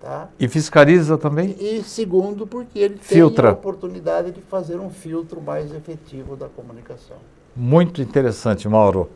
Tá? 0.00 0.30
E 0.38 0.48
fiscaliza 0.48 1.18
também? 1.18 1.54
E, 1.60 1.76
e 1.76 1.84
segundo, 1.84 2.46
porque 2.46 2.78
ele 2.78 2.96
Filtra. 2.96 3.48
tem 3.48 3.50
a 3.50 3.58
oportunidade 3.58 4.30
de 4.30 4.40
fazer 4.40 4.80
um 4.80 4.88
filtro 4.88 5.42
mais 5.42 5.74
efetivo 5.74 6.36
da 6.36 6.48
comunicação. 6.48 7.18
Muito 7.54 8.00
interessante, 8.00 8.66
Mauro. 8.66 9.10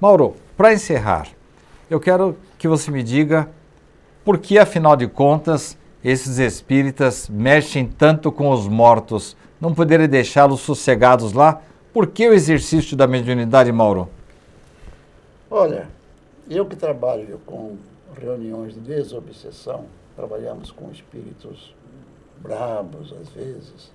Mauro, 0.00 0.34
para 0.56 0.72
encerrar, 0.72 1.28
eu 1.90 2.00
quero 2.00 2.36
que 2.56 2.66
você 2.66 2.90
me 2.90 3.02
diga 3.02 3.50
por 4.24 4.38
que, 4.38 4.58
afinal 4.58 4.96
de 4.96 5.06
contas, 5.06 5.76
esses 6.02 6.38
espíritas 6.38 7.28
mexem 7.28 7.86
tanto 7.86 8.32
com 8.32 8.50
os 8.50 8.66
mortos. 8.66 9.36
Não 9.60 9.74
poderia 9.74 10.08
deixá-los 10.08 10.60
sossegados 10.60 11.32
lá? 11.32 11.62
Por 11.92 12.06
que 12.06 12.28
o 12.28 12.32
exercício 12.32 12.96
da 12.96 13.06
mediunidade, 13.06 13.70
Mauro? 13.70 14.08
Olha, 15.50 15.88
eu 16.50 16.66
que 16.66 16.74
trabalho 16.74 17.40
com 17.46 17.76
reuniões 18.20 18.74
de 18.74 18.80
desobsessão, 18.80 19.84
trabalhamos 20.16 20.70
com 20.70 20.90
espíritos 20.90 21.74
brabos 22.38 23.14
às 23.20 23.28
vezes, 23.28 23.92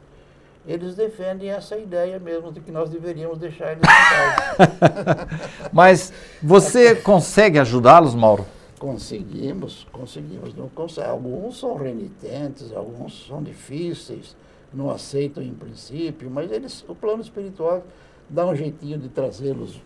eles 0.67 0.95
defendem 0.95 1.49
essa 1.49 1.77
ideia 1.77 2.19
mesmo 2.19 2.51
de 2.51 2.59
que 2.59 2.71
nós 2.71 2.89
deveríamos 2.89 3.37
deixar 3.39 3.71
eles 3.71 3.83
em. 3.83 5.69
Mas 5.71 6.13
você 6.41 6.95
consegue 6.95 7.59
ajudá-los, 7.59 8.13
Mauro? 8.13 8.45
Conseguimos, 8.79 9.85
conseguimos. 9.91 10.55
Não 10.55 10.69
consegue. 10.69 11.07
Alguns 11.07 11.59
são 11.59 11.75
renitentes, 11.75 12.73
alguns 12.73 13.27
são 13.27 13.43
difíceis, 13.43 14.35
não 14.73 14.89
aceitam 14.89 15.43
em 15.43 15.53
princípio, 15.53 16.31
mas 16.31 16.51
eles, 16.51 16.85
o 16.87 16.95
plano 16.95 17.21
espiritual 17.21 17.83
dá 18.29 18.45
um 18.45 18.55
jeitinho 18.55 18.97
de 18.97 19.09
trazê-los 19.09 19.81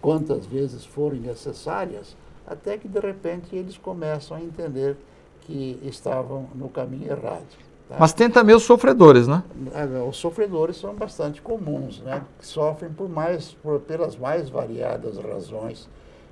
quantas 0.00 0.46
vezes 0.46 0.84
forem 0.84 1.20
necessárias, 1.20 2.16
até 2.46 2.78
que 2.78 2.88
de 2.88 3.00
repente 3.00 3.54
eles 3.54 3.76
começam 3.76 4.36
a 4.36 4.40
entender 4.40 4.96
que 5.42 5.78
estavam 5.82 6.48
no 6.54 6.68
caminho 6.68 7.10
errado. 7.10 7.46
Tá? 7.88 7.96
Mas 7.98 8.12
tem 8.12 8.30
também 8.30 8.54
os 8.54 8.62
sofredores, 8.62 9.26
né? 9.26 9.42
Ah, 9.74 10.04
os 10.04 10.16
sofredores 10.16 10.76
são 10.76 10.94
bastante 10.94 11.42
comuns, 11.42 12.00
né? 12.00 12.22
Que 12.38 12.46
sofrem 12.46 12.92
por 12.92 13.08
mais, 13.08 13.52
por, 13.54 13.80
pelas 13.80 14.16
mais 14.16 14.48
variadas 14.48 15.18
razões. 15.18 15.88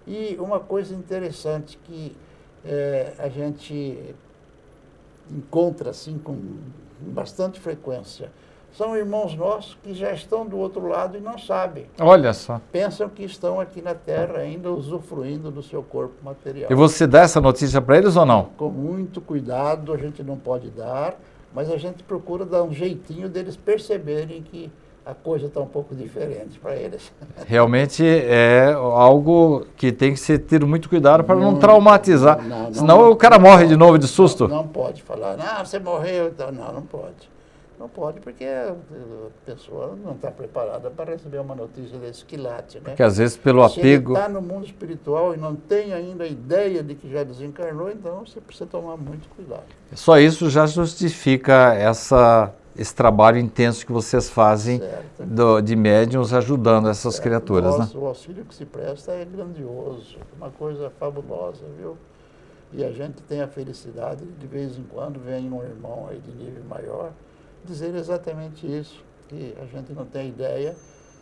E 0.08 0.36
uma 0.40 0.58
coisa 0.58 0.94
interessante 0.94 1.78
que 1.84 2.16
é, 2.64 3.12
a 3.18 3.28
gente 3.28 4.14
encontra 5.30 5.90
assim 5.90 6.18
com 6.18 6.36
bastante 7.00 7.60
frequência. 7.60 8.32
São 8.72 8.96
irmãos 8.96 9.34
nossos 9.34 9.76
que 9.82 9.92
já 9.92 10.12
estão 10.12 10.46
do 10.46 10.56
outro 10.56 10.86
lado 10.86 11.18
e 11.18 11.20
não 11.20 11.38
sabem. 11.38 11.86
Olha 12.00 12.32
só. 12.32 12.60
Pensam 12.72 13.08
que 13.08 13.22
estão 13.22 13.60
aqui 13.60 13.82
na 13.82 13.94
Terra 13.94 14.38
ainda 14.38 14.70
usufruindo 14.70 15.50
do 15.50 15.62
seu 15.62 15.82
corpo 15.82 16.24
material. 16.24 16.70
E 16.70 16.74
você 16.74 17.06
dá 17.06 17.20
essa 17.20 17.40
notícia 17.40 17.80
para 17.80 17.98
eles 17.98 18.16
ou 18.16 18.24
não? 18.24 18.44
Com 18.56 18.70
muito 18.70 19.20
cuidado, 19.20 19.92
a 19.92 19.96
gente 19.96 20.22
não 20.22 20.38
pode 20.38 20.70
dar, 20.70 21.18
mas 21.54 21.70
a 21.70 21.76
gente 21.76 22.02
procura 22.02 22.46
dar 22.46 22.62
um 22.62 22.72
jeitinho 22.72 23.28
deles 23.28 23.56
perceberem 23.56 24.42
que 24.42 24.70
a 25.08 25.14
coisa 25.14 25.46
está 25.46 25.58
um 25.60 25.66
pouco 25.66 25.94
diferente 25.94 26.58
para 26.58 26.76
eles. 26.76 27.10
Realmente 27.46 28.04
é 28.04 28.72
algo 28.74 29.66
que 29.74 29.90
tem 29.90 30.12
que 30.12 30.20
ser 30.20 30.40
ter 30.40 30.62
muito 30.66 30.86
cuidado 30.86 31.24
para 31.24 31.34
não, 31.34 31.52
não, 31.52 31.58
traumatizar. 31.58 32.42
Não, 32.42 32.64
não, 32.64 32.74
Senão 32.74 33.10
o 33.10 33.16
cara 33.16 33.38
morre 33.38 33.66
de 33.66 33.74
novo 33.74 33.98
de 33.98 34.06
susto. 34.06 34.46
Não, 34.46 34.68
pode 34.68 35.02
falar, 35.02 35.36
ah, 35.40 35.64
você 35.64 35.78
morreu. 35.78 36.28
Então, 36.28 36.52
não, 36.52 36.72
não 36.74 36.82
pode. 36.82 37.38
Não 37.78 37.88
pode, 37.88 38.20
porque 38.20 38.44
a 38.44 38.74
pessoa 39.46 39.96
não 40.04 40.12
está 40.12 40.32
preparada 40.32 40.90
para 40.90 41.12
receber 41.12 41.38
uma 41.38 41.54
notícia 41.54 41.96
desse 41.96 42.24
quilate. 42.24 42.78
Né? 42.78 42.82
Porque 42.86 43.02
às 43.04 43.18
vezes 43.18 43.36
pelo 43.36 43.66
Se 43.68 43.78
apego. 43.78 44.12
ele 44.12 44.18
está 44.18 44.28
no 44.28 44.42
mundo 44.42 44.66
espiritual 44.66 45.32
e 45.32 45.36
não 45.36 45.54
tem 45.54 45.92
ainda 45.92 46.24
a 46.24 46.26
ideia 46.26 46.82
de 46.82 46.96
que 46.96 47.08
já 47.08 47.22
desencarnou, 47.22 47.88
então 47.88 48.26
você 48.26 48.40
precisa 48.40 48.68
tomar 48.68 48.96
muito 48.96 49.28
cuidado. 49.28 49.62
Só 49.94 50.18
isso 50.18 50.50
já 50.50 50.66
justifica 50.66 51.72
essa, 51.74 52.52
esse 52.78 52.94
trabalho 52.94 53.38
intenso 53.38 53.84
que 53.84 53.90
vocês 53.92 54.30
fazem 54.30 54.80
do- 55.18 55.60
de 55.60 55.74
médiums 55.74 56.32
ajudando 56.32 56.88
essas 56.88 57.14
Certo. 57.14 57.24
criaturas, 57.24 57.72
né? 57.72 57.78
Nossa, 57.80 57.98
O 57.98 58.06
auxílio 58.06 58.44
que 58.44 58.54
se 58.54 58.64
presta 58.64 59.12
é 59.12 59.24
grandioso, 59.24 60.16
uma 60.36 60.50
coisa 60.50 60.88
fabulosa, 60.98 61.64
viu? 61.76 61.96
E 62.72 62.84
a 62.84 62.92
gente 62.92 63.22
tem 63.22 63.40
a 63.40 63.48
felicidade, 63.48 64.24
de 64.24 64.46
vez 64.46 64.78
em 64.78 64.84
quando, 64.84 65.18
vem 65.18 65.50
um 65.52 65.62
irmão 65.62 66.06
aí 66.10 66.18
de 66.20 66.30
nível 66.30 66.62
maior 66.68 67.10
dizer 67.64 67.94
exatamente 67.94 68.66
isso, 68.66 69.02
que 69.26 69.54
a 69.60 69.64
gente 69.66 69.92
não 69.92 70.04
tem 70.04 70.28
ideia 70.28 70.76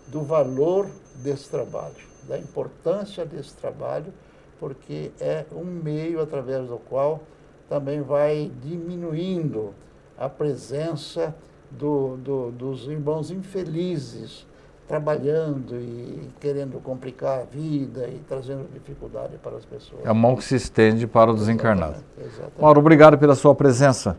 do 0.08 0.22
valor 0.22 0.88
desse 1.16 1.48
trabalho, 1.48 1.94
da 2.28 2.36
importância 2.38 3.24
desse 3.24 3.54
trabalho, 3.54 4.12
porque 4.60 5.10
é 5.20 5.44
um 5.52 5.64
meio 5.64 6.20
através 6.20 6.68
do 6.68 6.78
qual 6.78 7.20
também 7.68 8.00
vai 8.02 8.50
diminuindo 8.62 9.72
a 10.18 10.28
presença 10.28 11.34
do- 11.70 12.16
do- 12.16 12.50
dos 12.52 12.86
irmãos 12.88 13.30
infelizes 13.30 14.46
trabalhando 14.88 15.74
e 15.80 16.30
querendo 16.40 16.80
complicar 16.80 17.40
a 17.40 17.42
vida 17.44 18.06
e 18.08 18.20
trazendo 18.28 18.68
dificuldade 18.72 19.36
para 19.42 19.56
as 19.56 19.64
pessoas. 19.64 20.04
É 20.04 20.08
a 20.08 20.14
mão 20.14 20.36
que 20.36 20.44
se 20.44 20.54
estende 20.54 21.06
para 21.08 21.30
o 21.30 21.34
desencarnado. 21.34 21.94
Exatamente, 21.96 22.26
exatamente. 22.28 22.60
Mauro, 22.62 22.80
obrigado 22.80 23.18
pela 23.18 23.34
sua 23.34 23.54
presença. 23.54 24.16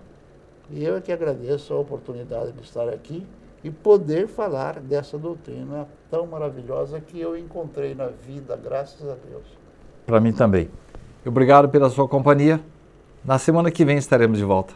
E 0.70 0.84
eu 0.84 0.98
é 0.98 1.02
que 1.02 1.12
agradeço 1.12 1.74
a 1.74 1.80
oportunidade 1.80 2.52
de 2.52 2.62
estar 2.62 2.90
aqui 2.90 3.26
e 3.64 3.72
poder 3.72 4.28
falar 4.28 4.82
dessa 4.82 5.18
doutrina 5.18 5.88
tão 6.12 6.28
maravilhosa 6.28 7.00
que 7.00 7.20
eu 7.20 7.38
encontrei 7.38 7.96
na 7.96 8.08
vida, 8.08 8.60
graças 8.62 9.02
a 9.08 9.16
Deus. 9.30 9.46
Para 10.06 10.20
mim 10.20 10.34
também. 10.34 10.70
Obrigado 11.26 11.70
pela 11.70 11.90
sua 11.90 12.08
companhia. 12.10 12.60
Na 13.24 13.40
semana 13.40 13.72
que 13.72 13.84
vem 13.86 13.98
estaremos 13.98 14.38
de 14.38 14.44
volta. 14.44 14.74